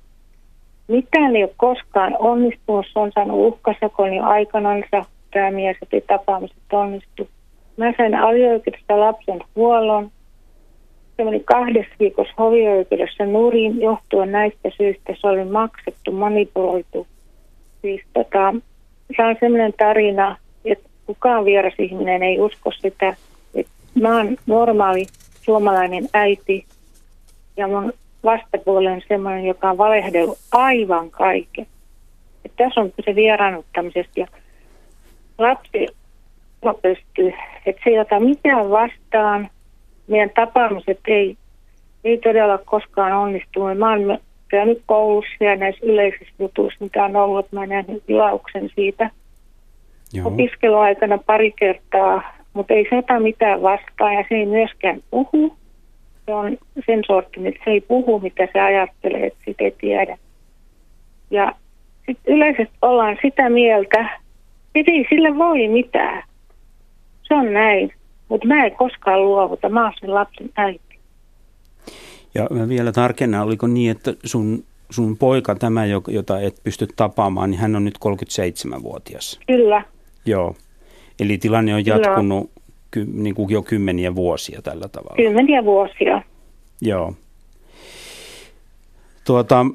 [0.88, 2.86] Mitään ei ole koskaan onnistunut.
[2.92, 5.04] Se on saanut uhkasakon jo aikanansa.
[5.30, 7.28] Tämä mies ei tapaamiset onnistu.
[7.78, 10.10] Mä sain avioikeudesta lapsen huollon.
[11.16, 15.14] Se meni kahdessa viikossa hovioikeudessa nurin johtuen näistä syistä.
[15.20, 17.06] Se oli maksettu, manipuloitu.
[17.82, 18.54] Siis tota,
[19.16, 23.16] se on sellainen tarina, että kukaan vieras ihminen ei usko sitä.
[23.54, 25.06] Että mä oon normaali
[25.42, 26.66] suomalainen äiti
[27.56, 27.92] ja mun
[28.24, 31.66] vastapuoli on sellainen, joka on valehdellut aivan kaiken.
[32.44, 34.26] Että tässä on se vieraannuttamisesta ja
[35.38, 35.97] lapsi
[36.82, 37.32] pystyy.
[37.66, 39.50] Että se ei ota mitään vastaan.
[40.08, 41.36] Meidän tapaamiset ei,
[42.04, 43.60] ei todella koskaan onnistu.
[43.74, 44.18] Mä oon
[44.48, 49.10] käynyt koulussa ja näissä yleisissä jutuissa, mitä on ollut, mä nähnyt tilauksen siitä
[50.12, 50.28] Joo.
[50.28, 55.56] opiskeluaikana pari kertaa, mutta ei se ota mitään vastaan ja se ei myöskään puhu.
[56.26, 60.18] Se on sen sortin, että se ei puhu, mitä se ajattelee, että sitä ei tiedä.
[61.30, 61.52] Ja
[62.06, 64.20] sitten yleisesti ollaan sitä mieltä,
[64.74, 66.22] että ei sille voi mitään.
[67.28, 67.92] Se on näin,
[68.28, 69.68] mutta mä en koskaan luovuta.
[69.68, 70.98] Mä oon sen lapsen äiti.
[72.34, 77.50] Ja mä vielä tarkennan, oliko niin, että sun, sun poika, tämä, jota et pysty tapaamaan,
[77.50, 79.40] niin hän on nyt 37-vuotias?
[79.46, 79.82] Kyllä.
[80.26, 80.56] Joo.
[81.20, 82.50] Eli tilanne on jatkunut
[82.90, 85.16] ky, niin kuin jo kymmeniä vuosia tällä tavalla.
[85.16, 86.22] Kymmeniä vuosia.
[86.80, 87.14] Joo.
[89.24, 89.66] Tuota,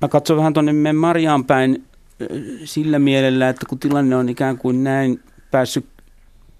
[0.00, 1.84] mä katson vähän tuonne Mariaan päin
[2.64, 5.20] sillä mielellä, että kun tilanne on ikään kuin näin
[5.50, 5.86] päässyt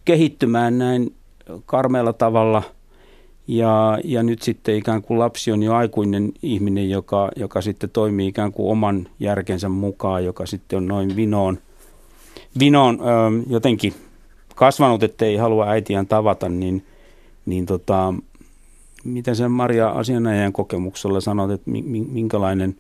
[0.05, 1.15] kehittymään näin
[1.67, 2.63] karmeella tavalla.
[3.47, 8.29] Ja, ja nyt sitten ikään kuin lapsi on jo aikuinen ihminen, joka, joka sitten toimii
[8.29, 11.59] ikään kuin oman järkensä mukaan, joka sitten on noin vinoon,
[12.59, 13.05] vinoon ö,
[13.47, 13.95] jotenkin
[14.55, 16.87] kasvanut, että ei halua äitiään tavata, niin,
[17.47, 18.15] niin tota,
[19.05, 21.71] mitä sen Maria asianajajan kokemuksella sanot, että
[22.11, 22.77] minkälainen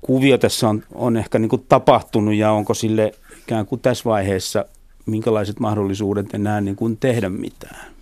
[0.00, 3.12] kuvio tässä on, on ehkä niin kuin tapahtunut ja onko sille
[3.42, 4.64] ikään kuin tässä vaiheessa
[5.06, 7.92] minkälaiset mahdollisuudet enää niin kuin tehdä mitään?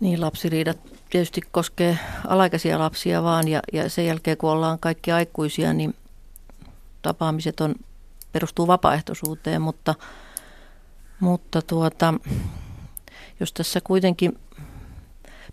[0.00, 0.78] Niin, lapsiriidat
[1.10, 5.94] tietysti koskee alaikäisiä lapsia vaan ja, ja sen jälkeen kun ollaan kaikki aikuisia, niin
[7.02, 7.74] tapaamiset on,
[8.32, 9.94] perustuu vapaaehtoisuuteen, mutta,
[11.20, 12.14] mutta tuota,
[13.40, 14.38] jos tässä kuitenkin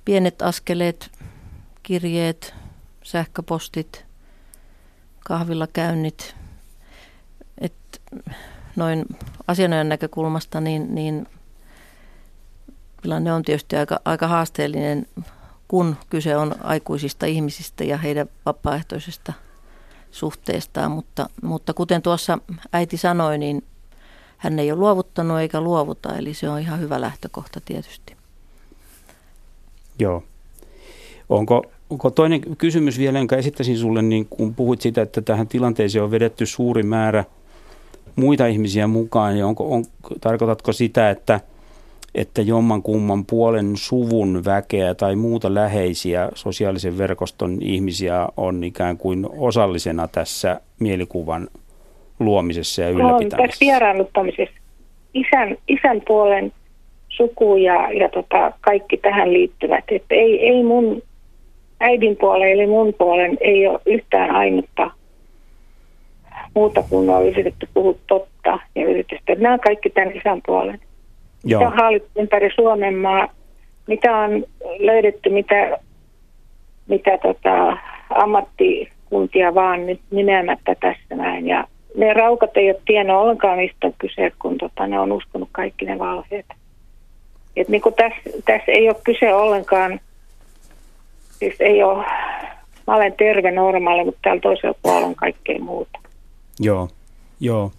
[0.06, 1.12] pienet askeleet,
[1.84, 2.54] kirjeet,
[3.04, 4.06] sähköpostit,
[5.20, 6.36] kahvilla käynnit,
[7.58, 8.00] että
[8.76, 9.06] noin
[9.48, 11.28] asianajan näkökulmasta, niin, niin
[13.02, 15.06] tilanne on tietysti aika, aika haasteellinen,
[15.68, 19.34] kun kyse on aikuisista ihmisistä ja heidän vapaaehtoisesta
[20.12, 22.40] suhteestaan, mutta, mutta kuten tuossa
[22.74, 23.64] äiti sanoi, niin
[24.38, 28.16] hän ei ole luovuttanut eikä luovuta, eli se on ihan hyvä lähtökohta tietysti.
[30.00, 30.24] Joo.
[31.30, 36.04] Onko, onko toinen kysymys vielä, jonka esittäisin sulle, niin kun puhuit siitä, että tähän tilanteeseen
[36.04, 37.26] on vedetty suuri määrä
[38.16, 39.84] muita ihmisiä mukaan, niin onko, on,
[40.22, 41.40] tarkoitatko sitä, että,
[42.16, 49.28] että jomman kumman puolen suvun väkeä tai muuta läheisiä sosiaalisen verkoston ihmisiä on ikään kuin
[49.38, 51.48] osallisena tässä mielikuvan
[52.20, 53.42] luomisessa ja ylläpitämisessä?
[53.42, 54.56] On tässä vieraannuttamisessa.
[55.14, 56.52] Isän, isän puolen
[57.10, 59.84] suku ja, ja tota, kaikki tähän liittyvät.
[59.88, 61.02] Että ei, ei mun
[61.80, 64.92] äidin puolen eli mun puolen ei ole yhtään ainutta
[66.56, 69.36] muuta kuin on yritetty puhua totta ja yritetty.
[69.36, 70.80] Nämä on kaikki tämän isän puolen.
[71.44, 71.60] Joo.
[71.60, 73.28] Mitä on haalittu ympäri Suomen maa,
[73.88, 74.44] mitä on
[74.80, 75.78] löydetty, mitä,
[76.88, 77.78] mitä tota,
[78.10, 81.48] ammattikuntia vaan nyt nimeämättä tässä näin.
[81.48, 81.68] Ja
[81.98, 85.86] ne raukat ei ole tiennyt ollenkaan, mistä on kyse, kun tota, ne on uskonut kaikki
[85.86, 86.46] ne valheet.
[87.56, 90.00] Et niin tässä, tässä ei ole kyse ollenkaan,
[91.30, 92.06] siis ei ole,
[92.88, 96.00] mä olen terve normaali, mutta täällä toisella puolella on kaikkea muuta.
[96.60, 96.90] Joo,
[97.40, 97.72] joo.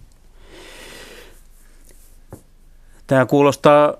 [3.07, 3.93] Tämä kuulostaa,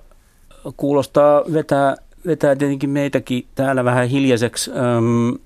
[0.77, 1.95] kuulostaa vetää,
[2.25, 5.39] vetää tietenkin meitäkin täällä vähän hiljaiseksi, äm,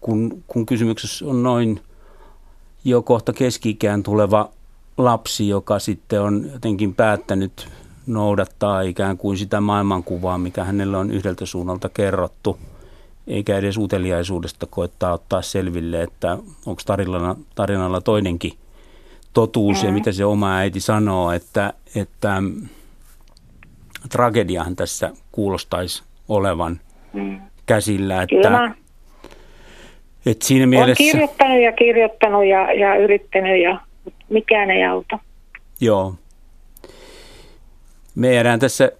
[0.00, 1.80] kun, kun kysymyksessä on noin
[2.84, 4.50] jo kohta keski tuleva
[4.98, 7.68] lapsi, joka sitten on jotenkin päättänyt
[8.06, 12.58] noudattaa ikään kuin sitä maailmankuvaa, mikä hänelle on yhdeltä suunnalta kerrottu,
[13.26, 18.52] eikä edes uteliaisuudesta koettaa ottaa selville, että onko tarinalla, tarinalla toinenkin
[19.36, 19.86] totuus mm.
[19.86, 22.42] ja mitä se oma äiti sanoo, että, että
[24.08, 26.80] tragediahan tässä kuulostaisi olevan
[27.12, 27.40] mm.
[27.66, 28.22] käsillä.
[28.22, 28.74] Että, Kyllä.
[30.26, 31.02] Että siinä mielessä...
[31.04, 33.80] Olen kirjoittanut ja kirjoittanut ja, ja yrittänyt ja
[34.28, 35.18] mikään ei auta.
[35.80, 36.14] Joo.
[38.14, 38.92] Me jäädään tässä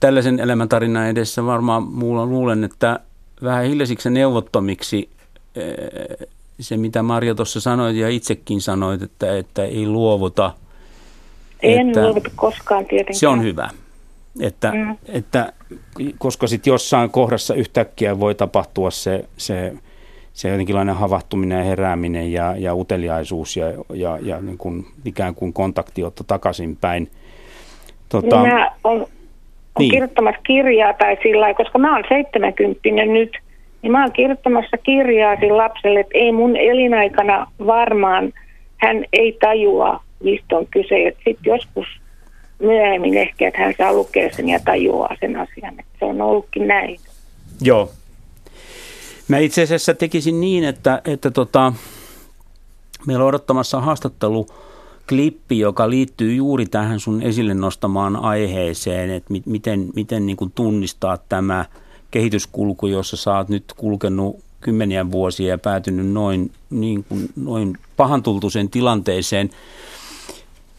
[0.00, 3.00] tällaisen elämäntarinan edessä varmaan muulla luulen, että
[3.42, 5.10] vähän hiljaisiksi neuvottomiksi
[5.56, 6.28] eh,
[6.60, 10.52] se, mitä Marja tuossa sanoit ja itsekin sanoit, että, että ei luovuta.
[11.62, 13.18] En että luovuta koskaan tietenkään.
[13.18, 13.68] Se on hyvä.
[14.40, 14.96] Että, mm.
[15.08, 15.52] että,
[16.18, 19.72] koska sitten jossain kohdassa yhtäkkiä voi tapahtua se, se,
[20.32, 25.52] se jotenkinlainen havahtuminen ja herääminen ja, ja uteliaisuus ja, ja, ja niin kuin, ikään kuin
[25.52, 27.10] kontaktiotto takaisinpäin.
[28.08, 29.06] Tota, Minä olen
[29.78, 29.90] niin.
[29.90, 33.30] kirjoittamassa kirjaa tai sillä koska mä olen 70 nyt–
[33.82, 38.32] niin mä oon kirjoittamassa kirjaa sille lapselle, että ei mun elinaikana varmaan
[38.76, 41.12] hän ei tajua, mistä on kyse.
[41.14, 41.86] Sitten joskus
[42.58, 45.80] myöhemmin ehkä, että hän saa lukea sen ja tajuaa sen asian.
[45.80, 47.00] Että se on ollutkin näin.
[47.60, 47.90] Joo.
[49.28, 51.72] Mä itse asiassa tekisin niin, että, että tota,
[53.06, 54.46] meillä on odottamassa haastattelu
[55.08, 61.18] klippi, joka liittyy juuri tähän sun esille nostamaan aiheeseen, että miten, miten niin kuin tunnistaa
[61.28, 61.64] tämä–
[62.10, 68.70] kehityskulku, jossa sä oot nyt kulkenut kymmeniä vuosia ja päätynyt noin, niin kuin, noin pahantultuiseen
[68.70, 69.50] tilanteeseen.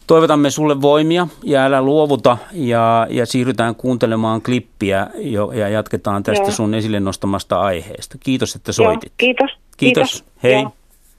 [0.06, 6.44] Toivotamme sulle voimia ja älä luovuta ja, ja siirrytään kuuntelemaan klippiä jo, ja jatketaan tästä
[6.44, 6.50] Joo.
[6.50, 8.18] sun esille nostamasta aiheesta.
[8.20, 9.10] Kiitos, että soitit.
[9.10, 9.50] Joo, kiitos.
[9.76, 10.10] Kiitos.
[10.10, 10.24] kiitos.
[10.42, 10.52] Hei.
[10.52, 10.72] Joo.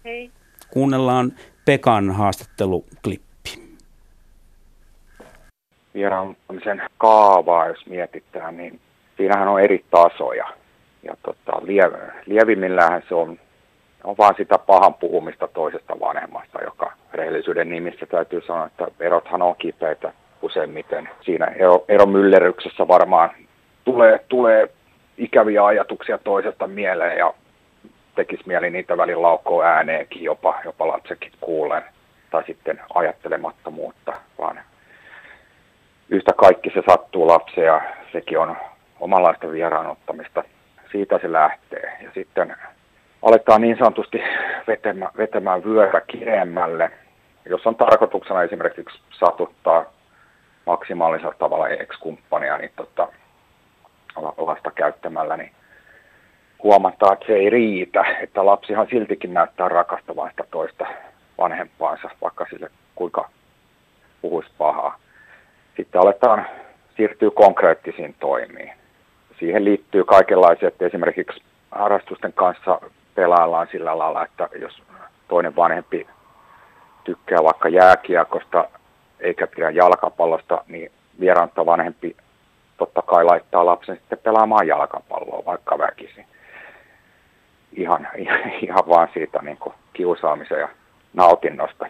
[0.05, 0.31] Hei.
[0.69, 1.33] Kuunnellaan
[1.65, 3.49] Pekan haastatteluklippi.
[5.93, 8.79] Vieraantumisen kaavaa, jos mietitään, niin
[9.22, 10.48] siinähän on eri tasoja.
[11.03, 11.91] Ja tota, lie,
[12.26, 13.39] lievimmillähän se on,
[14.03, 19.56] on vaan sitä pahan puhumista toisesta vanhemmasta, joka rehellisyyden nimissä täytyy sanoa, että erothan on
[19.56, 21.10] kipeitä useimmiten.
[21.22, 23.30] Siinä ero, eromyllerryksessä varmaan
[23.84, 24.69] tulee, tulee
[25.18, 27.34] ikäviä ajatuksia toisesta mieleen ja
[28.15, 31.84] tekisi mieli niitä välin laukkoa ääneenkin, jopa, jopa lapsekin kuulen,
[32.31, 34.60] tai sitten ajattelemattomuutta, vaan
[36.10, 37.81] yhtä kaikki se sattuu lapseen ja
[38.11, 38.56] sekin on
[39.02, 40.44] omanlaista vieraanottamista.
[40.91, 41.98] Siitä se lähtee.
[42.02, 42.56] Ja sitten
[43.22, 44.23] aletaan niin sanotusti
[44.68, 46.91] vetämään, vetämään vyötä kireemmälle,
[47.45, 49.86] jos on tarkoituksena esimerkiksi satuttaa
[50.65, 53.07] maksimaalisella tavalla ex-kumppania niin tota,
[54.38, 55.52] lasta käyttämällä, niin
[56.64, 60.86] huomataan, että se ei riitä, että lapsihan siltikin näyttää rakastavan sitä toista
[61.38, 63.30] vanhempaansa, vaikka sille kuinka
[64.22, 64.99] puhuisi pahaa.
[65.78, 66.45] Sitten aletaan
[66.98, 68.80] siirtyä konkreettisiin toimiin.
[69.41, 71.41] Siihen liittyy kaikenlaisia, että esimerkiksi
[71.72, 72.81] harrastusten kanssa
[73.15, 74.84] pelaillaan sillä lailla, että jos
[75.27, 76.07] toinen vanhempi
[77.03, 78.69] tykkää vaikka jääkiekosta
[79.19, 82.15] eikä pidä jalkapallosta, niin vieraanta vanhempi
[82.77, 86.26] totta kai laittaa lapsen sitten pelaamaan jalkapalloa vaikka väkisin.
[87.73, 88.07] Ihan,
[88.68, 90.69] ihan vaan siitä niin kuin kiusaamisen ja
[91.13, 91.85] nautinnosta.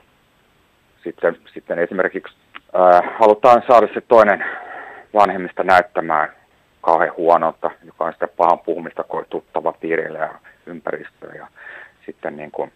[1.03, 2.36] Sitten, sitten esimerkiksi
[2.73, 4.45] ää, halutaan saada se toinen
[5.14, 6.40] vanhemmista näyttämään
[6.82, 11.48] kauhean huonolta, joka on sitä pahan puhumista tuttava piirille ja ympäristöön ja
[12.06, 12.72] sitten niin kuin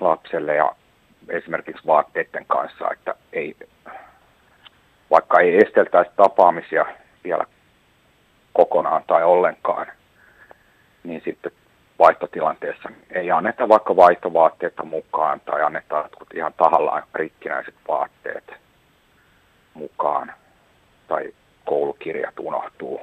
[0.00, 0.74] lapselle ja
[1.28, 3.56] esimerkiksi vaatteiden kanssa, että ei,
[5.10, 6.86] vaikka ei esteltäisi tapaamisia
[7.24, 7.44] vielä
[8.52, 9.86] kokonaan tai ollenkaan,
[11.04, 11.52] niin sitten
[11.98, 18.52] vaihtotilanteessa ei anneta vaikka vaihtovaatteita mukaan tai anneta jotkut ihan tahallaan rikkinäiset vaatteet
[19.74, 20.32] mukaan
[21.08, 21.32] tai
[21.66, 23.00] koulukirjat unohtuu,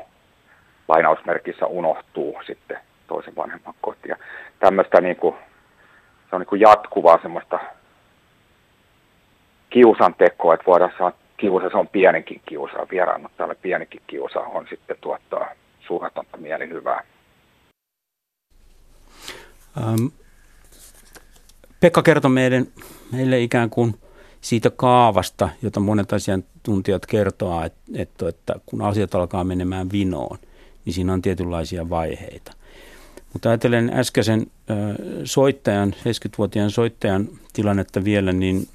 [0.88, 2.78] lainausmerkissä unohtuu sitten
[3.08, 4.16] toisen vanhemman kotiin.
[4.60, 5.36] Tämmöistä niin kuin,
[6.30, 7.60] se on niin kuin jatkuvaa semmoista
[9.70, 15.50] kiusantekoa, että voidaan saada kiusa, se on pienenkin kiusa, vieraannuttajalle pienikin kiusa on sitten tuottaa
[15.88, 17.04] suunnatonta mielihyvää.
[19.78, 20.06] Ähm,
[21.80, 22.66] Pekka kertoi meille,
[23.12, 23.96] meille ikään kuin
[24.42, 26.14] siitä kaavasta, jota monet
[26.64, 30.38] asiantuntijat kertoo, että, että, että kun asiat alkaa menemään vinoon,
[30.86, 32.52] niin siinä on tietynlaisia vaiheita.
[33.34, 34.48] Mutta ajatellen äskeisen
[35.24, 38.68] soittajan, 70-vuotiaan soittajan tilannetta vielä, niin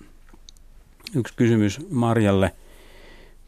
[1.16, 2.52] yksi kysymys Marjalle.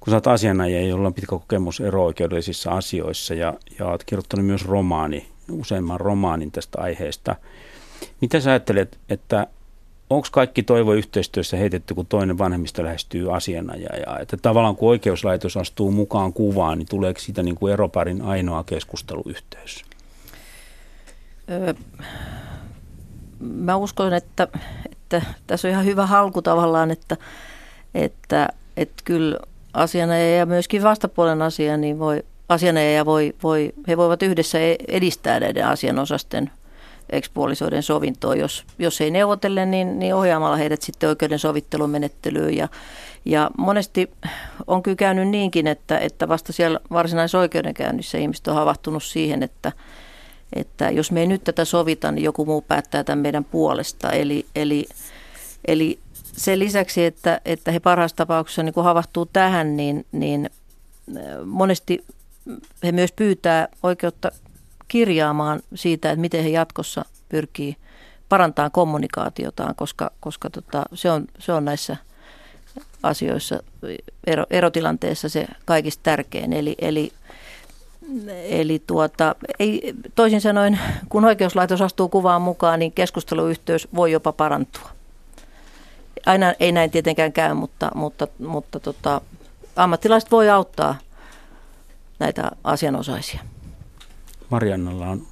[0.01, 4.65] Kun sä oot asianajaja, jolla on pitkä kokemus ero-oikeudellisissa asioissa ja, ja oot kirjoittanut myös
[4.65, 7.37] romaani, useimman romaanin tästä aiheesta.
[8.21, 9.47] Mitä sä ajattelet, että
[10.11, 14.19] onko kaikki toivo yhteistyössä heitetty, kun toinen vanhemmista lähestyy asianajajaa?
[14.19, 19.85] Että tavallaan kun oikeuslaitos astuu mukaan kuvaan, niin tuleeko siitä niin kuin eroparin ainoa keskusteluyhteys?
[23.41, 24.49] Mä uskon, että,
[24.93, 27.16] että tässä on ihan hyvä halku tavallaan, että,
[27.95, 29.39] että, että kyllä
[29.74, 35.41] asianajaja ja myöskin vastapuolen asia, niin voi, asianajaja voi, voi, he voivat yhdessä e-, edistää
[35.41, 36.51] näiden asianosasten
[37.12, 38.35] ekspuolisoiden sovintoa.
[38.35, 42.57] Jos, jos ei neuvotelle, niin, niin ohjaamalla heidät sitten oikeuden sovittelumenettelyyn.
[42.57, 42.69] Ja,
[43.24, 44.11] ja monesti
[44.66, 49.73] on kyllä käynyt niinkin, että, että vasta siellä varsinaisessa oikeudenkäynnissä ihmiset on havahtunut siihen, että,
[50.53, 54.11] että jos me ei nyt tätä sovita, niin joku muu päättää tämän meidän puolesta.
[54.11, 54.87] Eli, eli,
[55.65, 60.51] eli sen lisäksi, että, että he parhaassa tapauksessa niin havahtuu tähän, niin, niin
[61.45, 62.05] monesti
[62.85, 64.32] he myös pyytää oikeutta
[64.91, 67.77] kirjaamaan siitä, että miten he jatkossa pyrkii
[68.29, 71.97] parantamaan kommunikaatiotaan, koska, koska tota, se, on, se on näissä
[73.03, 73.62] asioissa
[74.27, 76.53] ero, erotilanteessa se kaikista tärkein.
[76.53, 77.12] Eli, eli,
[78.45, 84.91] eli tuota, ei, toisin sanoen, kun oikeuslaitos astuu kuvaan mukaan, niin keskusteluyhteys voi jopa parantua.
[86.27, 89.21] Aina ei näin tietenkään käy, mutta, mutta, mutta tota,
[89.77, 90.99] ammattilaiset voi auttaa
[92.19, 93.41] näitä asianosaisia.
[94.51, 95.27] Mariannalla on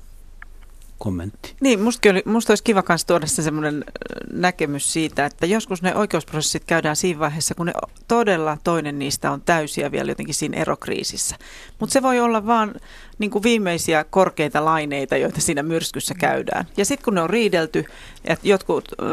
[0.98, 1.54] kommentti.
[1.60, 3.84] Niin, musta, oli, musta olisi kiva myös tuoda se semmoinen
[4.32, 7.72] näkemys siitä, että joskus ne oikeusprosessit käydään siinä vaiheessa, kun ne
[8.08, 11.36] todella toinen niistä on täysiä vielä jotenkin siinä erokriisissä.
[11.78, 12.74] Mutta se voi olla vaan
[13.18, 16.66] niin kuin viimeisiä korkeita laineita, joita siinä myrskyssä käydään.
[16.76, 17.84] Ja sitten kun ne on riidelty,
[18.24, 19.04] että jotkut ö,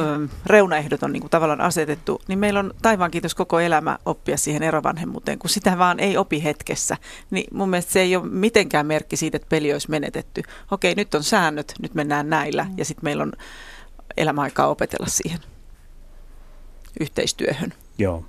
[0.45, 4.63] reunaehdot on niin kuin tavallaan asetettu, niin meillä on taivaan kiitos koko elämä oppia siihen
[4.63, 6.97] erovanhemmuuteen, kun sitä vaan ei opi hetkessä.
[7.31, 10.43] Niin mun mielestä se ei ole mitenkään merkki siitä, että peli olisi menetetty.
[10.71, 13.31] Okei, nyt on säännöt, nyt mennään näillä ja sitten meillä on
[14.17, 15.39] elämäaikaa opetella siihen
[16.99, 17.73] yhteistyöhön.
[17.97, 18.25] Joo.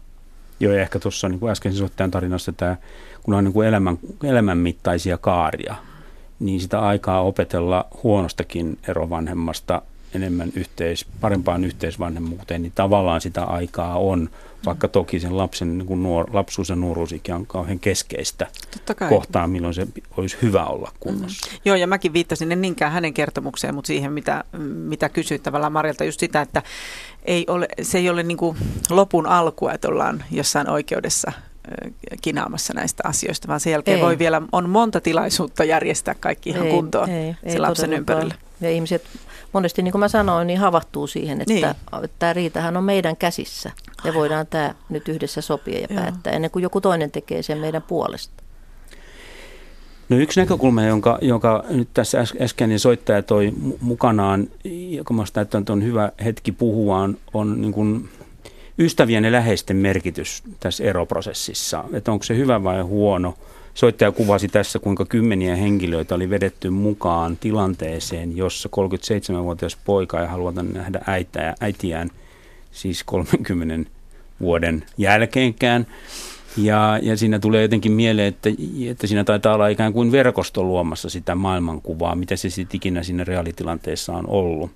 [0.61, 2.77] Joo, ja ehkä tuossa niin kuin äsken soittajan tarinassa tämä,
[3.23, 5.75] kun on niin kuin elämän, elämänmittaisia kaaria,
[6.41, 9.83] niin sitä aikaa opetella huonostakin erovanhemmasta
[10.15, 14.31] enemmän yhteis, parempaan yhteisvanhemmuuteen, niin tavallaan sitä aikaa on,
[14.67, 18.47] vaikka toki sen lapsen niin kuin nuor, lapsuus ja nuoruusikä on kauhean keskeistä
[19.09, 19.87] kohtaa, milloin se
[20.17, 21.51] olisi hyvä olla kunnossa.
[21.51, 21.59] Mm.
[21.65, 26.05] Joo, ja mäkin viittasin en niinkään hänen kertomukseen, mutta siihen, mitä, mitä kysyit tavallaan Marjalta,
[26.05, 26.63] just sitä, että
[27.25, 28.57] ei ole, se ei ole niin kuin
[28.91, 31.33] lopun alkua, että ollaan jossain oikeudessa
[32.23, 34.03] kinaamassa näistä asioista, vaan sen jälkeen ei.
[34.03, 38.35] voi vielä, on monta tilaisuutta järjestää kaikki ihan ei, kuntoon ei, ei, lapsen ympärillä.
[38.61, 39.03] Ja ihmiset
[39.57, 41.67] monesti, niin kuin mä sanoin, niin havahtuu siihen, että niin.
[42.19, 43.71] tämä riitahan on meidän käsissä.
[44.05, 46.01] Ja voidaan tämä nyt yhdessä sopia ja Joo.
[46.01, 48.43] päättää, ennen kuin joku toinen tekee sen meidän puolesta.
[50.09, 54.49] No yksi näkökulma, jonka, jonka nyt tässä äskeinen soittaja toi mukanaan,
[54.91, 58.09] joka minusta että on hyvä hetki puhua, on, on niin kuin
[58.79, 61.85] ystävien ja läheisten merkitys tässä eroprosessissa.
[61.93, 63.35] Että onko se hyvä vai huono.
[63.77, 70.53] Soittaja kuvasi tässä, kuinka kymmeniä henkilöitä oli vedetty mukaan tilanteeseen, jossa 37-vuotias poika ei halua
[70.53, 72.11] nähdä äitää, äitiään
[72.73, 73.91] siis 30
[74.41, 75.87] vuoden jälkeenkään.
[76.57, 78.51] Ja, ja siinä tulee jotenkin mieleen, että,
[78.91, 83.25] että siinä taitaa olla ikään kuin verkosto luomassa sitä maailmankuvaa, mitä se sitten ikinä siinä
[83.25, 84.71] reaalitilanteessa on ollut.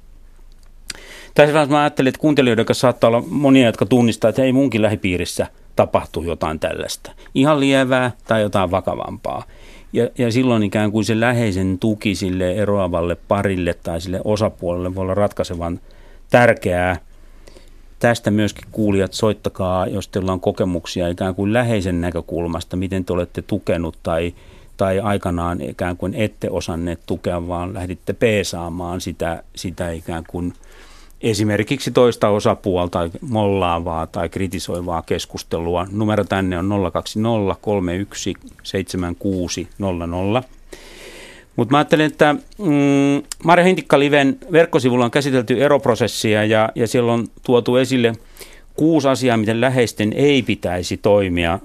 [1.34, 5.46] Tässä mä ajattelin, että kuuntelijoiden kanssa saattaa olla monia, jotka tunnistaa, että ei munkin lähipiirissä
[5.80, 7.12] tapahtuu jotain tällaista.
[7.34, 9.44] Ihan lievää tai jotain vakavampaa.
[9.92, 15.02] Ja, ja silloin ikään kuin se läheisen tuki sille eroavalle parille tai sille osapuolelle voi
[15.02, 15.80] olla ratkaisevan
[16.30, 16.96] tärkeää.
[17.98, 23.42] Tästä myöskin kuulijat, soittakaa, jos teillä on kokemuksia ikään kuin läheisen näkökulmasta, miten te olette
[23.42, 24.34] tukenut tai,
[24.76, 30.52] tai aikanaan ikään kuin ette osanneet tukea, vaan lähditte peesaamaan sitä, sitä ikään kuin–
[31.20, 35.86] esimerkiksi toista osapuolta mollaavaa tai kritisoivaa keskustelua.
[35.92, 40.42] Numero tänne on 020 317600.
[41.56, 47.26] Mutta mä ajattelen, että mm, Marja Hintikka-liven verkkosivulla on käsitelty eroprosessia ja, ja siellä on
[47.42, 48.12] tuotu esille
[48.74, 51.60] kuusi asiaa, miten läheisten ei pitäisi toimia, äh,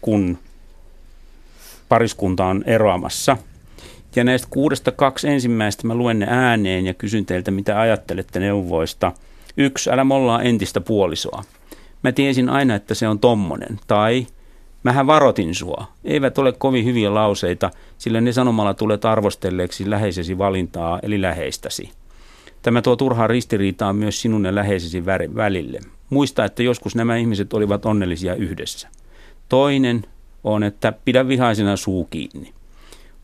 [0.00, 0.38] kun
[1.88, 3.36] pariskunta on eroamassa–
[4.16, 9.12] ja näistä kuudesta kaksi ensimmäistä mä luen ne ääneen ja kysyn teiltä, mitä ajattelette neuvoista.
[9.56, 11.44] Yksi, älä mollaa entistä puolisoa.
[12.02, 13.80] Mä tiesin aina, että se on tommonen.
[13.86, 14.26] Tai
[14.82, 15.86] mähän varotin sua.
[16.04, 21.90] Eivät ole kovin hyviä lauseita, sillä ne sanomalla tulet arvostelleeksi läheisesi valintaa, eli läheistäsi.
[22.62, 25.80] Tämä tuo turhaa ristiriitaa myös sinun ja läheisesi välille.
[26.10, 28.88] Muista, että joskus nämä ihmiset olivat onnellisia yhdessä.
[29.48, 30.02] Toinen
[30.44, 32.55] on, että pidä vihaisena suu kiinni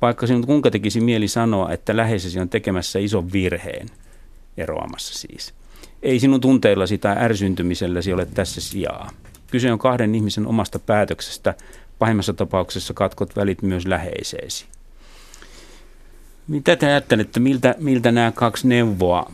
[0.03, 3.87] vaikka sinun kuinka tekisi mieli sanoa, että läheisesi on tekemässä ison virheen,
[4.57, 5.55] eroamassa siis.
[6.03, 9.11] Ei sinun tunteillasi tai ärsyntymiselläsi ole tässä sijaa.
[9.51, 11.55] Kyse on kahden ihmisen omasta päätöksestä.
[11.99, 14.65] Pahimmassa tapauksessa katkot välit myös läheiseesi.
[16.49, 19.33] Mitä te ajattelette, miltä, miltä nämä kaksi neuvoa,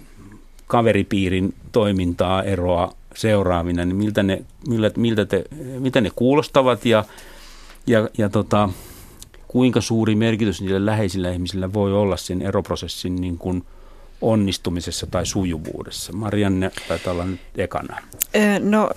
[0.66, 5.44] kaveripiirin toimintaa, eroa seuraavina, niin miltä ne, miltä, miltä te,
[5.78, 7.04] mitä ne kuulostavat ja,
[7.86, 8.68] ja, ja tota,
[9.48, 13.64] kuinka suuri merkitys niillä läheisillä ihmisillä voi olla sen eroprosessin niin kuin
[14.20, 16.12] onnistumisessa tai sujuvuudessa?
[16.12, 18.02] Marianne taitaa olla nyt ekana.
[18.60, 18.90] No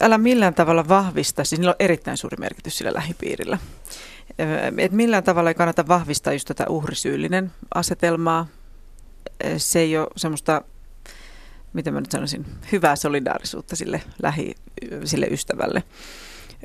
[0.00, 3.58] älä millään tavalla vahvista, siis niillä on erittäin suuri merkitys sillä lähipiirillä.
[4.78, 8.46] Et millään tavalla ei kannata vahvistaa just tätä uhrisyyllinen asetelmaa.
[9.56, 10.62] Se ei ole semmoista,
[11.72, 14.54] miten mä nyt sanoisin, hyvää solidaarisuutta sille, lähi,
[15.04, 15.82] sille ystävälle.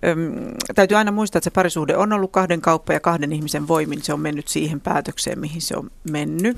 [0.08, 0.34] Öm,
[0.76, 4.02] täytyy aina muistaa, että se parisuhde on ollut kahden kauppa ja kahden ihmisen voimin.
[4.04, 6.58] Se on mennyt siihen päätökseen, mihin se on mennyt.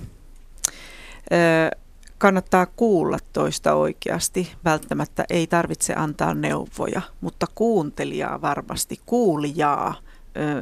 [1.31, 1.77] Ö,
[2.17, 4.51] kannattaa kuulla toista oikeasti.
[4.65, 9.95] Välttämättä ei tarvitse antaa neuvoja, mutta kuuntelijaa varmasti, kuulijaa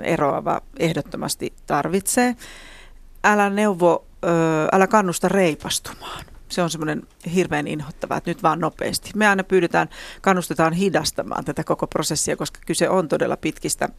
[0.04, 2.36] eroava ehdottomasti tarvitsee.
[3.24, 4.06] Älä neuvo,
[4.72, 7.04] älä kannusta reipastumaan se on semmoinen
[7.36, 9.12] hirveän inhottava, että nyt vaan nopeasti.
[9.16, 9.90] Me aina pyydetään,
[10.22, 13.90] kannustetaan hidastamaan tätä koko prosessia, koska kyse on todella pitkistä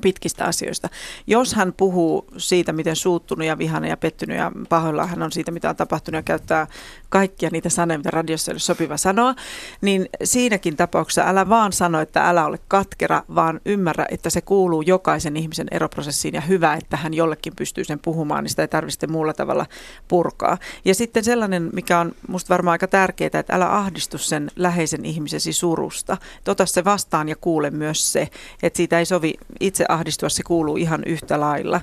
[0.00, 0.88] pitkistä asioista.
[1.26, 5.50] Jos hän puhuu siitä, miten suuttunut ja vihainen ja pettynyt ja pahoillaan hän on siitä,
[5.50, 6.66] mitä on tapahtunut ja käyttää
[7.14, 9.34] kaikkia niitä sanoja, mitä radiossa ei ole sopiva sanoa,
[9.80, 14.82] niin siinäkin tapauksessa älä vaan sano, että älä ole katkera, vaan ymmärrä, että se kuuluu
[14.82, 19.06] jokaisen ihmisen eroprosessiin ja hyvä, että hän jollekin pystyy sen puhumaan, niin sitä ei tarvitse
[19.06, 19.66] muulla tavalla
[20.08, 20.58] purkaa.
[20.84, 25.52] Ja sitten sellainen, mikä on musta varmaan aika tärkeää, että älä ahdistu sen läheisen ihmisesi
[25.52, 26.16] surusta.
[26.48, 28.28] Ota se vastaan ja kuule myös se,
[28.62, 31.80] että siitä ei sovi itse ahdistua, se kuuluu ihan yhtä lailla.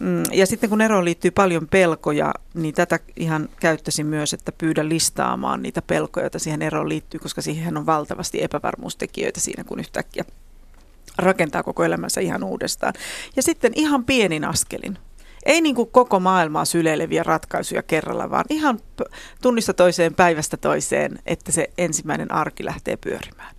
[0.00, 4.88] Mm, ja sitten kun eroon liittyy paljon pelkoja, niin tätä ihan käyttäisin myös, että pyydä
[4.88, 10.24] listaamaan niitä pelkoja, joita siihen eroon liittyy, koska siihen on valtavasti epävarmuustekijöitä siinä, kun yhtäkkiä
[11.18, 12.94] rakentaa koko elämänsä ihan uudestaan.
[13.36, 14.98] Ja sitten ihan pienin askelin.
[15.46, 18.80] Ei niin kuin koko maailmaa syleileviä ratkaisuja kerralla, vaan ihan
[19.42, 23.54] tunnista toiseen, päivästä toiseen, että se ensimmäinen arki lähtee pyörimään.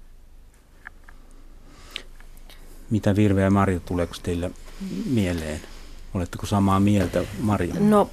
[2.90, 4.50] Mitä Virve ja Marjo, tuleeko teillä
[5.06, 5.73] mieleen?
[6.14, 7.74] Oletteko samaa mieltä, Maria?
[7.80, 8.10] No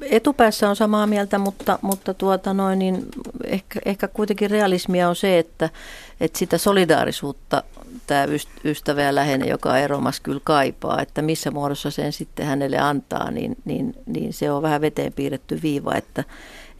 [0.00, 3.06] etupäässä on samaa mieltä, mutta, mutta tuota noin, niin
[3.44, 5.70] ehkä, ehkä kuitenkin realismia on se, että,
[6.20, 7.62] että sitä solidaarisuutta
[8.06, 8.26] tämä
[8.64, 13.56] ystävä ja läheinen, joka eromas, kyllä kaipaa, että missä muodossa sen sitten hänelle antaa, niin,
[13.64, 16.24] niin, niin se on vähän veteen piirretty viiva, että,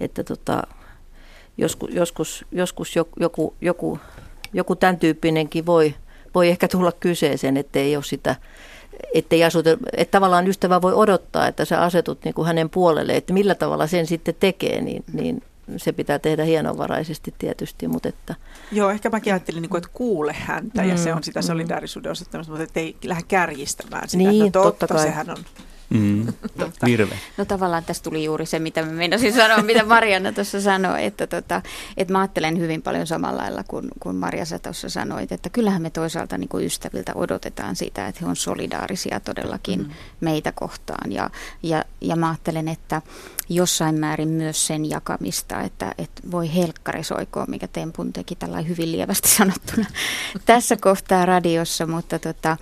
[0.00, 0.62] että tota,
[1.58, 3.98] joskus, joskus, joskus joku, joku,
[4.52, 5.94] joku tämän tyyppinenkin voi,
[6.34, 8.36] voi ehkä tulla kyseeseen, että ei ole sitä
[9.14, 13.32] ettei asuta, että tavallaan ystävä voi odottaa, että sä asetut niin kuin hänen puolelle, että
[13.32, 15.42] millä tavalla sen sitten tekee, niin, niin
[15.76, 18.34] se pitää tehdä hienovaraisesti tietysti, mutta että...
[18.72, 21.46] Joo, ehkä mäkin ajattelin, niin kuin, että kuule häntä mm, ja se on sitä mm.
[21.46, 24.30] solidaarisuuden osoittamista, mutta ei lähde kärjistämään sitä.
[24.30, 25.02] Niin, no totta, totta kai.
[25.02, 25.36] sehän on
[25.90, 26.26] Mm.
[26.86, 27.18] Virve.
[27.36, 31.26] No tavallaan tässä tuli juuri se, mitä mä meinasin sanoa, mitä Marianna tuossa sanoi, että,
[31.26, 31.62] tota,
[31.96, 35.82] että mä ajattelen hyvin paljon samalla lailla kuin, kuin Marja sä tuossa sanoit, että kyllähän
[35.82, 39.90] me toisaalta niin kuin ystäviltä odotetaan sitä, että he on solidaarisia todellakin mm.
[40.20, 41.30] meitä kohtaan ja,
[41.62, 43.02] ja, ja mä ajattelen, että
[43.48, 48.92] jossain määrin myös sen jakamista, että, että voi helkkari soikoon, mikä Tempun teki tällä hyvin
[48.92, 49.86] lievästi sanottuna
[50.46, 52.56] tässä kohtaa radiossa, mutta tota,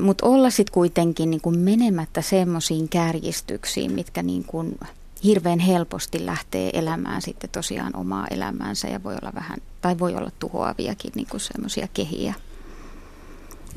[0.00, 4.78] mutta olla sitten kuitenkin niin kuin menemättä semmoisiin kärjistyksiin, mitkä niin kuin
[5.24, 10.30] hirveän helposti lähtee elämään sitten tosiaan omaa elämäänsä ja voi olla vähän, tai voi olla
[10.38, 12.34] tuhoaviakin niin kuin semmoisia kehiä.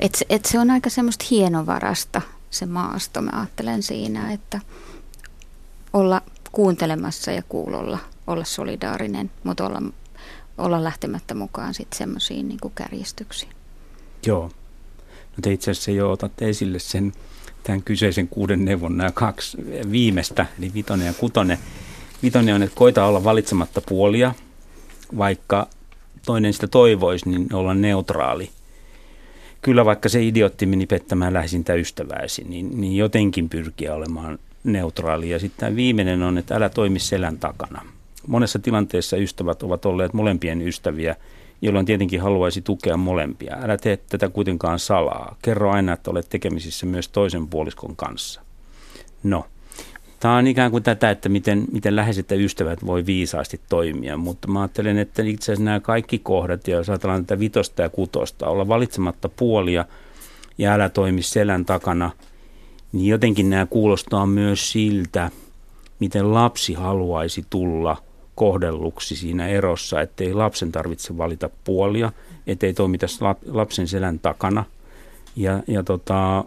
[0.00, 4.60] Et, et se on aika semmoista hienovarasta se maasto, mä ajattelen siinä, että
[5.92, 6.22] olla
[6.52, 9.82] kuuntelemassa ja kuulolla, olla solidaarinen, mutta olla,
[10.58, 13.52] olla lähtemättä mukaan sitten semmoisiin niin kärjistyksiin.
[14.26, 14.50] Joo,
[15.36, 17.12] No te itse asiassa jo otatte esille sen
[17.62, 19.58] tämän kyseisen kuuden neuvon nämä kaksi
[19.90, 21.58] viimeistä, eli vitonen ja kutonen.
[22.22, 24.34] Vitonen on, että koita olla valitsematta puolia,
[25.18, 25.66] vaikka
[26.26, 28.50] toinen sitä toivoisi, niin olla neutraali.
[29.62, 35.30] Kyllä vaikka se idiootti meni pettämään lähesintä ystävääsi, niin, niin jotenkin pyrkiä olemaan neutraali.
[35.30, 37.82] Ja sitten tämä viimeinen on, että älä toimi selän takana.
[38.26, 41.16] Monessa tilanteessa ystävät ovat olleet molempien ystäviä–
[41.64, 43.56] jolloin tietenkin haluaisi tukea molempia.
[43.62, 45.36] Älä tee tätä kuitenkaan salaa.
[45.42, 48.40] Kerro aina, että olet tekemisissä myös toisen puoliskon kanssa.
[49.22, 49.46] No,
[50.20, 54.48] tämä on ikään kuin tätä, että miten, miten läheiset ja ystävät voi viisaasti toimia, mutta
[54.48, 58.46] mä ajattelen, että itse asiassa nämä kaikki kohdat, ja jos ajatellaan tätä vitosta ja kutosta,
[58.46, 59.84] olla valitsematta puolia
[60.58, 62.10] ja älä toimi selän takana,
[62.92, 65.30] niin jotenkin nämä kuulostaa myös siltä,
[66.00, 67.96] miten lapsi haluaisi tulla–
[68.34, 72.12] kohdelluksi siinä erossa, ettei lapsen tarvitse valita puolia,
[72.46, 73.06] ettei toimita
[73.46, 74.64] lapsen selän takana.
[75.36, 76.44] Ja, ja tota,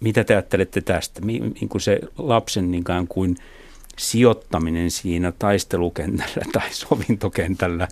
[0.00, 1.20] mitä te ajattelette tästä?
[1.20, 3.36] Niin kuin se lapsen niin kuin
[3.98, 7.88] sijoittaminen siinä taistelukentällä tai sovintokentällä,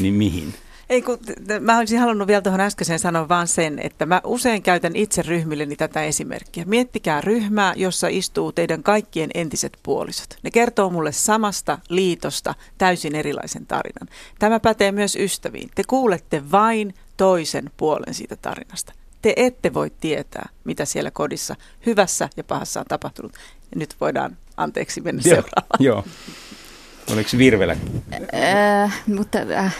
[0.00, 0.54] niin mihin?
[0.90, 1.18] Ei kun,
[1.60, 5.76] mä olisin halunnut vielä tuohon äskeiseen sanoa vaan sen, että mä usein käytän itse ryhmilleni
[5.76, 6.64] tätä esimerkkiä.
[6.64, 10.38] Miettikää ryhmää, jossa istuu teidän kaikkien entiset puolisot.
[10.42, 14.08] Ne kertoo mulle samasta liitosta täysin erilaisen tarinan.
[14.38, 15.70] Tämä pätee myös ystäviin.
[15.74, 18.92] Te kuulette vain toisen puolen siitä tarinasta.
[19.22, 21.56] Te ette voi tietää, mitä siellä kodissa
[21.86, 23.32] hyvässä ja pahassa on tapahtunut.
[23.72, 25.78] Ja nyt voidaan anteeksi mennä seuraavaan.
[25.78, 26.04] Joo.
[27.12, 27.76] Oliko virvelä?
[28.34, 29.76] Äh, mutta äh,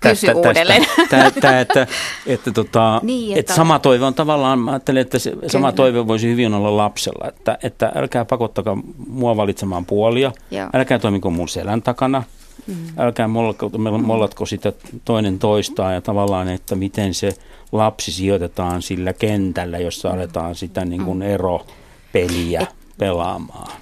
[0.00, 0.86] kysy tästä, uudelleen.
[1.10, 1.86] Tästä, tämä, että,
[2.26, 5.48] että, tota, niin, että, että sama toive on tavallaan, mä ajattelen, että se kyllä.
[5.48, 10.68] sama toive voisi hyvin olla lapsella, että, että älkää pakottakaa mua valitsemaan puolia, Joo.
[10.74, 12.22] älkää toimiko mun selän takana,
[12.66, 12.74] mm.
[12.96, 13.70] älkää mollatko,
[14.02, 14.72] mollatko sitä
[15.04, 17.34] toinen toistaan ja tavallaan, että miten se
[17.72, 21.22] lapsi sijoitetaan sillä kentällä, jossa aletaan sitä niin kuin mm.
[21.22, 22.66] eropeliä
[22.98, 23.72] pelaamaan.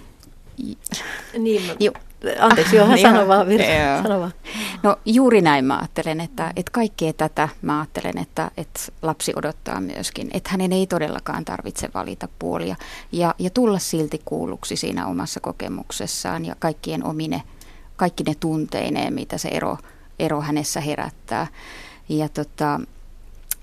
[1.38, 2.01] Niin, mä...
[2.40, 4.32] Anteeksi, johon sano vaan, Virta, sano vaan.
[4.82, 9.81] No juuri näin mä ajattelen, että, että kaikkea tätä mä ajattelen, että, että lapsi odottaa
[9.81, 12.77] myöskin, että hänen ei todellakaan tarvitse valita puolia
[13.12, 17.43] ja, ja tulla silti kuulluksi siinä omassa kokemuksessaan ja kaikkien omine,
[17.97, 19.78] kaikki ne tunteineen, mitä se ero,
[20.19, 21.47] ero hänessä herättää.
[22.09, 22.81] Ja tota,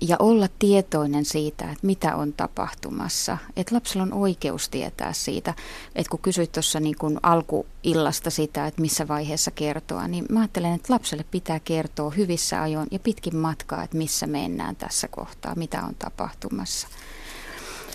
[0.00, 3.38] ja olla tietoinen siitä, että mitä on tapahtumassa.
[3.56, 5.54] Että lapsella on oikeus tietää siitä.
[5.94, 10.74] Että kun kysyit tuossa niin kun alkuillasta sitä, että missä vaiheessa kertoa, niin mä ajattelen,
[10.74, 15.82] että lapselle pitää kertoa hyvissä ajoin ja pitkin matkaa, että missä mennään tässä kohtaa, mitä
[15.82, 16.88] on tapahtumassa.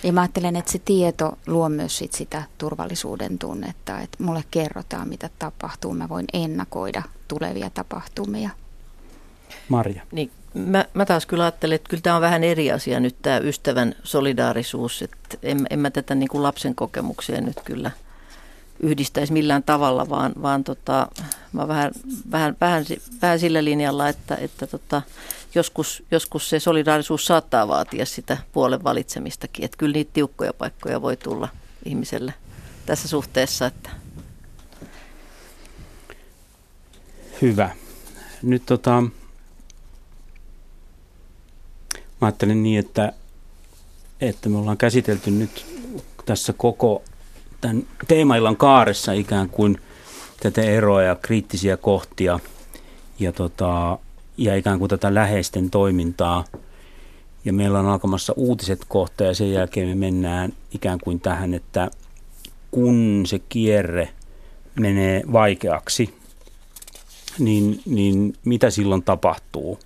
[0.03, 5.09] Ja mä ajattelen, että se tieto luo myös sit sitä turvallisuuden tunnetta, että mulle kerrotaan,
[5.09, 5.93] mitä tapahtuu.
[5.93, 8.49] Mä voin ennakoida tulevia tapahtumia.
[9.69, 10.01] Marja.
[10.11, 13.37] Niin Mä, mä taas kyllä ajattelen, että kyllä tämä on vähän eri asia nyt tämä
[13.37, 15.01] ystävän solidaarisuus.
[15.01, 17.91] Että en, en mä tätä niin kuin lapsen kokemuksia nyt kyllä
[18.79, 21.07] yhdistäisi millään tavalla, vaan, vaan tota,
[21.53, 21.91] mä vähän,
[22.31, 22.85] vähän, vähän,
[23.21, 25.01] vähän sillä linjalla, että, että tota,
[25.55, 29.65] joskus, joskus se solidaarisuus saattaa vaatia sitä puolen valitsemistakin.
[29.65, 31.47] Että kyllä niitä tiukkoja paikkoja voi tulla
[31.85, 32.33] ihmiselle
[32.85, 33.65] tässä suhteessa.
[33.65, 33.89] Että.
[37.41, 37.69] Hyvä.
[38.43, 39.03] Nyt tota,
[42.21, 43.13] Mä ajattelen niin, että,
[44.21, 45.65] että me ollaan käsitelty nyt
[46.25, 47.03] tässä koko
[47.61, 49.77] tämän teemaillan kaaressa ikään kuin
[50.39, 52.39] tätä eroa ja kriittisiä kohtia
[53.19, 53.99] ja, tota,
[54.37, 56.45] ja ikään kuin tätä läheisten toimintaa.
[57.45, 61.91] Ja meillä on alkamassa uutiset kohta ja sen jälkeen me mennään ikään kuin tähän, että
[62.71, 64.09] kun se kierre
[64.79, 66.13] menee vaikeaksi,
[67.39, 69.79] niin, niin mitä silloin tapahtuu?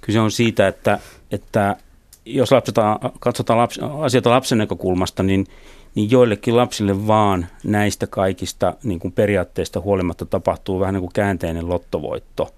[0.00, 0.98] Kyse on siitä, että
[1.30, 1.76] että
[2.24, 5.46] jos lapseta, katsotaan laps, asioita lapsen näkökulmasta, niin,
[5.94, 11.68] niin joillekin lapsille vaan näistä kaikista niin kuin periaatteista huolimatta tapahtuu vähän niin kuin käänteinen
[11.68, 12.54] lottovoitto.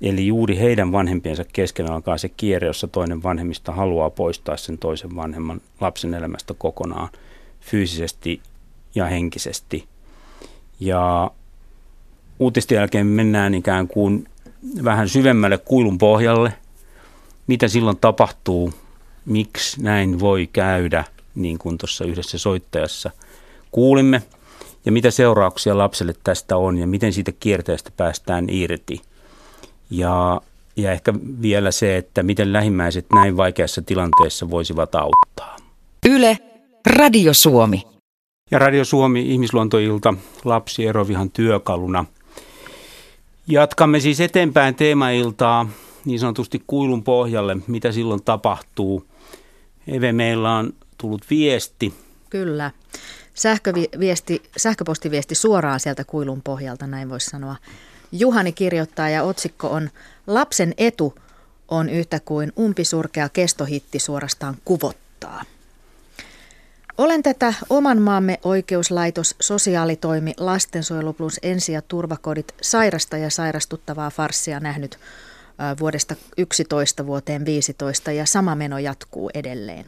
[0.00, 5.16] Eli juuri heidän vanhempiensa kesken alkaa se kierre, jossa toinen vanhemmista haluaa poistaa sen toisen
[5.16, 7.08] vanhemman lapsen elämästä kokonaan
[7.60, 8.40] fyysisesti
[8.94, 9.84] ja henkisesti.
[10.80, 11.30] Ja
[12.38, 14.28] uutisten jälkeen mennään ikään kuin
[14.84, 16.52] vähän syvemmälle kuilun pohjalle–
[17.46, 18.72] mitä silloin tapahtuu,
[19.26, 21.04] miksi näin voi käydä,
[21.34, 23.10] niin kuin tuossa yhdessä soittajassa
[23.70, 24.22] kuulimme,
[24.84, 29.02] ja mitä seurauksia lapselle tästä on ja miten siitä kierteestä päästään irti.
[29.90, 30.40] Ja,
[30.76, 35.56] ja ehkä vielä se, että miten lähimmäiset näin vaikeassa tilanteessa voisivat auttaa.
[36.08, 36.38] Yle,
[36.86, 37.82] Radio Suomi.
[38.50, 40.14] Ja Radio Suomi, ihmisluontoilta,
[40.44, 42.04] lapsi erovihan työkaluna.
[43.46, 45.66] Jatkamme siis eteenpäin teemailtaa
[46.04, 49.06] niin sanotusti kuilun pohjalle, mitä silloin tapahtuu.
[49.86, 51.94] Eve, meillä on tullut viesti.
[52.30, 52.70] Kyllä.
[53.34, 57.56] Sähköviesti, sähköpostiviesti suoraan sieltä kuilun pohjalta, näin voisi sanoa.
[58.12, 59.90] Juhani kirjoittaa ja otsikko on
[60.26, 61.14] Lapsen etu
[61.68, 65.42] on yhtä kuin umpisurkea kestohitti suorastaan kuvottaa.
[66.98, 74.60] Olen tätä oman maamme oikeuslaitos, sosiaalitoimi, lastensuojelu plus ensi- ja turvakodit sairasta ja sairastuttavaa farssia
[74.60, 74.98] nähnyt
[75.80, 79.86] vuodesta 11 vuoteen 15 ja sama meno jatkuu edelleen.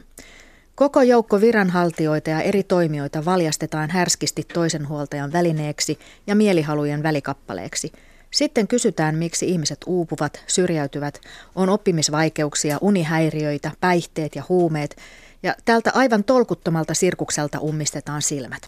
[0.75, 7.91] Koko joukko viranhaltijoita ja eri toimijoita valjastetaan härskisti toisen huoltajan välineeksi ja mielihalujen välikappaleeksi.
[8.31, 11.21] Sitten kysytään, miksi ihmiset uupuvat, syrjäytyvät,
[11.55, 14.97] on oppimisvaikeuksia, unihäiriöitä, päihteet ja huumeet,
[15.43, 18.61] ja tältä aivan tolkuttomalta sirkukselta ummistetaan silmät.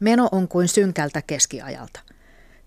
[0.00, 2.00] Meno on kuin synkältä keskiajalta.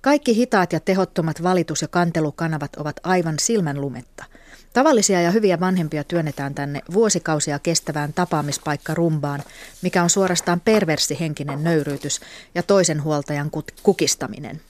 [0.01, 4.25] Kaikki hitaat ja tehottomat valitus- ja kantelukanavat ovat aivan silmänlumetta.
[4.73, 9.43] Tavallisia ja hyviä vanhempia työnnetään tänne vuosikausia kestävään tapaamispaikka rumbaan,
[9.81, 12.21] mikä on suorastaan perversi henkinen nöyryytys
[12.55, 13.51] ja toisen huoltajan
[13.83, 14.61] kukistaminen.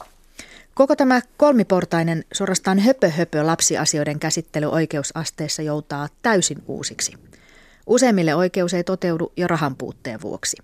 [0.73, 7.13] Koko tämä kolmiportainen, suorastaan höpö, höpö lapsiasioiden käsittely oikeusasteessa joutaa täysin uusiksi.
[7.87, 10.57] Useimmille oikeus ei toteudu jo rahan puutteen vuoksi.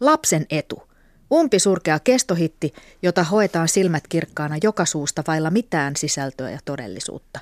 [0.00, 0.82] Lapsen etu–
[1.32, 7.40] Umpisurkea kestohitti, jota hoetaan silmät kirkkaana joka suusta vailla mitään sisältöä ja todellisuutta.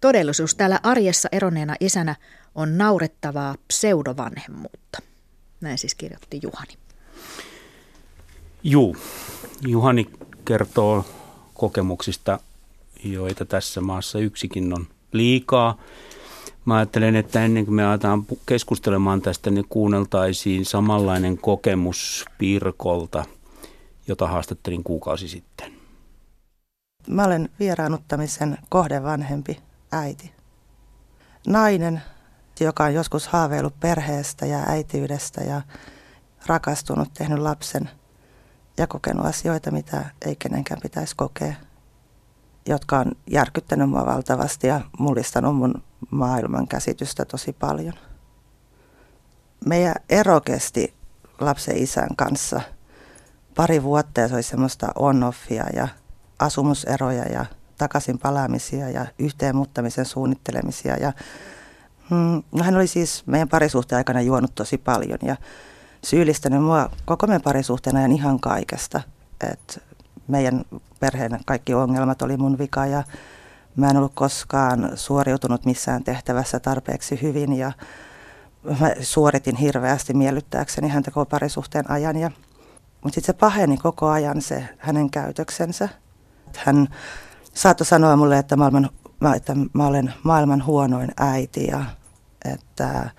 [0.00, 2.16] Todellisuus täällä arjessa eroneena isänä
[2.54, 4.98] on naurettavaa pseudovanhemmuutta.
[5.60, 6.74] Näin siis kirjoitti Juhani.
[8.62, 8.96] Juu,
[9.66, 10.10] Juhani
[10.44, 11.04] kertoo
[11.54, 12.38] kokemuksista,
[13.04, 15.78] joita tässä maassa yksikin on liikaa.
[16.64, 23.24] Mä ajattelen, että ennen kuin me aletaan keskustelemaan tästä, niin kuunneltaisiin samanlainen kokemus Pirkolta,
[24.08, 25.72] jota haastattelin kuukausi sitten.
[27.08, 29.60] Mä olen vieraanuttamisen kohdevanhempi
[29.92, 30.32] äiti.
[31.46, 32.02] Nainen,
[32.60, 35.62] joka on joskus haaveillut perheestä ja äitiydestä ja
[36.46, 37.90] rakastunut, tehnyt lapsen
[38.78, 41.54] ja kokenut asioita, mitä ei kenenkään pitäisi kokea,
[42.66, 47.94] jotka on järkyttänyt mua valtavasti ja mullistanut mun maailman käsitystä tosi paljon.
[49.66, 50.94] Meidän ero kesti
[51.40, 52.60] lapsen isän kanssa
[53.54, 55.88] pari vuotta ja se oli semmoista on-offia ja
[56.38, 57.46] asumuseroja ja
[57.78, 60.96] takaisin palaamisia ja yhteenmuuttamisen suunnittelemisia.
[60.96, 61.12] Ja,
[62.10, 65.36] mm, no hän oli siis meidän parisuhteen aikana juonut tosi paljon ja
[66.04, 69.00] syyllistänyt mua koko meidän parisuhteen ajan ihan kaikesta.
[69.50, 69.82] Et
[70.28, 70.64] meidän
[71.00, 73.02] perheen kaikki ongelmat oli mun vika ja
[73.76, 77.72] Mä en ollut koskaan suoriutunut missään tehtävässä tarpeeksi hyvin ja
[78.64, 82.16] mä suoritin hirveästi miellyttääkseni häntä koko parisuhteen ajan.
[82.16, 82.30] Ja,
[83.02, 85.88] mutta sitten se paheni koko ajan se hänen käytöksensä.
[86.56, 86.88] Hän
[87.54, 88.70] saattoi sanoa mulle, että mä,
[89.36, 91.84] että mä olen maailman huonoin äiti ja
[92.44, 93.10] että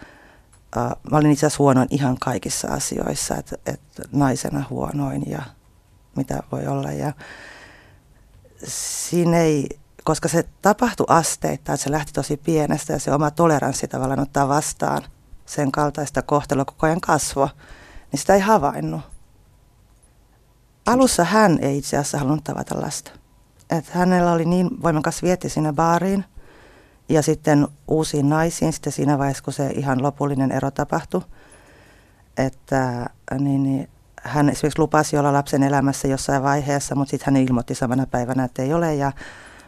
[0.78, 5.42] uh, mä olin itse asiassa huonoin ihan kaikissa asioissa, että, että naisena huonoin ja
[6.16, 6.92] mitä voi olla.
[6.92, 7.14] Ja
[8.68, 9.70] siinä ei,
[10.04, 15.04] koska se tapahtui asteittain, se lähti tosi pienestä ja se oma toleranssi tavallaan ottaa vastaan
[15.46, 17.50] sen kaltaista kohtelua koko ajan kasvo,
[18.12, 19.02] niin sitä ei havainnut.
[20.86, 23.12] Alussa hän ei itse asiassa halunnut tavata lasta.
[23.70, 26.26] Että hänellä oli niin voimakas vietti sinne baariin
[27.10, 31.22] ja sitten uusiin naisiin sitten siinä vaiheessa, kun se ihan lopullinen ero tapahtui.
[32.38, 33.10] Että
[33.40, 33.90] niin, niin
[34.22, 38.62] hän esimerkiksi lupasi olla lapsen elämässä jossain vaiheessa, mutta sitten hän ilmoitti samana päivänä, että
[38.62, 38.96] ei ole.
[38.96, 39.12] Ja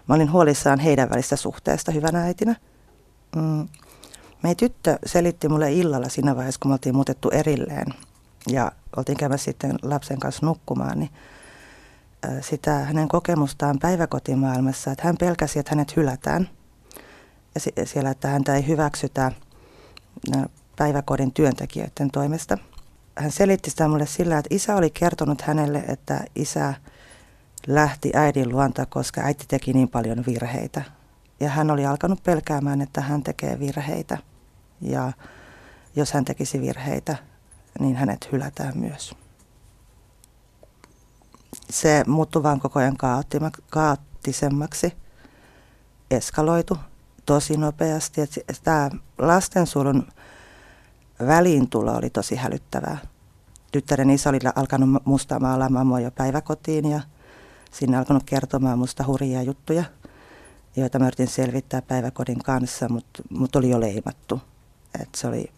[0.07, 2.56] mä olin huolissaan heidän välistä suhteesta hyvänä äitinä.
[3.36, 3.68] Mm.
[4.44, 7.88] Meidän tyttö selitti mulle illalla siinä vaiheessa, kun me oltiin muutettu erilleen
[8.49, 11.10] ja oltiin käymässä sitten lapsen kanssa nukkumaan, niin
[12.41, 16.49] sitä hänen kokemustaan päiväkotimaailmassa, että hän pelkäsi, että hänet hylätään.
[17.56, 19.32] Ja siellä, että häntä ei hyväksytä
[20.76, 22.57] päiväkodin työntekijöiden toimesta–
[23.18, 26.73] hän selitti sitä mulle sillä, että isä oli kertonut hänelle, että isä
[27.68, 30.82] lähti äidin luonta, koska äiti teki niin paljon virheitä.
[31.40, 34.18] Ja hän oli alkanut pelkäämään, että hän tekee virheitä.
[34.82, 35.12] Ja
[35.96, 37.16] jos hän tekisi virheitä,
[37.80, 39.16] niin hänet hylätään myös.
[41.70, 42.98] Se muuttui vaan koko ajan
[43.70, 44.94] kaoottisemmaksi,
[46.12, 46.78] eskaloitu
[47.26, 48.22] tosi nopeasti.
[48.64, 50.08] Tämä lastensuojelun
[51.28, 52.98] väliintulo oli tosi hälyttävää.
[53.72, 57.02] Tyttären isä oli alkanut musta maalaamaan mua jo päiväkotiin ja
[57.80, 59.84] sinne alkanut kertomaan musta hurjia juttuja,
[60.76, 64.41] joita mä yritin selvittää päiväkodin kanssa, mutta mut oli jo leimattu.
[65.02, 65.52] Et se, oli,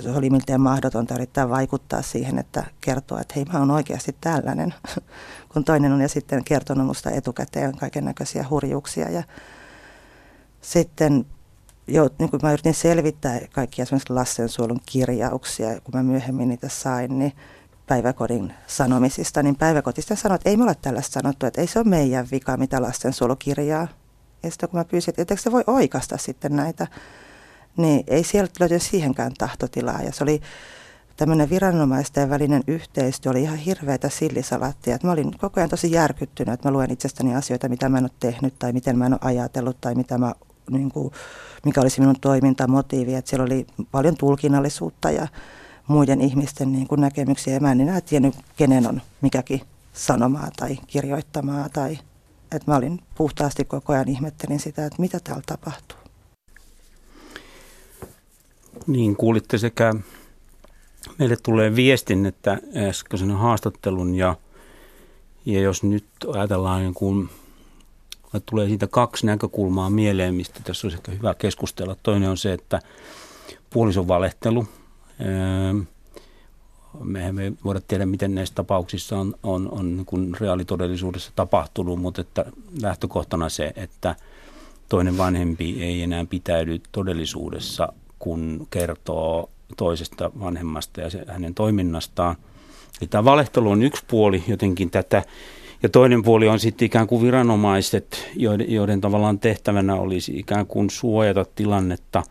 [0.00, 4.74] se oli miltei mahdotonta yrittää vaikuttaa siihen, että kertoa, että hei mä oon oikeasti tällainen,
[5.52, 9.10] kun toinen on ja sitten kertonut musta etukäteen kaiken näköisiä hurjuuksia.
[9.10, 9.22] Ja
[10.60, 11.26] sitten
[11.86, 17.18] jo, niin kun mä yritin selvittää kaikkia esimerkiksi lastensuojelun kirjauksia, kun mä myöhemmin niitä sain,
[17.18, 17.32] niin
[17.92, 21.88] päiväkodin sanomisista, niin päiväkotista sanoi, että ei me ole tällaista sanottu, että ei se ole
[21.88, 23.88] meidän vika, mitä lastensuojelu kirjaa.
[24.42, 26.86] Ja sitten kun mä pyysin, että eikö se voi oikasta sitten näitä,
[27.76, 30.02] niin ei sieltä löytynyt siihenkään tahtotilaa.
[30.02, 30.40] Ja se oli
[31.16, 34.94] tämmöinen viranomaisten välinen yhteistyö oli ihan hirveätä sillisalattia.
[34.94, 38.04] Että mä olin koko ajan tosi järkyttynyt, että mä luen itsestäni asioita, mitä mä en
[38.04, 40.34] ole tehnyt tai miten mä en ole ajatellut tai mitä mä
[40.70, 41.12] niin kuin,
[41.64, 43.14] mikä olisi minun toimintamotiivi.
[43.14, 45.28] Että siellä oli paljon tulkinnallisuutta ja
[45.88, 47.54] muiden ihmisten niin kuin näkemyksiä.
[47.54, 49.60] Ja mä en enää tiennyt, kenen on mikäkin
[49.92, 51.68] sanomaa tai kirjoittamaa.
[51.68, 51.98] Tai,
[52.52, 55.98] että mä olin puhtaasti koko ajan ihmettelin sitä, että mitä täällä tapahtuu.
[58.86, 59.94] Niin, kuulitte sekä
[61.18, 64.36] meille tulee viestin, että äskeisen haastattelun ja,
[65.44, 67.28] ja jos nyt ajatellaan niin kuin
[68.46, 71.96] tulee siitä kaksi näkökulmaa mieleen, mistä tässä olisi ehkä hyvä keskustella.
[72.02, 72.80] Toinen on se, että
[73.70, 74.66] puolison valehtelu.
[77.00, 82.20] Mehän me voida tiedä, miten näissä tapauksissa on, on, on niin kuin reaalitodellisuudessa tapahtunut, mutta
[82.20, 82.44] että
[82.82, 84.14] lähtökohtana se, että
[84.88, 92.36] toinen vanhempi ei enää pitäydy todellisuudessa, kun kertoo toisesta vanhemmasta ja se, hänen toiminnastaan.
[93.00, 95.22] Eli tämä valehtelu on yksi puoli jotenkin tätä
[95.82, 100.90] ja toinen puoli on sitten ikään kuin viranomaiset, joiden, joiden tavallaan tehtävänä olisi ikään kuin
[100.90, 102.22] suojata tilannetta.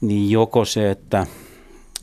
[0.00, 1.26] Niin joko se, että,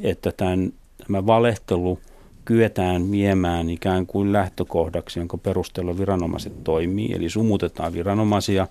[0.01, 0.73] että tämän,
[1.07, 1.99] tämä valehtelu
[2.45, 8.67] kyetään viemään ikään kuin lähtökohdaksi, jonka perusteella viranomaiset toimii, eli sumutetaan viranomaisia.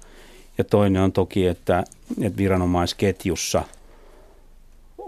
[0.59, 1.85] Ja toinen on toki, että,
[2.21, 3.65] että viranomaisketjussa–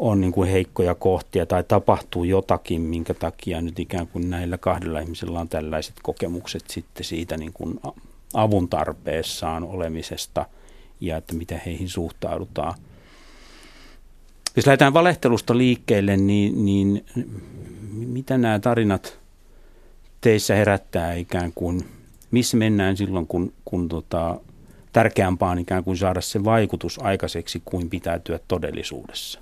[0.00, 5.00] on niin kuin heikkoja kohtia tai tapahtuu jotakin, minkä takia nyt ikään kuin näillä kahdella
[5.00, 7.80] ihmisellä on tällaiset kokemukset sitten siitä niin kuin
[8.34, 10.46] avun tarpeessaan olemisesta
[11.00, 12.74] ja että miten heihin suhtaudutaan.
[14.56, 17.04] Jos lähdetään valehtelusta liikkeelle, niin, niin
[17.92, 19.18] mitä nämä tarinat
[20.20, 21.88] teissä herättää ikään kuin,
[22.30, 24.40] missä mennään silloin, kun, kun tota,
[24.92, 29.40] tärkeämpää on ikään kuin saada se vaikutus aikaiseksi kuin pitäytyä todellisuudessa?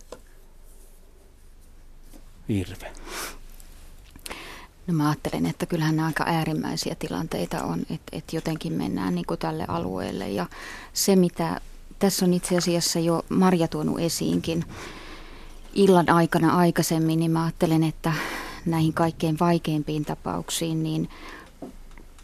[2.48, 2.92] Virve?
[4.86, 9.26] No mä ajattelen, että kyllähän nämä aika äärimmäisiä tilanteita on, että, että jotenkin mennään niin
[9.26, 10.28] kuin tälle alueelle.
[10.28, 10.46] Ja
[10.92, 11.60] se, mitä
[11.98, 14.64] tässä on itse asiassa jo Marja tuonut esiinkin
[15.74, 18.12] illan aikana aikaisemmin, niin mä ajattelen, että
[18.66, 21.08] näihin kaikkein vaikeimpiin tapauksiin, niin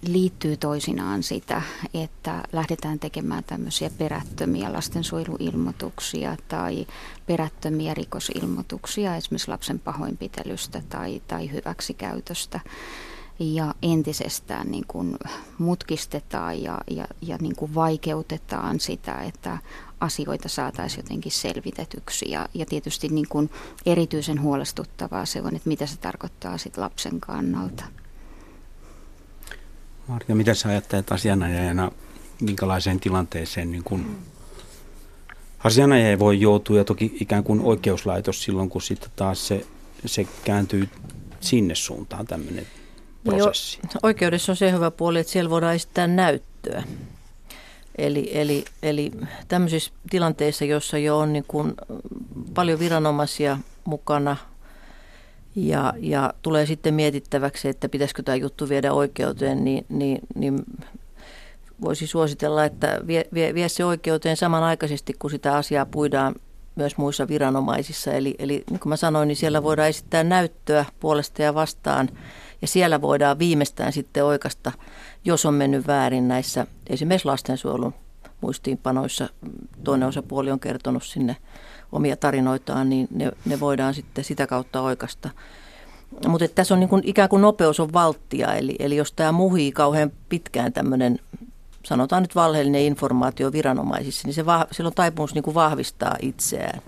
[0.08, 1.62] liittyy toisinaan sitä,
[1.94, 6.86] että lähdetään tekemään tämmöisiä perättömiä lastensuojeluilmoituksia tai
[7.26, 12.60] perättömiä rikosilmoituksia esimerkiksi lapsen pahoinpitelystä tai, tai hyväksikäytöstä.
[13.38, 15.16] Ja entisestään niin kuin
[15.58, 19.58] mutkistetaan ja, ja, ja niin kuin vaikeutetaan sitä, että
[20.00, 22.30] asioita saataisiin jotenkin selvitetyksi.
[22.30, 23.50] Ja, ja tietysti niin kuin
[23.86, 27.84] erityisen huolestuttavaa se on, että mitä se tarkoittaa sit lapsen kannalta.
[30.08, 31.90] Marja, mitä sä ajattelet asianajajana,
[32.40, 34.16] minkälaiseen tilanteeseen niin kun
[35.64, 39.66] asianajaja voi joutua ja toki ikään kuin oikeuslaitos silloin, kun sitten taas se,
[40.06, 40.88] se kääntyy
[41.40, 42.66] sinne suuntaan tämmöinen
[43.24, 43.78] prosessi.
[43.82, 46.82] Jo, oikeudessa on se hyvä puoli, että siellä voidaan esittää näyttöä.
[47.98, 49.10] Eli, eli, eli
[49.48, 51.74] tämmöisissä tilanteissa, joissa jo on niin kuin
[52.54, 54.36] paljon viranomaisia mukana
[55.56, 60.64] ja, ja tulee sitten mietittäväksi, että pitäisikö tämä juttu viedä oikeuteen, niin, niin, niin
[61.80, 66.34] voisi suositella, että vie, vie, vie se oikeuteen samanaikaisesti, kun sitä asiaa puidaan
[66.74, 68.12] myös muissa viranomaisissa.
[68.12, 72.08] Eli, eli niin kuin mä sanoin, niin siellä voidaan esittää näyttöä puolesta ja vastaan
[72.64, 74.72] ja siellä voidaan viimeistään sitten oikasta,
[75.24, 77.94] jos on mennyt väärin näissä esimerkiksi lastensuojelun
[78.40, 79.28] muistiinpanoissa.
[79.84, 81.36] Toinen osapuoli on kertonut sinne
[81.92, 85.30] omia tarinoitaan, niin ne, ne voidaan sitten sitä kautta oikasta.
[86.28, 89.72] Mutta tässä on niin kuin, ikään kuin nopeus on valttia, eli, eli jos tämä muhii
[89.72, 91.18] kauhean pitkään tämmöinen,
[91.82, 96.82] sanotaan nyt valheellinen informaatio viranomaisissa, niin se va, sillä on taipumus niin kuin vahvistaa itseään.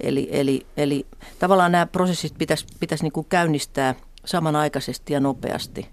[0.00, 1.06] Eli, eli, eli
[1.38, 3.94] tavallaan nämä prosessit pitäisi, pitäisi niin kuin käynnistää
[4.24, 5.88] samanaikaisesti ja nopeasti,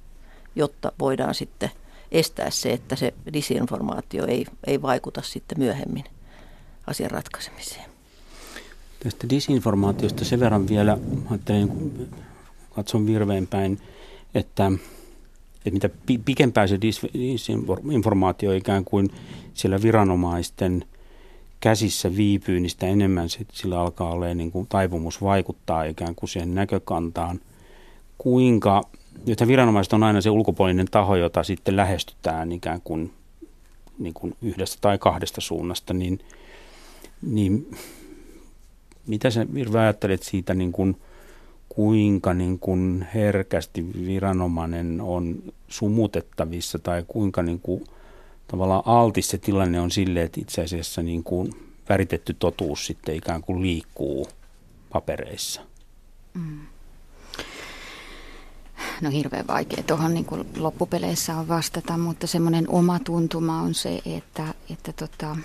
[0.55, 1.71] jotta voidaan sitten
[2.11, 6.03] estää se, että se disinformaatio ei, ei vaikuta sitten myöhemmin
[6.87, 7.91] asian ratkaisemiseen.
[9.03, 10.97] Tästä disinformaatiosta sen verran vielä,
[11.29, 11.91] ajattelen,
[12.75, 13.79] katson virveen päin,
[14.35, 14.71] että,
[15.55, 15.89] että mitä
[16.25, 19.09] pikempään se disinformaatio ikään kuin
[19.53, 20.85] siellä viranomaisten
[21.59, 26.55] käsissä viipyy, niin sitä enemmän sillä alkaa olla niin kuin taipumus vaikuttaa ikään kuin siihen
[26.55, 27.39] näkökantaan.
[28.22, 28.84] Kuinka,
[29.27, 33.14] että viranomaiset on aina se ulkopuolinen taho, jota sitten lähestytään ikään kuin,
[33.99, 36.19] niin kuin yhdestä tai kahdesta suunnasta, niin,
[37.22, 37.72] niin
[39.07, 40.98] mitä sä Virve ajattelet siitä, niin kuin,
[41.69, 47.84] kuinka niin kuin herkästi viranomainen on sumutettavissa tai kuinka niin kuin,
[48.48, 51.53] tavallaan altis se tilanne on sille, että itse asiassa niin kuin
[51.89, 54.27] väritetty totuus sitten ikään kuin liikkuu
[54.91, 55.61] papereissa?
[56.34, 56.70] Mm.
[59.01, 60.25] No hirveän vaikea tuohon niin
[60.57, 65.35] loppupeleissä on vastata, mutta semmoinen oma tuntuma on se, että, että tota,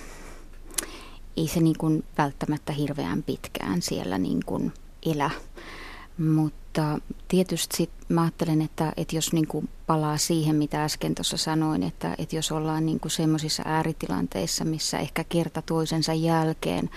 [1.37, 4.73] ei se niin kuin välttämättä hirveän pitkään siellä niin kuin
[5.07, 5.31] elä.
[6.19, 6.99] Mutta
[7.29, 11.83] tietysti sit mä ajattelen, että, että jos niin kuin palaa siihen, mitä äsken tuossa sanoin,
[11.83, 16.91] että, että jos ollaan niin kuin semmoisissa ääritilanteissa, missä ehkä kerta toisensa jälkeen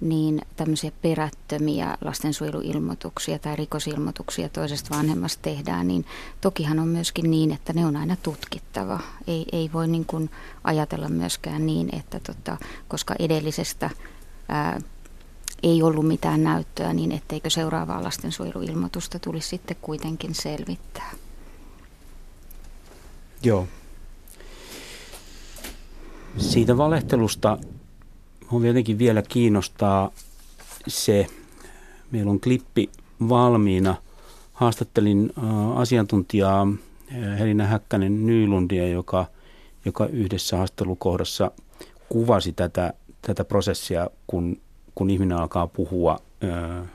[0.00, 6.06] niin tämmöisiä perättömiä lastensuojeluilmoituksia tai rikosilmoituksia toisesta vanhemmasta tehdään, niin
[6.40, 9.00] tokihan on myöskin niin, että ne on aina tutkittava.
[9.26, 10.30] Ei, ei voi niin kuin
[10.64, 12.56] ajatella myöskään niin, että tota,
[12.88, 13.90] koska edellisestä
[14.48, 14.80] ää,
[15.62, 21.10] ei ollut mitään näyttöä, niin etteikö seuraavaa lastensuojeluilmoitusta tulisi sitten kuitenkin selvittää.
[23.42, 23.66] Joo.
[26.38, 27.58] Siitä valehtelusta
[28.52, 30.10] on jotenkin vielä kiinnostaa
[30.88, 31.26] se,
[32.10, 32.90] meillä on klippi
[33.28, 33.94] valmiina.
[34.52, 35.32] Haastattelin
[35.74, 36.66] asiantuntijaa
[37.38, 39.26] Helina Häkkänen Nylundia, joka,
[39.84, 41.50] joka yhdessä haastattelukohdassa
[42.08, 44.60] kuvasi tätä, tätä prosessia, kun,
[44.94, 46.86] kun ihminen alkaa puhua ää,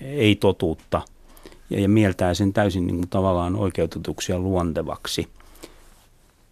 [0.00, 1.02] ei-totuutta
[1.70, 5.28] ja, ja mieltää sen täysin niin kuin tavallaan oikeutetuksi ja luontevaksi.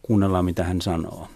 [0.02, 1.28] Kuunnellaan, mitä hän sanoo.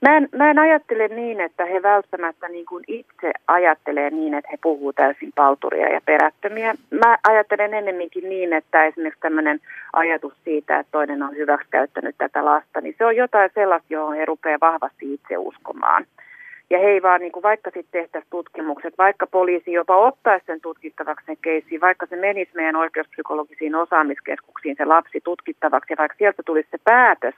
[0.00, 4.50] Mä en, mä en ajattele niin, että he välttämättä niin kuin itse ajattelee niin, että
[4.52, 6.74] he puhuu täysin palturia ja perättömiä.
[6.90, 9.60] Mä ajattelen ennemminkin niin, että esimerkiksi tämmöinen
[9.92, 14.24] ajatus siitä, että toinen on hyväksikäyttänyt tätä lasta, niin se on jotain sellaista, johon he
[14.24, 16.04] rupeaa vahvasti itse uskomaan.
[16.70, 20.60] Ja he ei vaan, niin kuin vaikka sitten tehtäisiin tutkimukset, vaikka poliisi jopa ottaisi sen
[20.60, 26.42] tutkittavaksi sen keisiin, vaikka se menisi meidän oikeuspsykologisiin osaamiskeskuksiin se lapsi tutkittavaksi, ja vaikka sieltä
[26.46, 27.34] tulisi se päätös,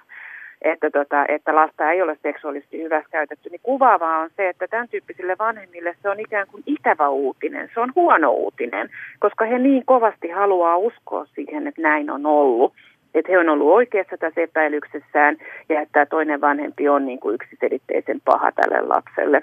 [0.65, 5.37] että, tota, että lasta ei ole seksuaalisesti hyväksikäytetty, niin kuvaavaa on se, että tämän tyyppisille
[5.39, 10.29] vanhemmille se on ikään kuin ikävä uutinen, se on huono uutinen, koska he niin kovasti
[10.29, 12.73] haluaa uskoa siihen, että näin on ollut.
[13.15, 15.37] Että he on ollut oikeassa tässä epäilyksessään
[15.69, 19.43] ja että toinen vanhempi on niin kuin yksiselitteisen paha tälle lapselle.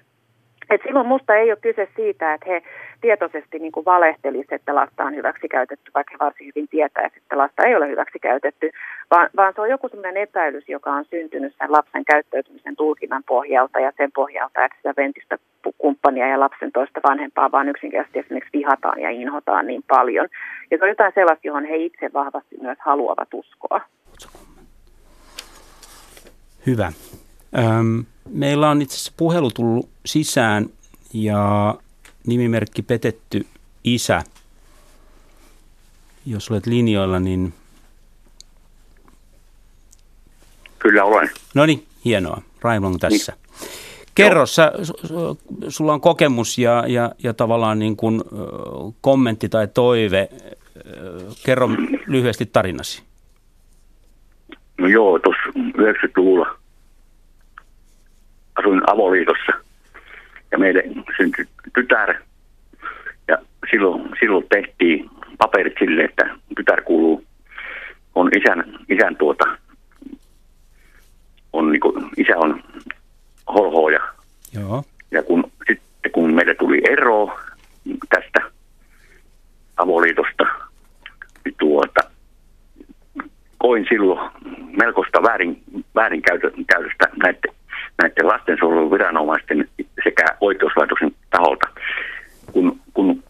[0.70, 2.62] Et silloin musta ei ole kyse siitä, että he
[3.02, 7.38] tietoisesti niin kuin valehtelisivat, että lasta on hyväksi käytetty, vaikka he varsin hyvin tietäisivät, että
[7.38, 8.72] lasta ei ole hyväksi käytetty,
[9.12, 13.80] vaan, vaan se on joku sellainen epäilys, joka on syntynyt sen lapsen käyttäytymisen tulkinnan pohjalta
[13.80, 15.38] ja sen pohjalta, että sitä ventistä
[15.78, 20.28] kumppania ja lapsen toista vanhempaa, vaan yksinkertaisesti esimerkiksi vihataan ja inhotaan niin paljon.
[20.72, 23.82] Ja se on jotain sellaista, johon he itse vahvasti myös haluavat uskoa.
[26.68, 26.92] Hyvä.
[27.58, 30.70] Öm, meillä on itse asiassa puhelu tullut sisään
[31.14, 31.76] ja
[32.28, 33.46] nimimerkki Petetty
[33.84, 34.24] isä.
[36.26, 37.54] Jos olet linjoilla, niin...
[40.80, 41.30] Kyllä olen.
[41.56, 42.42] No niin, hienoa.
[42.62, 43.32] Raimon tässä.
[43.32, 43.50] Niin.
[44.16, 44.72] Kerro, sä,
[45.70, 48.22] sulla on kokemus ja, ja, ja tavallaan niin kuin,
[49.02, 50.30] kommentti tai toive.
[51.46, 51.70] Kerro
[52.08, 53.04] lyhyesti tarinasi.
[54.78, 56.59] No joo, tuossa 90-luvulla
[58.60, 59.52] asuin avoliitossa
[60.52, 60.84] ja meille
[61.18, 62.16] syntyi tytär.
[63.28, 63.38] Ja
[63.72, 67.24] silloin, silloin tehtiin paperit sille, että tytär kuuluu,
[68.16, 69.46] on isän, isän tuota,
[71.54, 72.64] on niin kuin, isä on
[73.54, 74.00] holhoja.
[74.54, 74.84] Joo.
[75.12, 77.40] Ja kun, sitten kun meille tuli ero
[78.10, 78.52] tästä
[79.78, 80.46] avoliitosta,
[81.46, 82.02] niin tuota,
[83.58, 84.32] koin silloin
[84.78, 85.64] melkoista väärin,
[85.96, 87.59] väärinkäytöstä näiden,
[88.02, 89.70] näiden lastensuojeluviranomaisten
[90.04, 91.68] sekä oikeuslaitoksen taholta.
[92.52, 93.24] Kun, kun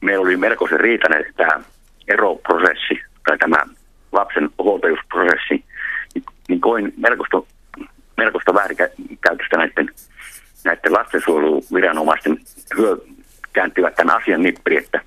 [0.00, 1.60] meillä oli melkoisen riitainen tämä
[2.08, 3.56] eroprosessi tai tämä
[4.12, 5.64] lapsen huoltajuusprosessi,
[6.14, 7.42] niin, niin koin melkoista
[8.16, 9.90] melkoista väärinkäytöstä näiden,
[10.64, 12.38] näiden lastensuojeluviranomaisten
[12.76, 12.96] hyö
[13.52, 15.00] kääntyvät tämän asian nippri, että,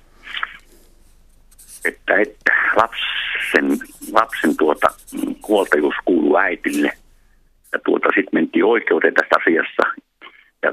[1.84, 3.78] että, että lapsen,
[4.12, 4.88] lapsen tuota,
[5.48, 6.92] huoltajuus kuuluu äitille.
[7.72, 9.82] Ja tuota, sitten mentiin oikeuteen tästä asiassa.
[10.62, 10.72] Ja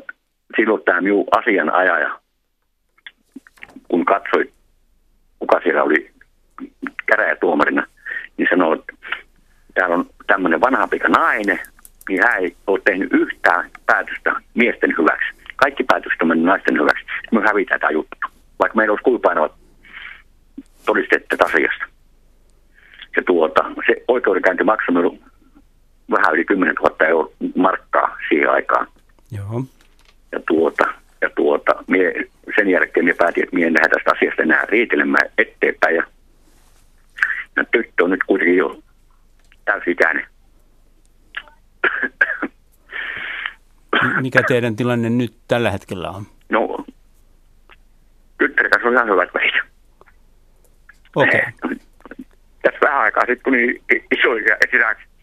[0.56, 2.20] silloin tämä minun asianajaja,
[3.88, 4.52] kun katsoi,
[5.40, 6.12] kuka siellä oli
[7.06, 7.86] käräjätuomarina,
[8.38, 8.94] niin sanoi, että
[9.74, 11.60] täällä on tämmöinen vanha pika nainen,
[12.10, 15.28] niin hän ei ole tehnyt yhtään päätöstä miesten hyväksi.
[15.56, 17.06] Kaikki päätökset on mennyt naisten hyväksi.
[17.32, 18.18] Me hävitään tämä juttu,
[18.60, 19.52] vaikka meillä olisi kuipainavat
[20.86, 21.86] todisteet asiasta.
[23.16, 25.20] Ja tuota, se oikeudenkäynti maksoi
[26.12, 28.88] vähän yli 10 000 euroa markkaa siihen aikaan.
[29.32, 29.64] Joo.
[30.32, 30.84] Ja tuota,
[31.22, 32.14] ja tuota, mie,
[32.56, 35.96] sen jälkeen minä päätin, että minä en lähde tästä asiasta enää riitelemään eteenpäin.
[35.96, 36.04] Ja,
[37.56, 38.80] ja tyttö on nyt kuitenkin jo
[39.66, 40.28] täysi-ikäinen.
[44.22, 46.24] Mikä teidän tilanne nyt tällä hetkellä on?
[46.50, 46.86] No,
[48.38, 49.56] tyttären kanssa on ihan hyvät välit.
[51.16, 51.42] Okei.
[51.64, 51.78] Okay.
[52.62, 53.82] Tässä vähän aikaa sitten tuli
[54.20, 55.15] isoja esimerkiksi.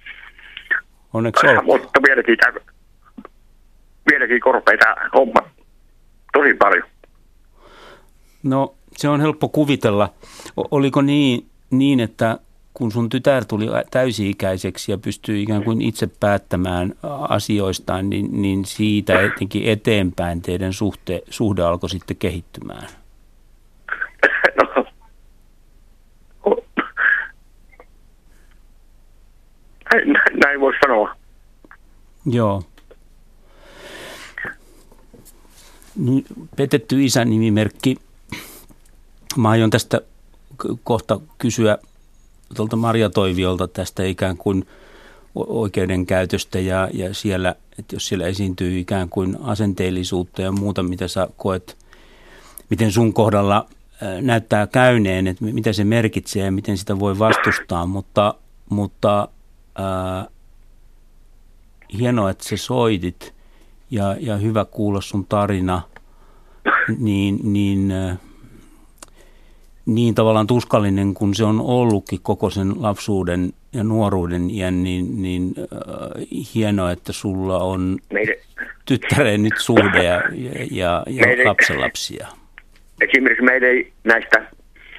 [1.12, 1.80] Onneksi olkoon.
[1.80, 2.36] Mutta vieläkin,
[4.10, 4.84] vieläkin korpeita
[5.14, 5.40] homma
[6.32, 6.82] tosi paljon.
[8.42, 10.12] No, se on helppo kuvitella.
[10.56, 12.38] O- oliko niin, niin, että
[12.74, 16.94] kun sun tytär tuli täysi-ikäiseksi ja pystyi ikään kuin itse päättämään
[17.28, 22.88] asioistaan, niin, niin siitä etenkin eteenpäin teidän suhte, suhde alkoi sitten kehittymään?
[24.56, 24.86] No.
[30.44, 31.16] Näin, voisi sanoa.
[32.26, 32.62] Joo.
[35.96, 36.24] Niin,
[36.56, 37.96] petetty isän nimimerkki.
[39.36, 40.00] Mä aion tästä
[40.84, 41.78] kohta kysyä
[42.54, 44.66] tuolta Maria Toiviolta tästä ikään kuin
[45.34, 51.28] oikeudenkäytöstä ja, ja siellä, että jos siellä esiintyy ikään kuin asenteellisuutta ja muuta, mitä sä
[51.36, 51.76] koet,
[52.70, 53.66] miten sun kohdalla
[54.20, 58.34] näyttää käyneen, että mitä se merkitsee ja miten sitä voi vastustaa, mutta,
[58.68, 59.28] mutta
[59.74, 60.26] ää,
[61.98, 63.34] hienoa, että sä soitit
[63.90, 65.82] ja, ja hyvä kuulla sun tarina,
[66.98, 67.92] niin, niin
[69.86, 75.54] niin tavallaan tuskallinen kuin se on ollutkin koko sen lapsuuden ja nuoruuden iän, niin, niin
[75.58, 78.34] äh, hienoa, että sulla on Meidän...
[78.84, 80.22] tyttäreen nyt suhde ja,
[80.70, 81.46] ja, ja Meidän...
[81.46, 82.26] lapsenlapsia.
[83.00, 84.46] Esimerkiksi meidän ei näistä,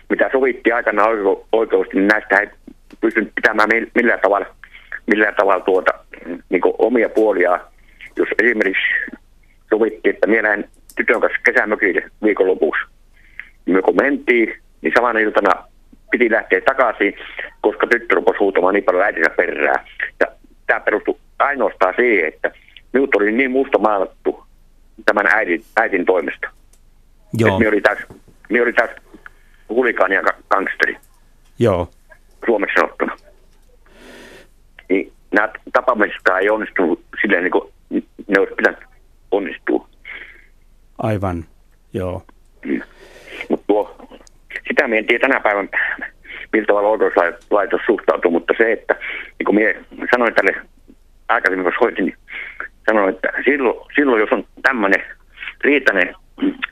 [0.10, 1.04] mitä sovittiin aikana
[1.52, 2.48] oikeus, niin näistä ei
[3.02, 4.46] pystynyt pitämään millään tavalla,
[5.06, 5.92] millään tavalla tuota,
[6.50, 7.60] niin omia puolia.
[8.16, 8.84] Jos esimerkiksi
[9.70, 12.82] sovittiin, että minä lähden tytön kanssa kesämökille viikonlopuksi,
[13.66, 15.64] niin kun mentiin, niin samana iltana
[16.12, 17.14] piti lähteä takaisin,
[17.62, 19.86] koska tyttö rupesi huutamaan niin paljon äitinsä perään.
[20.20, 20.28] Ja
[20.68, 22.52] tämä perustui ainoastaan siihen, että
[22.94, 24.44] minut oli niin musta maalattu
[25.06, 26.48] tämän äidin, äidin toimesta.
[27.34, 27.48] Joo.
[27.48, 28.00] Että minä oli täys,
[28.50, 28.74] minä oli
[29.70, 30.98] hulikaani ja gangsteri.
[31.60, 31.90] Joo.
[32.46, 33.16] Suomeksi sanottuna.
[34.90, 37.74] Niin nämä tapaamiset ei onnistunut silleen niin kuin
[38.28, 38.80] ne olisi pitänyt
[39.32, 39.88] onnistua.
[40.98, 41.46] Aivan,
[41.94, 42.24] joo.
[42.66, 42.82] Mm.
[43.50, 43.96] Mutta tuo
[44.68, 45.70] sitä me en tiedä tänä päivänä,
[46.54, 48.96] millä tavalla oikeuslaitos suhtautuu, mutta se, että
[49.40, 50.56] niin kuin minä sanoin tälle
[51.28, 52.18] aikaisemmin, kun soitin, niin
[52.86, 55.04] sanoi, että silloin, silloin jos on tämmöinen
[55.62, 56.16] riitainen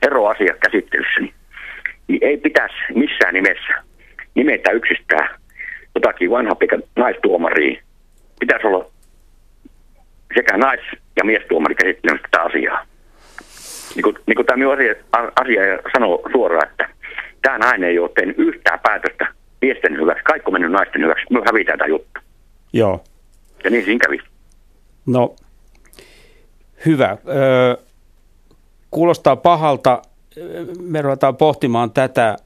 [0.02, 1.34] eroasia käsittelyssä, niin,
[2.08, 3.74] niin ei pitäisi missään nimessä
[4.34, 5.28] nimetä yksistään
[5.94, 6.56] jotakin vanha
[6.96, 7.82] naistuomaria.
[8.42, 8.84] Pitäisi olla
[10.34, 12.86] sekä nais- ja miestuomari käsittelemässä tätä asiaa.
[13.94, 14.94] Niin kuin, niin kuin tämä asia,
[15.40, 15.62] asia
[15.92, 16.88] sanoo suoraan, että
[17.42, 19.28] tämä nainen ei ole tehnyt yhtään päätöstä
[19.60, 20.24] miesten hyväksi.
[20.24, 21.24] Kaikki on mennyt naisten hyväksi.
[21.30, 22.20] Me hävitään tämä juttu.
[22.72, 23.04] Joo.
[23.64, 24.18] Ja niin siinä kävi.
[25.06, 25.36] No,
[26.86, 27.16] hyvä.
[27.28, 27.76] Öö,
[28.90, 30.02] kuulostaa pahalta.
[30.80, 32.36] Me ruvetaan pohtimaan tätä.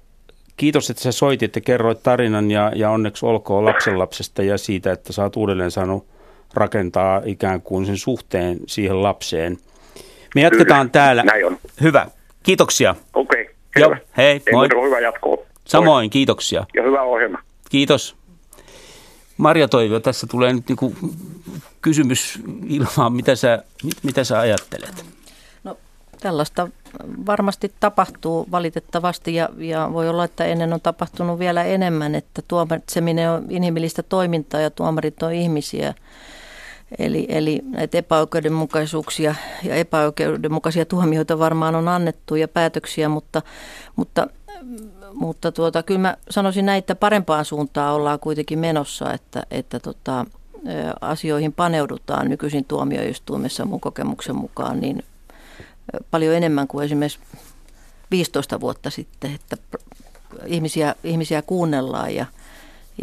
[0.57, 5.12] Kiitos, että sä soitit ja kerroit tarinan ja, ja onneksi olkoon lapsenlapsesta ja siitä, että
[5.12, 6.07] sä oot uudelleen saanut
[6.55, 9.59] rakentaa ikään kuin sen suhteen siihen lapseen.
[10.35, 11.23] Me jatketaan Kyllä, täällä.
[11.23, 11.59] Näin on.
[11.81, 12.07] Hyvä.
[12.43, 12.95] Kiitoksia.
[13.15, 13.43] Okei.
[13.43, 14.69] Okay, Joo, hei, Ei moi.
[14.87, 15.39] hyvää jatkoa.
[15.65, 16.66] Samoin, kiitoksia.
[16.74, 17.39] Ja hyvää ohjelma.
[17.70, 18.16] Kiitos.
[19.37, 20.95] Marja Toivio, tässä tulee nyt niinku
[21.83, 22.39] kysymys
[22.69, 25.05] ilmaan, mitä sä, mit, mitä sä ajattelet?
[26.27, 26.69] Tällaista
[27.27, 33.31] varmasti tapahtuu valitettavasti ja, ja voi olla, että ennen on tapahtunut vielä enemmän, että tuomitseminen
[33.31, 35.94] on inhimillistä toimintaa ja tuomarit on ihmisiä.
[36.98, 43.43] Eli, eli näitä epäoikeudenmukaisuuksia ja epäoikeudenmukaisia tuomioita varmaan on annettu ja päätöksiä, mutta,
[43.97, 44.27] mutta,
[45.12, 50.27] mutta tuota, kyllä mä sanoisin näin, että parempaan suuntaan ollaan kuitenkin menossa, että, että tota,
[51.01, 55.03] asioihin paneudutaan nykyisin tuomioistuimessa mun kokemuksen mukaan niin
[56.11, 57.19] paljon enemmän kuin esimerkiksi
[58.11, 59.57] 15 vuotta sitten, että
[60.47, 62.27] ihmisiä, ihmisiä kuunnellaan ja,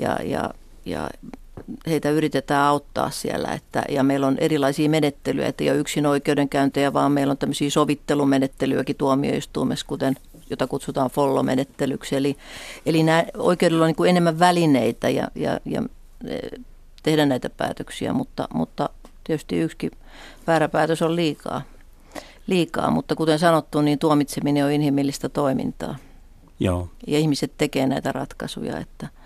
[0.01, 0.49] ja, ja,
[0.85, 1.09] ja
[1.87, 3.53] heitä yritetään auttaa siellä.
[3.53, 7.69] Että, ja meillä on erilaisia menettelyjä, että ei ole yksin oikeudenkäyntejä, vaan meillä on tämmöisiä
[7.69, 10.15] sovittelumenettelyjäkin tuomioistuimessa, kuten
[10.49, 12.15] jota kutsutaan follow-menettelyksi.
[12.15, 12.37] Eli,
[12.85, 15.83] eli nämä oikeudella on niin enemmän välineitä ja, ja, ja
[17.03, 18.89] tehdä näitä päätöksiä, mutta, mutta
[19.23, 19.91] tietysti yksikin
[20.47, 21.61] väärä päätös on liikaa.
[22.47, 22.91] Liikaa.
[22.91, 25.95] Mutta kuten sanottu, niin tuomitseminen on inhimillistä toimintaa.
[26.59, 26.87] Joo.
[27.07, 29.07] Ja ihmiset tekee näitä ratkaisuja, että–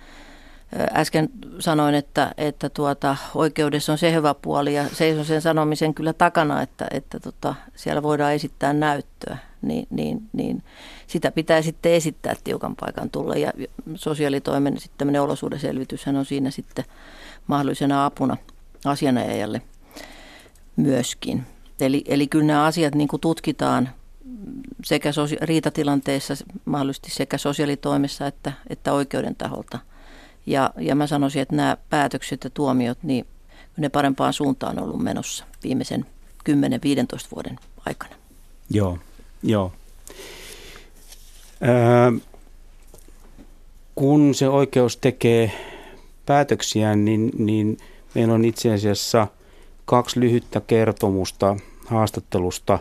[0.94, 1.30] Äsken
[1.60, 6.62] sanoin, että, että tuota, oikeudessa on se hyvä puoli ja seison sen sanomisen kyllä takana,
[6.62, 9.38] että, että tota, siellä voidaan esittää näyttöä.
[9.62, 10.64] Niin, niin, niin
[11.08, 13.54] sitä pitää sitten esittää tiukan paikan tulla ja
[13.96, 16.86] sosiaalitoimen sitten olosuhdeselvityshän on siinä sitten
[17.48, 18.38] mahdollisena apuna
[18.86, 19.62] asianajajalle
[20.76, 21.44] myöskin.
[21.80, 23.90] Eli, eli kyllä nämä asiat niin kuin tutkitaan
[24.84, 26.34] sekä sosia- riitatilanteessa
[26.66, 29.80] mahdollisesti sekä sosiaalitoimessa että, että oikeuden taholta–
[30.48, 33.26] ja, ja mä sanoisin, että nämä päätökset ja tuomiot, niin
[33.78, 36.06] ne parempaan suuntaan on ollut menossa viimeisen
[36.50, 36.52] 10-15
[37.36, 38.16] vuoden aikana.
[38.70, 38.98] Joo,
[39.44, 39.72] joo.
[41.64, 42.12] Öö,
[43.96, 45.52] kun se oikeus tekee
[46.26, 47.78] päätöksiä, niin, niin
[48.16, 49.28] meillä on itse asiassa
[49.88, 52.80] kaksi lyhyttä kertomusta haastattelusta,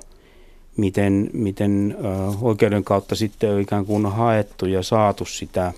[0.76, 1.96] miten, miten
[2.40, 5.72] oikeuden kautta sitten on ikään kuin haettu ja saatu sitä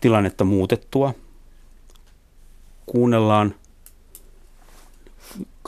[0.00, 1.14] tilannetta muutettua.
[2.86, 3.54] Kuunnellaan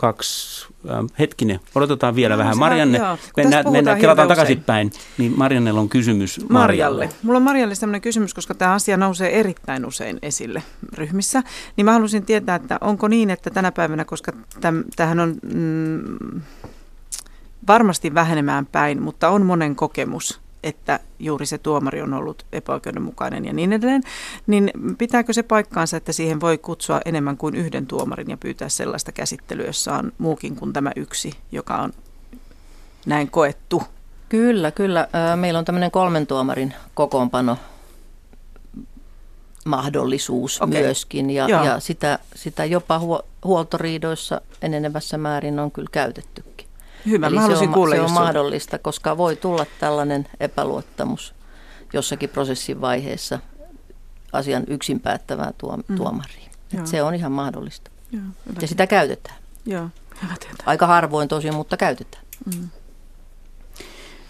[0.02, 2.58] kaksi, äh, hetkinen, odotetaan vielä no, vähän.
[2.58, 6.58] Marianne, joo, mennään, mennään kelataan takaisinpäin, niin Mariannella on kysymys Marjalle.
[6.58, 7.08] Marjalle.
[7.22, 10.62] Mulla on Marjalle sellainen kysymys, koska tämä asia nousee erittäin usein esille
[10.94, 11.42] ryhmissä,
[11.76, 14.32] niin mä haluaisin tietää, että onko niin, että tänä päivänä, koska
[14.96, 16.40] tähän on mm,
[17.66, 23.52] varmasti vähenemään päin, mutta on monen kokemus, että juuri se tuomari on ollut epäoikeudenmukainen ja
[23.52, 24.02] niin edelleen,
[24.46, 29.12] niin pitääkö se paikkaansa, että siihen voi kutsua enemmän kuin yhden tuomarin ja pyytää sellaista
[29.12, 31.92] käsittelyä, jossa on muukin kuin tämä yksi, joka on
[33.06, 33.82] näin koettu?
[34.28, 35.08] Kyllä, kyllä.
[35.36, 37.56] Meillä on tämmöinen kolmen tuomarin kokoonpano
[39.64, 40.80] mahdollisuus okay.
[40.80, 43.00] myöskin ja, ja sitä, sitä jopa
[43.44, 46.44] huoltoriidoissa enenevässä määrin on kyllä käytetty.
[47.06, 51.34] Hyvä, Eli mä se on, kuulla se on mahdollista, koska voi tulla tällainen epäluottamus
[51.92, 53.38] jossakin prosessin vaiheessa
[54.32, 55.96] asian yksin päättävään tuom- mm.
[55.96, 56.50] tuomariin.
[56.78, 57.90] Et se on ihan mahdollista.
[58.12, 58.22] Joo,
[58.60, 59.36] ja sitä käytetään.
[59.66, 59.88] Joo,
[60.66, 62.24] Aika harvoin tosi, mutta käytetään.
[62.54, 62.68] Mm.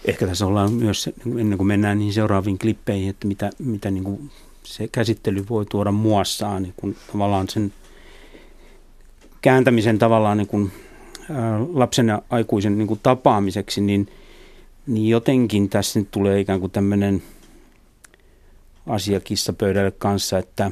[0.05, 1.09] Ehkä tässä ollaan myös,
[1.39, 4.31] ennen kuin mennään niihin seuraaviin klippeihin, että mitä, mitä niin kuin
[4.63, 7.73] se käsittely voi tuoda muassaan, niin kun tavallaan sen
[9.41, 10.71] kääntämisen tavallaan niin kuin
[11.73, 14.07] lapsen ja aikuisen niin kuin tapaamiseksi, niin,
[14.87, 17.23] niin jotenkin tässä nyt tulee ikään kuin tämmöinen
[18.87, 20.71] asia kissapöydälle kanssa, että,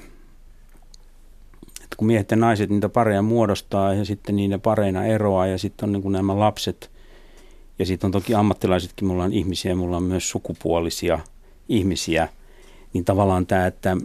[1.83, 5.89] että kun miehet ja naiset niitä pareja muodostaa ja sitten niiden pareina eroaa ja sitten
[5.89, 6.91] on niin kuin nämä lapset
[7.79, 11.19] ja sitten on toki ammattilaisetkin, mulla on ihmisiä, mulla on myös sukupuolisia
[11.69, 12.27] ihmisiä,
[12.93, 13.97] niin tavallaan tämä, että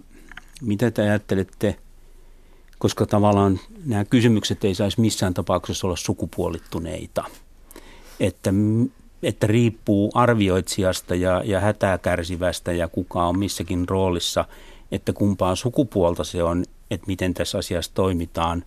[0.62, 1.76] mitä te ajattelette
[2.78, 7.24] koska tavallaan nämä kysymykset ei saisi missään tapauksessa olla sukupuolittuneita.
[8.20, 8.50] Että,
[9.22, 14.44] että riippuu arvioitsijasta ja, ja hätää kärsivästä ja kuka on missäkin roolissa,
[14.92, 18.64] että kumpaa sukupuolta se on, että miten tässä asiassa toimitaan.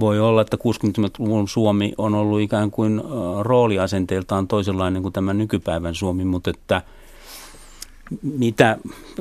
[0.00, 3.02] Voi olla, että 60-luvun Suomi on ollut ikään kuin
[3.40, 6.82] rooliasenteeltaan toisenlainen kuin tämä nykypäivän Suomi, mutta että–
[8.22, 8.78] mitä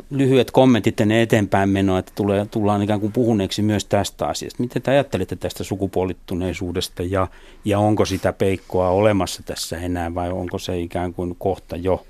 [0.09, 4.63] lyhyet kommentit ennen eteenpäin menoa, että tulee, tullaan ikään kuin puhuneeksi myös tästä asiasta.
[4.63, 7.27] Miten te ajattelette tästä sukupuolittuneisuudesta ja,
[7.65, 12.05] ja onko sitä peikkoa olemassa tässä enää vai onko se ikään kuin kohta jo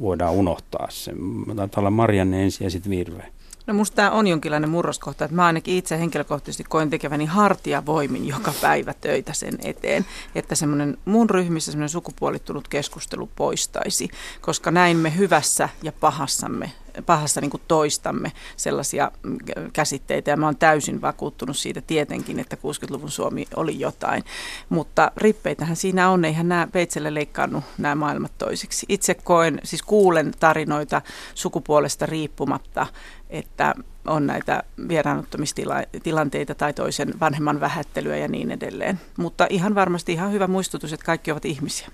[0.00, 1.12] voidaan unohtaa se?
[1.56, 3.26] Taitaa olla Marianne ensin ja sitten Virve.
[3.66, 8.54] No musta tämä on jonkinlainen murroskohta, että mä ainakin itse henkilökohtaisesti koen tekeväni hartiavoimin joka
[8.60, 14.10] päivä töitä sen eteen, että semmoinen mun ryhmissä semmoinen sukupuolittunut keskustelu poistaisi,
[14.40, 16.72] koska näin me hyvässä ja pahassamme
[17.06, 19.38] pahassa niin kuin toistamme sellaisia mm,
[19.72, 24.24] käsitteitä ja mä oon täysin vakuuttunut siitä tietenkin, että 60-luvun Suomi oli jotain.
[24.68, 28.86] Mutta rippeitähän siinä on, eihän nämä peitselle leikkaannut nämä maailmat toisiksi.
[28.88, 31.02] Itse koen, siis kuulen tarinoita
[31.34, 32.86] sukupuolesta riippumatta,
[33.30, 33.74] että
[34.06, 39.00] on näitä vieraannuttamistilanteita tai toisen vanhemman vähättelyä ja niin edelleen.
[39.16, 41.88] Mutta ihan varmasti ihan hyvä muistutus, että kaikki ovat ihmisiä.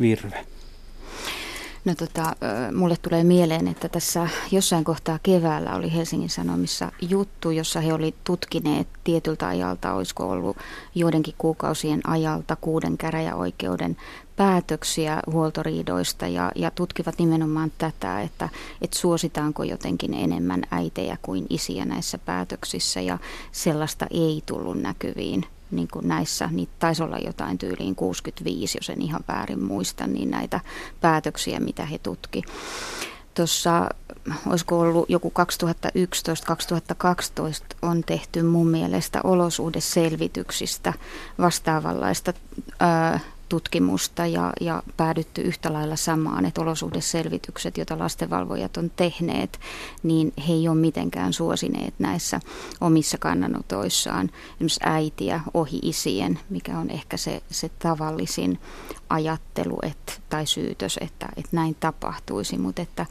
[0.00, 0.46] Virve.
[1.84, 2.36] No tota,
[2.74, 8.14] mulle tulee mieleen, että tässä jossain kohtaa keväällä oli Helsingin Sanomissa juttu, jossa he oli
[8.24, 10.56] tutkineet tietyltä ajalta, olisiko ollut
[10.94, 13.96] joidenkin kuukausien ajalta kuuden käräjäoikeuden
[14.36, 18.48] päätöksiä huoltoriidoista ja, ja tutkivat nimenomaan tätä, että,
[18.80, 23.18] että suositaanko jotenkin enemmän äitejä kuin isiä näissä päätöksissä ja
[23.52, 29.02] sellaista ei tullut näkyviin niin kuin näissä, niitä taisi olla jotain tyyliin 65, jos en
[29.02, 30.60] ihan väärin muista, niin näitä
[31.00, 32.42] päätöksiä, mitä he tutki.
[33.34, 33.88] Tuossa,
[34.46, 35.42] olisiko ollut joku 2011-2012
[37.82, 40.92] on tehty mun mielestä olosuhdeselvityksistä
[41.38, 42.32] vastaavanlaista
[42.80, 43.20] ää,
[43.52, 49.60] tutkimusta ja, ja päädytty yhtä lailla samaan, että olosuhdeselvitykset, joita lastenvalvojat on tehneet,
[50.02, 52.40] niin he ei ole mitenkään suosineet näissä
[52.80, 54.30] omissa kannanotoissaan.
[54.54, 58.58] Esimerkiksi äitiä ohi isien, mikä on ehkä se, se tavallisin
[59.08, 63.06] ajattelu että, tai syytös, että, että näin tapahtuisi, mutta että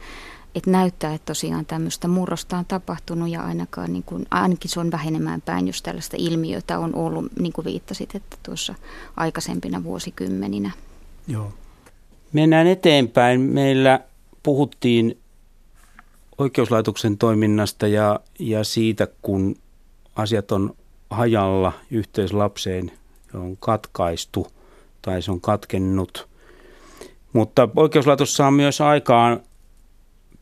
[0.54, 4.90] että näyttää, että tosiaan tämmöistä murrosta on tapahtunut ja ainakaan, niin kuin, ainakin se on
[4.90, 8.74] vähenemään päin, jos tällaista ilmiötä on ollut, niin kuin viittasit, että tuossa
[9.16, 10.70] aikaisempina vuosikymmeninä.
[11.28, 11.52] Joo.
[12.32, 13.40] Mennään eteenpäin.
[13.40, 14.00] Meillä
[14.42, 15.18] puhuttiin
[16.38, 19.56] oikeuslaitoksen toiminnasta ja, ja siitä, kun
[20.16, 20.74] asiat on
[21.10, 22.92] hajalla yhteislapseen
[23.34, 24.46] on katkaistu
[25.02, 26.28] tai se on katkennut.
[27.32, 29.40] Mutta oikeuslaitos saa myös aikaan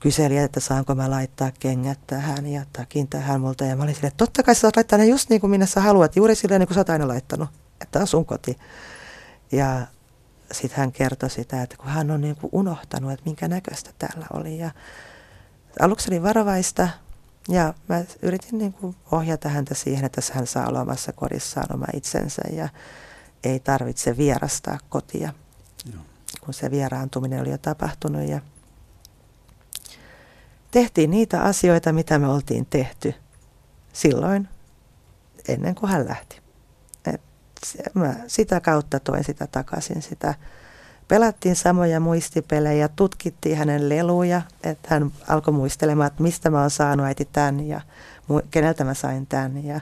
[0.00, 3.64] kyseli, että saanko mä laittaa kengät tähän ja takin tähän multa.
[3.64, 5.66] Ja mä olin silleen, että totta kai sä saat laittaa ne just niin kuin minä
[5.66, 7.48] sä haluat, juuri silleen niin kuin sä oot aina laittanut,
[7.80, 8.58] että on sun koti.
[9.52, 9.86] Ja
[10.52, 14.26] sitten hän kertoi sitä, että kun hän on niin kuin unohtanut, että minkä näköistä täällä
[14.32, 14.58] oli.
[14.58, 14.70] Ja
[15.80, 16.88] aluksi oli varovaista
[17.48, 21.86] ja mä yritin niin kuin ohjata häntä siihen, että hän saa olla omassa kodissaan oma
[21.94, 22.68] itsensä ja
[23.44, 25.32] ei tarvitse vierastaa kotia,
[25.92, 26.02] Joo.
[26.40, 28.28] kun se vieraantuminen oli jo tapahtunut.
[28.28, 28.40] Ja
[30.70, 33.14] tehtiin niitä asioita, mitä me oltiin tehty
[33.92, 34.48] silloin,
[35.48, 36.41] ennen kuin hän lähti
[37.94, 40.34] mä sitä kautta toin sitä takaisin sitä.
[41.08, 47.06] Pelattiin samoja muistipelejä, tutkittiin hänen leluja, että hän alkoi muistelemaan, että mistä mä oon saanut
[47.06, 47.80] äiti tämän ja
[48.50, 49.80] keneltä mä sain tämän ja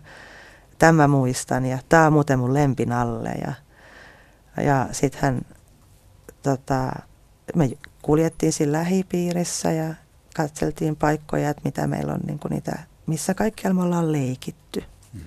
[0.79, 3.31] tämä muistan ja tämä on muuten mun lempin alle.
[3.31, 3.53] Ja,
[4.65, 5.43] ja sitten hän
[6.43, 6.93] tota,
[7.55, 7.71] me
[8.03, 9.95] kuljettiin siinä lähipiirissä ja
[10.37, 15.21] katseltiin paikkoja, että mitä meillä on, niin kuin niitä, missä kaikkialla me ollaan leikitty mm.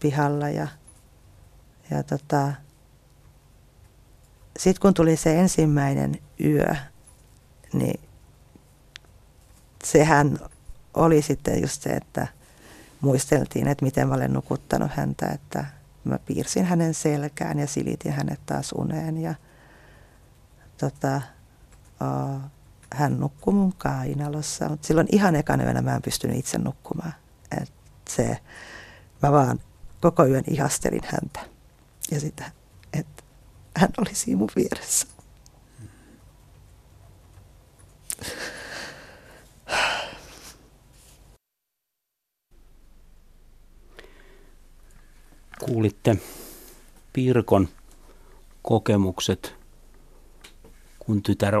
[0.00, 0.48] pihalla.
[0.48, 0.68] Ja,
[1.90, 2.52] ja tota,
[4.58, 6.74] sitten kun tuli se ensimmäinen yö,
[7.72, 8.00] niin
[9.84, 10.38] sehän
[10.94, 12.26] oli sitten just se, että
[13.00, 15.64] muisteltiin, että miten mä olen nukuttanut häntä, että
[16.04, 19.34] mä piirsin hänen selkään ja silitin hänet taas uneen ja
[20.78, 21.20] tota,
[22.00, 22.40] uh,
[22.92, 27.14] hän nukkui mun kainalossa, mutta silloin ihan ekana yönä mä en pystynyt itse nukkumaan.
[27.60, 27.72] Et
[28.08, 28.38] se,
[29.22, 29.60] mä vaan
[30.00, 31.40] koko yön ihastelin häntä
[32.10, 32.52] ja sitä,
[32.92, 33.22] että
[33.76, 35.06] hän oli siinä mun vieressä.
[45.64, 46.16] Kuulitte
[47.12, 47.68] Pirkon
[48.62, 49.54] kokemukset,
[50.98, 51.54] kun tytär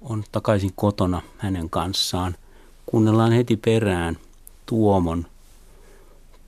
[0.00, 2.36] on takaisin kotona hänen kanssaan.
[2.86, 4.18] Kuunnellaan heti perään
[4.66, 5.26] Tuomon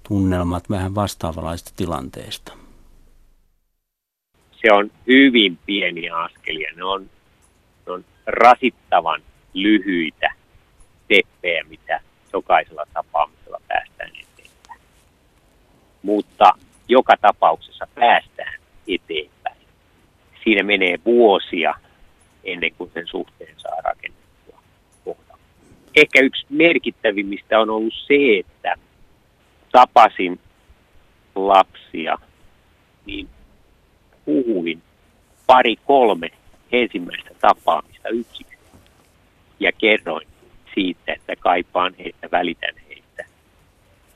[0.09, 2.56] tunnelmat vähän vastaavalaista tilanteesta.
[4.67, 6.71] Se on hyvin pieniä askelia.
[6.77, 7.11] Ne on,
[7.87, 9.23] ne on rasittavan
[9.55, 10.33] lyhyitä
[11.05, 12.01] steppejä, mitä
[12.33, 14.81] jokaisella tapaamisella päästään eteenpäin.
[16.03, 16.53] Mutta
[16.89, 19.57] joka tapauksessa päästään eteenpäin.
[20.45, 21.75] Siinä menee vuosia
[22.45, 24.63] ennen kuin sen suhteen saa rakennettua
[25.05, 25.43] kohdalle.
[25.97, 28.75] Ehkä yksi merkittävimmistä on ollut se, että
[29.73, 30.41] tapasin
[31.35, 32.19] lapsia,
[33.07, 33.29] niin
[34.27, 34.83] puhuin
[35.47, 36.31] pari kolme
[36.73, 38.57] ensimmäistä tapaamista yksiksi
[39.61, 40.27] ja kerroin
[40.75, 43.25] siitä, että kaipaan heitä, välitän heitä.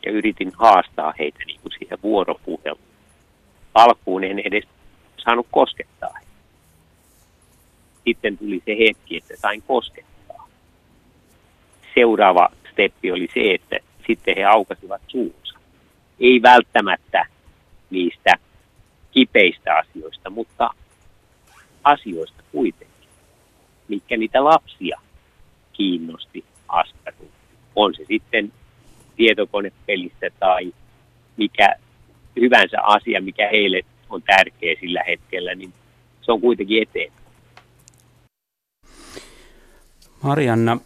[0.07, 2.91] Ja yritin haastaa heitä niin kuin siihen vuoropuheluun.
[3.75, 4.65] Alkuun en edes
[5.17, 6.31] saanut koskettaa heitä
[8.05, 10.49] sitten tuli se hetki, että sain koskettaa.
[11.95, 15.59] Seuraava steppi oli se, että sitten he aukasivat suunsa.
[16.21, 17.27] Ei välttämättä
[17.91, 18.35] niistä
[19.11, 20.71] kipeistä asioista, mutta
[21.85, 23.09] asioista kuitenkin,
[23.89, 25.01] mikä niitä lapsia
[25.73, 27.31] kiinnosti askarruun.
[27.77, 28.53] On se sitten
[29.17, 30.73] tietokonepelistä tai
[31.37, 31.75] mikä
[32.41, 33.81] hyvänsä asia, mikä heille
[34.11, 35.73] on tärkeä sillä hetkellä, niin
[36.23, 37.13] se on kuitenkin eteen.
[40.23, 40.79] Marianna,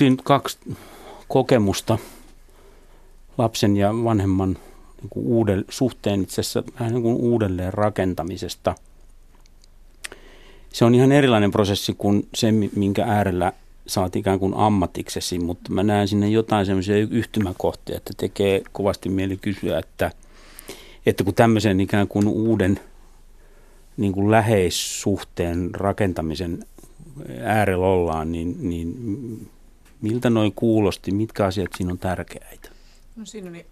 [0.00, 0.58] nyt kaksi
[1.28, 1.98] kokemusta
[3.38, 4.58] lapsen ja vanhemman
[5.00, 8.74] niin kuin uudel, suhteen itse asiassa vähän niin kuin uudelleen rakentamisesta.
[10.72, 13.52] Se on ihan erilainen prosessi kuin se, minkä äärellä
[13.86, 19.36] saat ikään kuin ammatiksesi, mutta mä näen sinne jotain semmoisia yhtymäkohtia, että tekee kovasti mieli
[19.36, 20.10] kysyä, että,
[21.06, 22.80] että kun tämmöisen ikään kuin uuden
[23.96, 26.64] niin kuin läheissuhteen rakentamisen
[27.42, 29.50] äärellä ollaan, niin, niin
[30.00, 32.77] miltä noin kuulosti, mitkä asiat siinä on tärkeitä?
[33.18, 33.66] No siinä niin,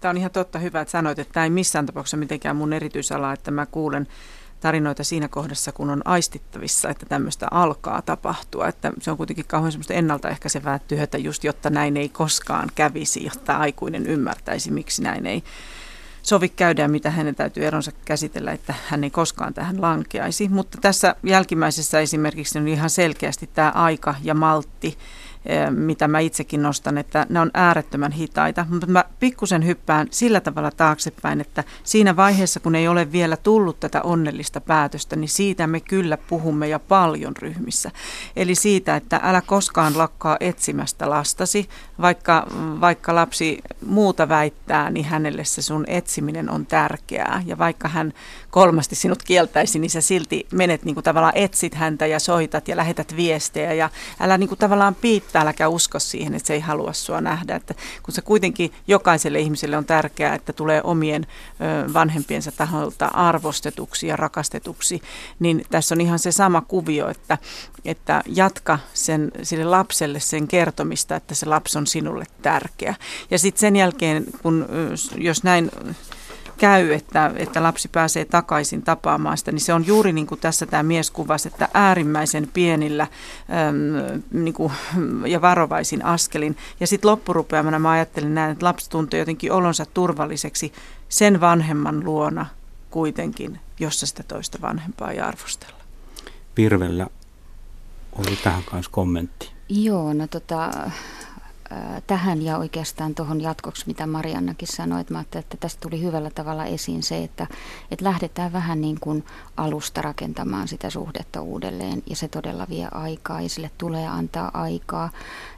[0.00, 3.32] tämä on ihan totta hyvä, että sanoit, että tämä ei missään tapauksessa mitenkään mun erityisala,
[3.32, 4.08] että mä kuulen
[4.60, 8.68] tarinoita siinä kohdassa, kun on aistittavissa, että tämmöistä alkaa tapahtua.
[8.68, 13.56] Että se on kuitenkin kauhean semmoista ennaltaehkäisevää työtä, just jotta näin ei koskaan kävisi, jotta
[13.56, 15.42] aikuinen ymmärtäisi, miksi näin ei
[16.22, 20.48] sovi käydä mitä hänen täytyy eronsa käsitellä, että hän ei koskaan tähän lankeaisi.
[20.48, 24.96] Mutta tässä jälkimmäisessä esimerkiksi on ihan selkeästi tämä aika ja maltti Eh,
[25.70, 28.66] mitä mä itsekin nostan, että ne on äärettömän hitaita.
[28.70, 33.80] Mutta mä pikkusen hyppään sillä tavalla taaksepäin, että siinä vaiheessa, kun ei ole vielä tullut
[33.80, 37.90] tätä onnellista päätöstä, niin siitä me kyllä puhumme ja paljon ryhmissä.
[38.36, 41.68] Eli siitä, että älä koskaan lakkaa etsimästä lastasi,
[42.00, 42.46] vaikka,
[42.80, 47.42] vaikka lapsi muuta väittää, niin hänelle se sun etsiminen on tärkeää.
[47.46, 48.12] Ja vaikka hän
[48.52, 52.76] kolmasti sinut kieltäisi, niin sä silti menet niin kuin tavallaan etsit häntä ja soitat ja
[52.76, 56.92] lähetät viestejä ja älä niin kuin tavallaan piittaa, äläkä usko siihen, että se ei halua
[56.92, 57.56] sua nähdä.
[57.56, 61.26] Että kun se kuitenkin jokaiselle ihmiselle on tärkeää, että tulee omien
[61.94, 65.02] vanhempiensa taholta arvostetuksi ja rakastetuksi,
[65.38, 67.38] niin tässä on ihan se sama kuvio, että,
[67.84, 72.94] että jatka sen, sille lapselle sen kertomista, että se lapsi on sinulle tärkeä.
[73.30, 74.66] Ja sitten sen jälkeen, kun
[75.16, 75.70] jos näin
[76.62, 80.66] käy, että, että lapsi pääsee takaisin tapaamaan sitä, niin se on juuri niin kuin tässä
[80.66, 84.72] tämä mies kuvasi, että äärimmäisen pienillä äm, niin kuin,
[85.26, 86.56] ja varovaisin askelin.
[86.80, 90.72] Ja sitten loppurupeamana mä ajattelin näin, että lapsi tuntee jotenkin olonsa turvalliseksi
[91.08, 92.46] sen vanhemman luona
[92.90, 95.82] kuitenkin, jossa sitä toista vanhempaa ei arvostella.
[96.54, 97.06] Pirvellä
[98.12, 99.50] oli tähän kanssa kommentti.
[99.68, 100.90] Joo, no tota,
[102.06, 106.64] tähän ja oikeastaan tuohon jatkoksi, mitä Mariannakin sanoi, että, mä että tästä tuli hyvällä tavalla
[106.64, 107.46] esiin se, että,
[107.90, 109.24] että lähdetään vähän niin kuin
[109.56, 115.10] alusta rakentamaan sitä suhdetta uudelleen ja se todella vie aikaa ja sille tulee antaa aikaa.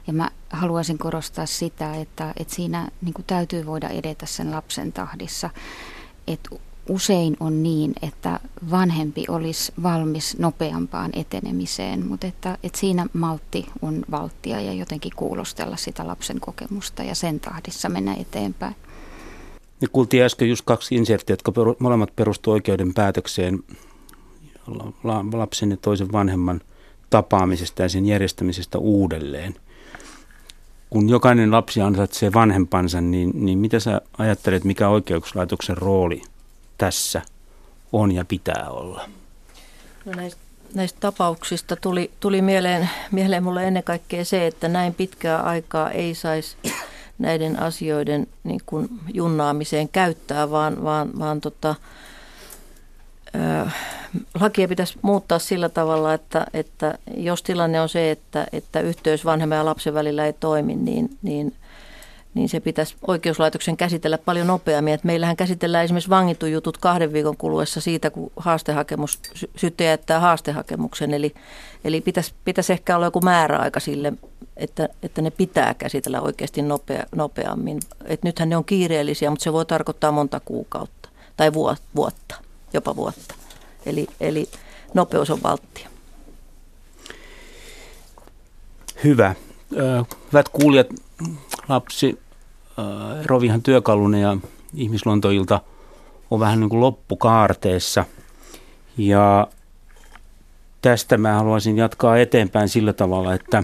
[0.07, 4.93] Ja mä haluaisin korostaa sitä, että, että siinä niin kuin täytyy voida edetä sen lapsen
[4.93, 5.49] tahdissa.
[6.27, 6.49] Että
[6.89, 8.39] usein on niin, että
[8.71, 15.77] vanhempi olisi valmis nopeampaan etenemiseen, mutta että, että siinä maltti on valttia ja jotenkin kuulostella
[15.77, 18.75] sitä lapsen kokemusta ja sen tahdissa mennä eteenpäin.
[19.81, 23.63] Me kuultiin äsken just kaksi inserttiä, jotka molemmat perustuivat oikeuden päätökseen
[25.33, 26.61] lapsen ja toisen vanhemman
[27.09, 29.55] tapaamisesta ja sen järjestämisestä uudelleen.
[30.89, 36.21] Kun jokainen lapsi ansaitsee vanhempansa, niin, niin mitä sä ajattelet, mikä oikeuslaitoksen rooli
[36.77, 37.21] tässä
[37.91, 39.09] on ja pitää olla?
[40.05, 40.41] No näistä,
[40.73, 46.15] näistä tapauksista tuli, tuli mieleen, mieleen mulle ennen kaikkea se, että näin pitkää aikaa ei
[46.15, 46.57] saisi
[47.17, 51.75] näiden asioiden niin kuin junnaamiseen käyttää, vaan, vaan, vaan tota,
[53.35, 53.69] ö,
[54.39, 59.57] lakia pitäisi muuttaa sillä tavalla, että, että jos tilanne on se, että, että yhteys vanhemman
[59.57, 61.53] ja lapsen välillä ei toimi, niin, niin
[62.35, 64.93] niin se pitäisi oikeuslaitoksen käsitellä paljon nopeammin.
[64.93, 69.19] Et meillähän käsitellään esimerkiksi vangittu jutut kahden viikon kuluessa siitä, kun haastehakemus,
[69.55, 71.13] syyttäjä jättää haastehakemuksen.
[71.13, 71.33] Eli,
[71.83, 74.13] eli pitäisi, pitäisi ehkä olla joku määräaika sille,
[74.57, 77.79] että, että ne pitää käsitellä oikeasti nopea, nopeammin.
[78.05, 81.53] Et nythän ne on kiireellisiä, mutta se voi tarkoittaa monta kuukautta tai
[81.95, 82.35] vuotta,
[82.73, 83.35] jopa vuotta.
[83.85, 84.49] Eli, eli
[84.93, 85.89] nopeus on valttia.
[89.03, 89.35] Hyvä.
[90.31, 90.87] Hyvät kuulijat,
[91.69, 92.24] lapsi
[93.25, 94.37] Rovihan työkalune ja
[94.73, 95.61] ihmisluontoilta
[96.31, 98.05] on vähän niin kuin loppukaarteessa.
[98.97, 99.47] Ja
[100.81, 103.63] tästä mä haluaisin jatkaa eteenpäin sillä tavalla, että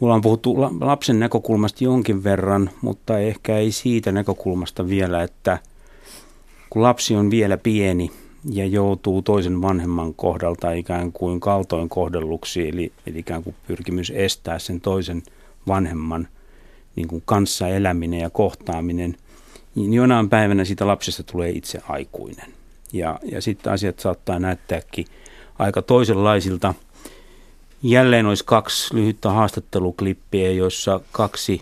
[0.00, 5.58] mulla on puhuttu lapsen näkökulmasta jonkin verran, mutta ehkä ei siitä näkökulmasta vielä, että
[6.70, 8.10] kun lapsi on vielä pieni
[8.50, 14.58] ja joutuu toisen vanhemman kohdalta ikään kuin kaltoin kohdelluksi, eli, eli ikään kuin pyrkimys estää
[14.58, 15.22] sen toisen–
[15.68, 16.28] vanhemman
[16.96, 19.16] niin kuin kanssa eläminen ja kohtaaminen,
[19.74, 22.52] niin jonain päivänä siitä lapsesta tulee itse aikuinen.
[22.92, 25.06] Ja, ja sitten asiat saattaa näyttääkin
[25.58, 26.74] aika toisenlaisilta.
[27.82, 31.60] Jälleen olisi kaksi lyhyttä haastatteluklippiä, joissa kaksi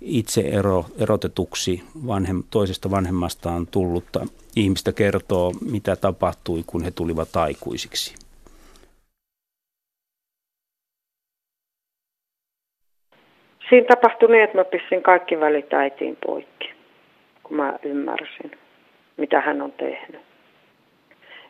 [0.00, 8.14] itse ero, erotetuksi vanhem, toisesta vanhemmastaan tullutta ihmistä kertoo, mitä tapahtui, kun he tulivat aikuisiksi.
[13.70, 16.72] Siinä tapahtui niin, että mä pistin kaikki välit äitiin poikki,
[17.42, 18.50] kun mä ymmärsin,
[19.16, 20.20] mitä hän on tehnyt.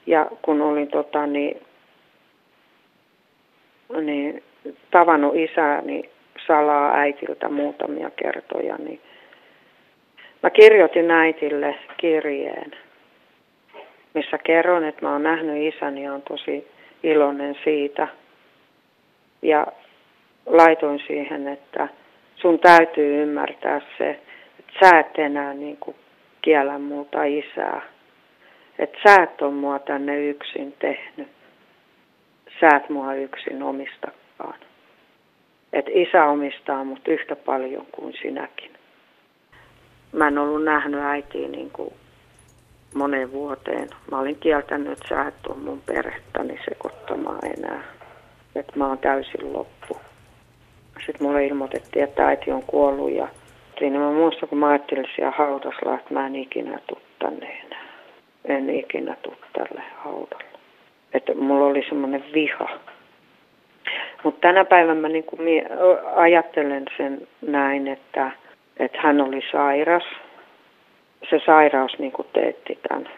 [0.06, 1.62] Ja kun olin tota, niin,
[4.00, 4.42] niin,
[4.90, 6.10] tavannut isääni
[6.46, 9.00] salaa äitiltä muutamia kertoja, niin
[10.42, 12.70] mä kirjoitin äitille kirjeen,
[14.14, 16.68] missä kerron, että mä oon nähnyt isäni ja on tosi
[17.02, 18.08] iloinen siitä.
[19.42, 19.66] Ja
[20.46, 21.88] laitoin siihen, että
[22.40, 24.10] sun täytyy ymmärtää se,
[24.58, 25.96] että sä et enää niin kuin
[26.42, 27.82] kiellä muuta isää.
[28.78, 31.28] Että sä et ole mua tänne yksin tehnyt.
[32.60, 34.58] Sä et mua yksin omistakaan.
[35.72, 38.70] Että isä omistaa mut yhtä paljon kuin sinäkin.
[40.12, 41.94] Mä en ollut nähnyt äitiä niin kuin
[42.94, 43.88] moneen vuoteen.
[44.10, 47.82] Mä olin kieltänyt, että sä et ole mun perhettäni sekoittamaan enää.
[48.54, 50.09] Että mä oon täysin loppu.
[51.06, 53.28] Sitten mulle ilmoitettiin, että äiti on kuollut ja
[53.78, 57.84] siinä mä muistan, kun mä ajattelin siellä haudasla, että mä en ikinä tuu tänne enää.
[58.44, 60.44] En ikinä tuu tälle haudalle.
[61.14, 62.68] Että mulla oli semmoinen viha.
[64.24, 65.40] Mutta tänä päivänä mä niin kuin
[66.16, 68.30] ajattelen sen näin, että,
[68.76, 70.04] että hän oli sairas.
[71.30, 73.08] Se sairaus niin kuin teetti tämän.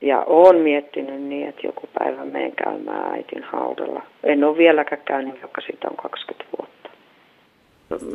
[0.00, 4.02] Ja olen miettinyt niin, että joku päivä menen käymään äitin haudalla.
[4.24, 6.83] En ole vieläkään käynyt, joka siitä on 20 vuotta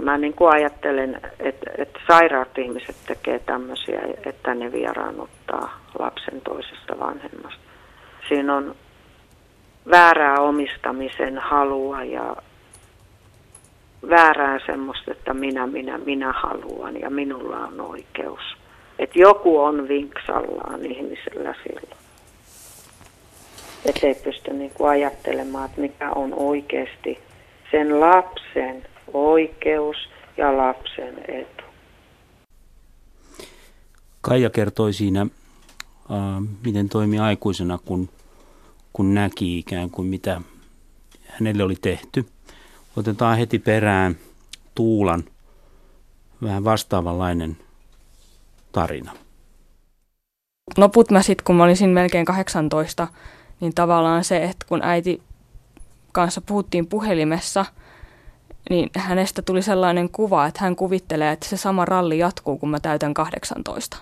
[0.02, 7.00] mä niin kuin ajattelen, että, että sairaat ihmiset tekee tämmöisiä, että ne vieraannuttaa lapsen toisesta
[7.00, 7.60] vanhemmasta.
[8.30, 8.76] Siinä on
[9.92, 12.36] väärää omistamisen halua ja
[14.10, 18.58] väärää semmoista, että minä, minä, minä haluan ja minulla on oikeus.
[19.00, 22.00] Että joku on vinksallaan ihmisellä silloin.
[23.86, 27.20] Että ei pysty niin kuin ajattelemaan, että mikä on oikeasti
[27.72, 28.84] sen lapsen
[29.14, 29.98] oikeus
[30.38, 31.64] ja lapsen etu.
[34.22, 35.28] Kaija kertoi siinä, äh,
[36.66, 38.10] miten toimi aikuisena, kun,
[38.94, 40.42] kun näki ikään kuin mitä
[41.28, 42.26] hänelle oli tehty.
[42.98, 44.16] Otetaan heti perään
[44.76, 45.24] Tuulan
[46.44, 47.58] vähän vastaavanlainen
[48.72, 49.12] tarina.
[50.78, 53.08] Loput mä sitten, kun mä olisin melkein 18,
[53.60, 55.22] niin tavallaan se, että kun äiti
[56.12, 57.66] kanssa puhuttiin puhelimessa,
[58.70, 62.80] niin hänestä tuli sellainen kuva, että hän kuvittelee, että se sama ralli jatkuu, kun mä
[62.80, 63.98] täytän 18.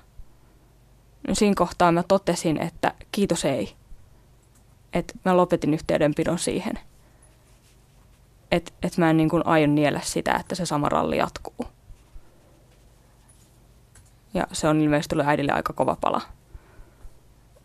[1.28, 3.76] No siinä kohtaa mä totesin, että kiitos ei.
[4.94, 6.80] Että mä lopetin yhteydenpidon siihen.
[8.52, 11.68] Että et mä en niin kuin aion niellä sitä, että se sama ralli jatkuu.
[14.34, 16.22] Ja se on ilmeisesti tullut äidille aika kova pala.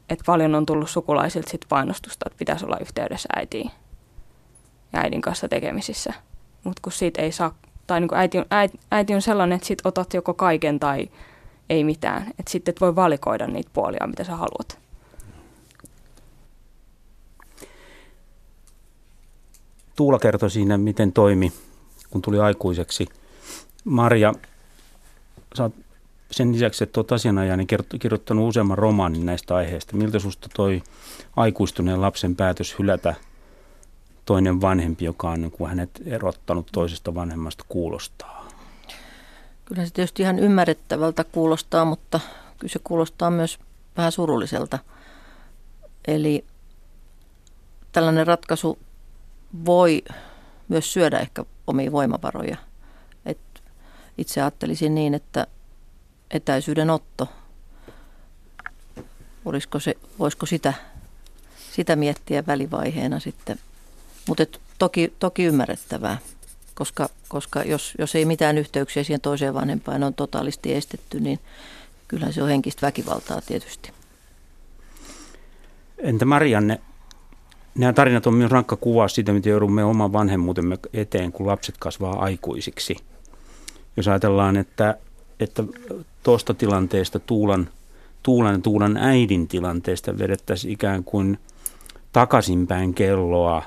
[0.09, 3.71] Et paljon on tullut sukulaisilta sit painostusta, että pitäisi olla yhteydessä äitiin
[4.93, 6.13] ja äidin kanssa tekemisissä.
[6.65, 7.55] Mutta kun siitä ei saa,
[7.87, 8.45] tai niin äiti, on,
[8.91, 11.11] äiti, on sellainen, että sit otat joko kaiken tai
[11.71, 12.23] ei mitään.
[12.39, 14.79] Että sitten et voi valikoida niitä puolia, mitä sä haluat.
[19.97, 21.53] Tuula kertoi siinä, miten toimi,
[22.11, 23.07] kun tuli aikuiseksi.
[23.85, 24.33] Marja,
[25.57, 25.73] sä oot
[26.31, 27.65] sen lisäksi, että olet asianajaja,
[28.01, 29.97] kirjoittanut useamman romaanin näistä aiheista.
[29.97, 30.83] Miltä sinusta toi
[31.37, 33.15] aikuistuneen lapsen päätös hylätä
[34.25, 38.49] toinen vanhempi, joka on niin kuin hänet erottanut toisesta vanhemmasta, kuulostaa?
[39.65, 42.21] Kyllä se tietysti ihan ymmärrettävältä kuulostaa, mutta
[42.59, 43.59] kyllä se kuulostaa myös
[43.97, 44.79] vähän surulliselta.
[46.07, 46.45] Eli
[47.93, 48.79] tällainen ratkaisu
[49.65, 50.03] voi
[50.69, 52.57] myös syödä ehkä omia voimavaroja.
[53.27, 53.39] Et
[54.19, 55.47] itse ajattelisin niin, että
[56.31, 57.29] etäisyyden otto,
[59.45, 60.75] olisiko se, voisiko sitä,
[61.73, 63.59] sitä miettiä välivaiheena sitten.
[64.29, 64.47] Mutta
[64.79, 66.19] toki, toki ymmärrettävää,
[66.75, 71.39] koska, koska jos, jos ei mitään yhteyksiä siihen toiseen vanhempaan on totaalisti estetty, niin
[72.09, 73.93] kyllä se on henkistä väkivaltaa tietysti.
[75.99, 76.81] Entä Marianne,
[77.75, 82.25] nämä tarinat on myös rankka kuva siitä, miten joudumme oman vanhemmuutemme eteen, kun lapset kasvaa
[82.25, 82.97] aikuisiksi.
[83.97, 84.99] Jos ajatellaan, että,
[85.41, 85.65] että
[86.59, 87.69] tilanteesta Tuulan,
[88.23, 91.39] Tuulan Tuulan äidin tilanteesta vedettäisiin ikään kuin
[92.13, 93.63] takaisinpäin kelloa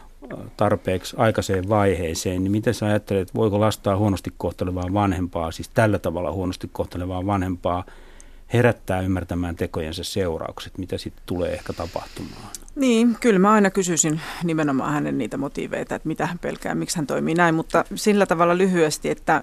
[0.57, 6.31] tarpeeksi aikaiseen vaiheeseen, niin miten sä ajattelet, voiko lastaa huonosti kohtelevaa vanhempaa, siis tällä tavalla
[6.31, 7.85] huonosti kohtelevaa vanhempaa,
[8.53, 12.64] herättää ymmärtämään tekojensa seuraukset, mitä sitten tulee ehkä tapahtumaan?
[12.75, 17.07] Niin, kyllä mä aina kysyisin nimenomaan hänen niitä motiiveita, että mitä hän pelkää, miksi hän
[17.07, 19.41] toimii näin, mutta sillä tavalla lyhyesti, että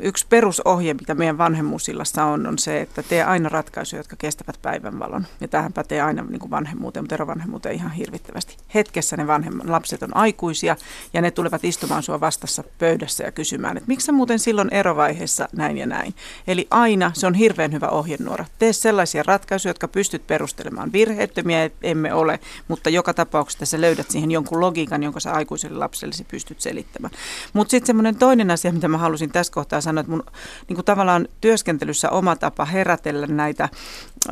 [0.00, 5.26] yksi perusohje, mitä meidän vanhemmuusillassa on, on se, että tee aina ratkaisuja, jotka kestävät päivänvalon.
[5.40, 8.56] Ja tähän pätee aina niin kuin vanhemmuuteen, mutta erovanhemmuuteen ihan hirvittävästi.
[8.74, 10.76] Hetkessä ne vanhemman lapset on aikuisia
[11.12, 15.48] ja ne tulevat istumaan sua vastassa pöydässä ja kysymään, että miksi sä muuten silloin erovaiheessa
[15.52, 16.14] näin ja näin.
[16.46, 18.44] Eli aina se on hirveän hyvä ohjenuora.
[18.58, 20.92] Tee sellaisia ratkaisuja, jotka pystyt perustelemaan.
[20.92, 26.24] Virheettömiä emme ole, mutta joka tapauksessa sä löydät siihen jonkun logiikan, jonka sä aikuiselle lapsellesi
[26.24, 27.14] pystyt selittämään.
[27.52, 30.24] Mutta sitten semmoinen toinen asia, mitä mä halusin tässä kohtaa sanoa, että mun
[30.68, 33.68] niin tavallaan työskentelyssä oma tapa herätellä näitä,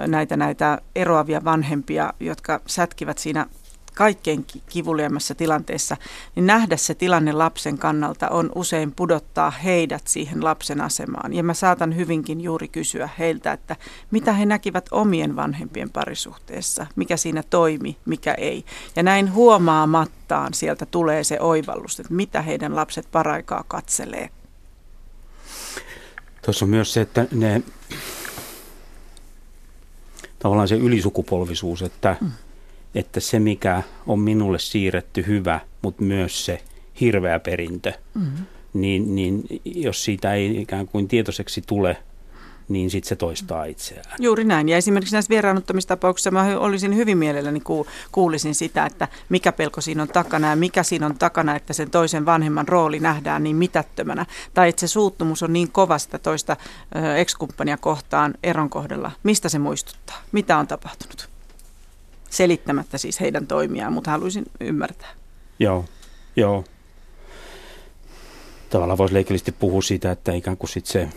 [0.06, 3.47] näitä, näitä eroavia vanhempia, jotka sätkivät siinä
[3.97, 5.97] kaikkein kivuliaimmassa tilanteessa,
[6.34, 11.33] niin nähdä se tilanne lapsen kannalta on usein pudottaa heidät siihen lapsen asemaan.
[11.33, 13.76] Ja mä saatan hyvinkin juuri kysyä heiltä, että
[14.10, 18.65] mitä he näkivät omien vanhempien parisuhteessa, mikä siinä toimi, mikä ei.
[18.97, 24.31] Ja näin huomaamattaan sieltä tulee se oivallus, että mitä heidän lapset paraikaa katselee.
[26.44, 27.62] Tuossa on myös se, että ne
[30.39, 32.33] tavallaan se ylisukupolvisuus, että mm
[32.97, 36.62] että se mikä on minulle siirretty hyvä, mutta myös se
[37.00, 38.47] hirveä perintö, mm-hmm.
[38.75, 41.97] niin, niin jos siitä ei ikään kuin tietoiseksi tule,
[42.68, 44.16] niin sitten se toistaa itseään.
[44.18, 44.68] Juuri näin.
[44.68, 47.62] Ja esimerkiksi näissä vieraannuttamistapauksissa mä olisin hyvin mielelläni
[48.12, 51.91] kuulisin sitä, että mikä pelko siinä on takana ja mikä siinä on takana, että sen
[51.91, 54.26] toisen vanhemman rooli nähdään niin mitättömänä.
[54.55, 56.57] Tai että se suuttumus on niin kovasta toista
[57.16, 59.12] ekskumppania kohtaan eron kohdalla.
[59.23, 60.23] Mistä se muistuttaa?
[60.33, 61.35] Mitä on tapahtunut?
[62.30, 65.10] Selittämättä siis heidän toimiaan, mutta haluaisin ymmärtää.
[65.58, 65.84] Joo,
[66.36, 66.64] joo.
[68.70, 71.08] Tavallaan voisi leikillisesti puhua siitä, että ikään kuin sit se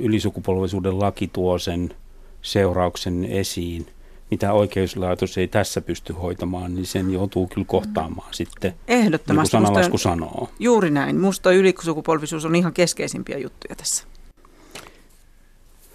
[0.00, 1.94] ylisukupolvisuuden laki tuo sen
[2.42, 3.86] seurauksen esiin,
[4.30, 9.56] mitä oikeuslaitos ei tässä pysty hoitamaan, niin sen joutuu kyllä kohtaamaan sitten, Ehdottomasti.
[9.56, 10.50] niin kuin sanalasku sanoo.
[10.58, 11.20] Juuri näin.
[11.20, 14.04] Musta ylisukupolvisuus on ihan keskeisimpiä juttuja tässä.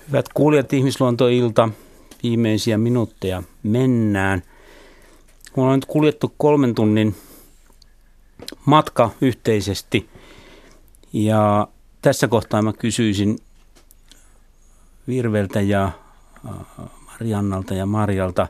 [0.07, 1.69] Hyvät kuulijat, ihmisluontoilta,
[2.23, 4.43] viimeisiä minuutteja mennään.
[5.55, 7.15] Me ollaan nyt kuljettu kolmen tunnin
[8.65, 10.09] matka yhteisesti.
[11.13, 11.67] Ja
[12.01, 13.39] tässä kohtaa mä kysyisin
[15.07, 18.47] Virveltä ja äh, Mariannalta ja Marjalta,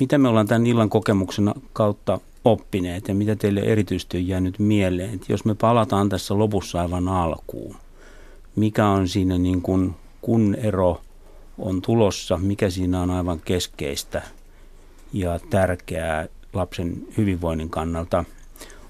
[0.00, 5.14] mitä me ollaan tämän illan kokemuksena kautta oppineet ja mitä teille erityisesti on jäänyt mieleen?
[5.14, 7.76] Että jos me palataan tässä lopussa aivan alkuun,
[8.56, 11.00] mikä on siinä niin kuin, kun ero
[11.58, 14.22] on tulossa, mikä siinä on aivan keskeistä
[15.20, 18.24] ja tärkeää lapsen hyvinvoinnin kannalta.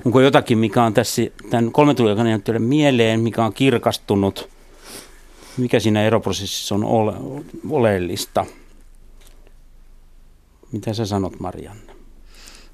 [0.04, 4.48] Onko jotakin, mikä on tässä tämän kolmen tunnin mieleen, mikä on kirkastunut,
[5.56, 7.12] mikä siinä eroprosessissa on ole,
[7.70, 8.46] oleellista?
[10.72, 11.95] Mitä sä sanot, Marianne?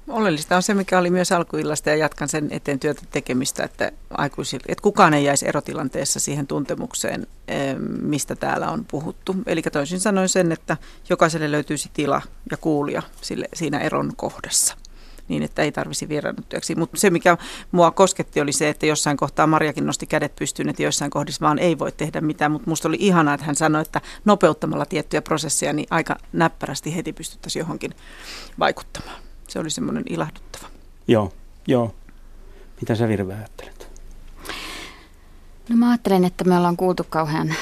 [0.07, 4.63] Oleellista on se, mikä oli myös alkuillasta ja jatkan sen eteen työtä tekemistä, että, aikuisille,
[4.67, 7.27] että kukaan ei jäisi erotilanteessa siihen tuntemukseen,
[8.01, 9.35] mistä täällä on puhuttu.
[9.45, 10.77] Eli toisin sanoen sen, että
[11.09, 14.77] jokaiselle löytyisi tila ja kuulija sille, siinä eron kohdassa
[15.27, 16.75] niin, että ei tarvisi vieraannuttujaksi.
[16.75, 17.37] Mutta se, mikä
[17.71, 21.59] mua kosketti, oli se, että jossain kohtaa Marjakin nosti kädet pystyyn, että joissain kohdissa vaan
[21.59, 22.51] ei voi tehdä mitään.
[22.51, 27.13] Mutta minusta oli ihanaa, että hän sanoi, että nopeuttamalla tiettyjä prosesseja, niin aika näppärästi heti
[27.13, 27.95] pystyttäisiin johonkin
[28.59, 29.32] vaikuttamaan.
[29.47, 30.67] Se oli semmoinen ilahduttava.
[31.07, 31.31] Joo,
[31.67, 31.95] joo.
[32.81, 33.93] Mitä sä Virve ajattelet?
[35.69, 37.55] No mä ajattelen, että me ollaan kuultu kauhean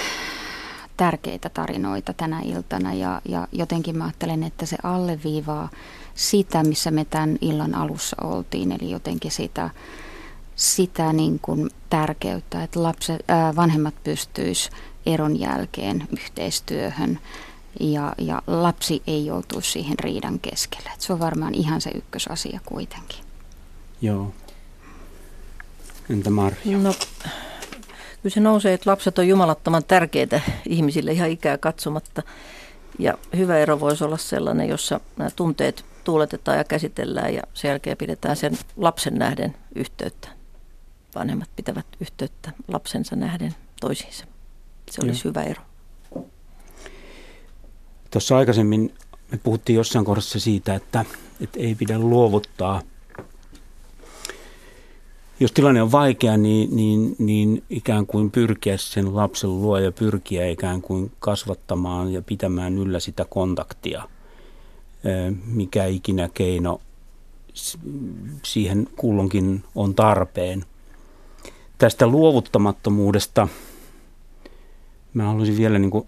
[0.97, 5.69] tärkeitä tarinoita tänä iltana ja, ja jotenkin mä ajattelen, että se alleviivaa
[6.15, 9.69] sitä, missä me tämän illan alussa oltiin, eli jotenkin sitä,
[10.55, 17.19] sitä niin kuin tärkeyttä, että lapset, ää, vanhemmat pystyisivät eron jälkeen yhteistyöhön
[17.79, 20.89] ja, ja lapsi ei joutuisi siihen riidan keskelle.
[20.93, 23.19] Et se on varmaan ihan se ykkösasia kuitenkin.
[24.01, 24.33] Joo.
[26.09, 26.77] Entä Marja?
[26.77, 26.93] No,
[28.21, 32.23] kyllä se nousee, että lapset on jumalattoman tärkeitä ihmisille ihan ikää katsomatta.
[32.99, 37.97] Ja hyvä ero voisi olla sellainen, jossa nämä tunteet tuuletetaan ja käsitellään ja sen jälkeen
[37.97, 40.27] pidetään sen lapsen nähden yhteyttä.
[41.15, 44.25] Vanhemmat pitävät yhteyttä lapsensa nähden toisiinsa.
[44.91, 45.31] Se olisi Joo.
[45.31, 45.61] hyvä ero.
[48.11, 48.93] Tuossa aikaisemmin
[49.31, 51.05] me puhuttiin jossain kohdassa siitä, että,
[51.41, 52.81] että ei pidä luovuttaa.
[55.39, 60.47] Jos tilanne on vaikea, niin, niin, niin ikään kuin pyrkiä sen lapsen luo ja pyrkiä
[60.47, 64.03] ikään kuin kasvattamaan ja pitämään yllä sitä kontaktia,
[65.45, 66.81] mikä ikinä keino
[68.43, 70.65] siihen kullonkin on tarpeen.
[71.77, 73.47] Tästä luovuttamattomuudesta
[75.13, 76.07] mä haluaisin vielä niin kuin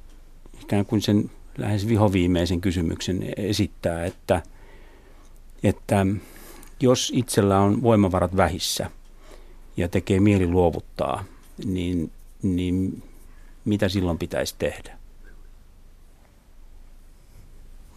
[0.61, 4.43] ikään kuin sen lähes vihoviimeisen kysymyksen esittää, että,
[5.63, 6.05] että
[6.79, 8.89] jos itsellä on voimavarat vähissä
[9.77, 11.23] ja tekee mieli luovuttaa,
[11.65, 13.03] niin, niin
[13.65, 14.97] mitä silloin pitäisi tehdä?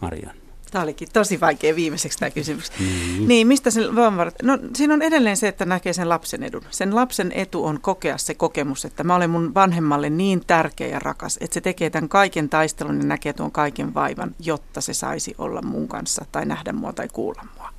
[0.01, 0.46] Marian.
[0.71, 2.71] Tämä olikin tosi vaikea viimeiseksi tämä kysymys.
[2.79, 3.27] Niin.
[3.27, 4.35] niin, mistä sen voimavarat?
[4.43, 6.61] No siinä on edelleen se, että näkee sen lapsen edun.
[6.71, 10.99] Sen lapsen etu on kokea se kokemus, että mä olen mun vanhemmalle niin tärkeä ja
[10.99, 15.35] rakas, että se tekee tämän kaiken taistelun ja näkee tuon kaiken vaivan, jotta se saisi
[15.37, 17.69] olla mun kanssa tai nähdä mua tai kuulla mua.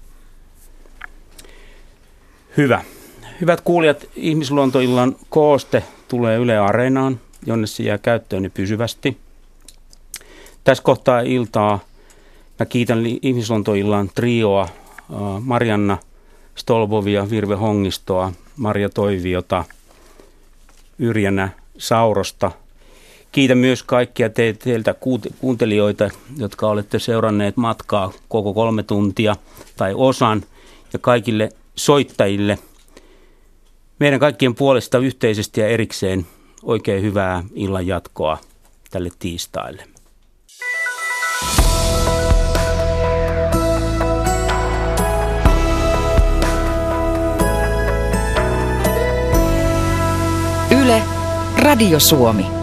[2.57, 2.85] Hyvä.
[3.41, 9.19] Hyvät kuulijat, ihmisluontoillan kooste tulee Yle Areenaan, jonne se jää käyttöön pysyvästi.
[10.65, 11.81] Tässä kohtaa iltaa
[12.59, 14.69] Mä kiitän ihmisluontoillan trioa,
[15.41, 15.99] Marianna
[16.55, 19.65] Stolbovia, Virve Hongistoa, Marja Toiviota,
[20.99, 22.53] Yrjänä Saurosta.
[23.33, 24.95] Kiitän myös kaikkia te, teiltä
[25.41, 29.37] kuuntelijoita, jotka olette seuranneet matkaa koko kolme tuntia
[29.77, 30.43] tai osan
[30.93, 32.59] ja kaikille soittajille.
[33.99, 36.27] Meidän kaikkien puolesta yhteisesti ja erikseen
[36.63, 38.39] oikein hyvää illan jatkoa
[38.91, 39.98] tälle tiistaille.
[51.69, 52.58] Radio Suomi.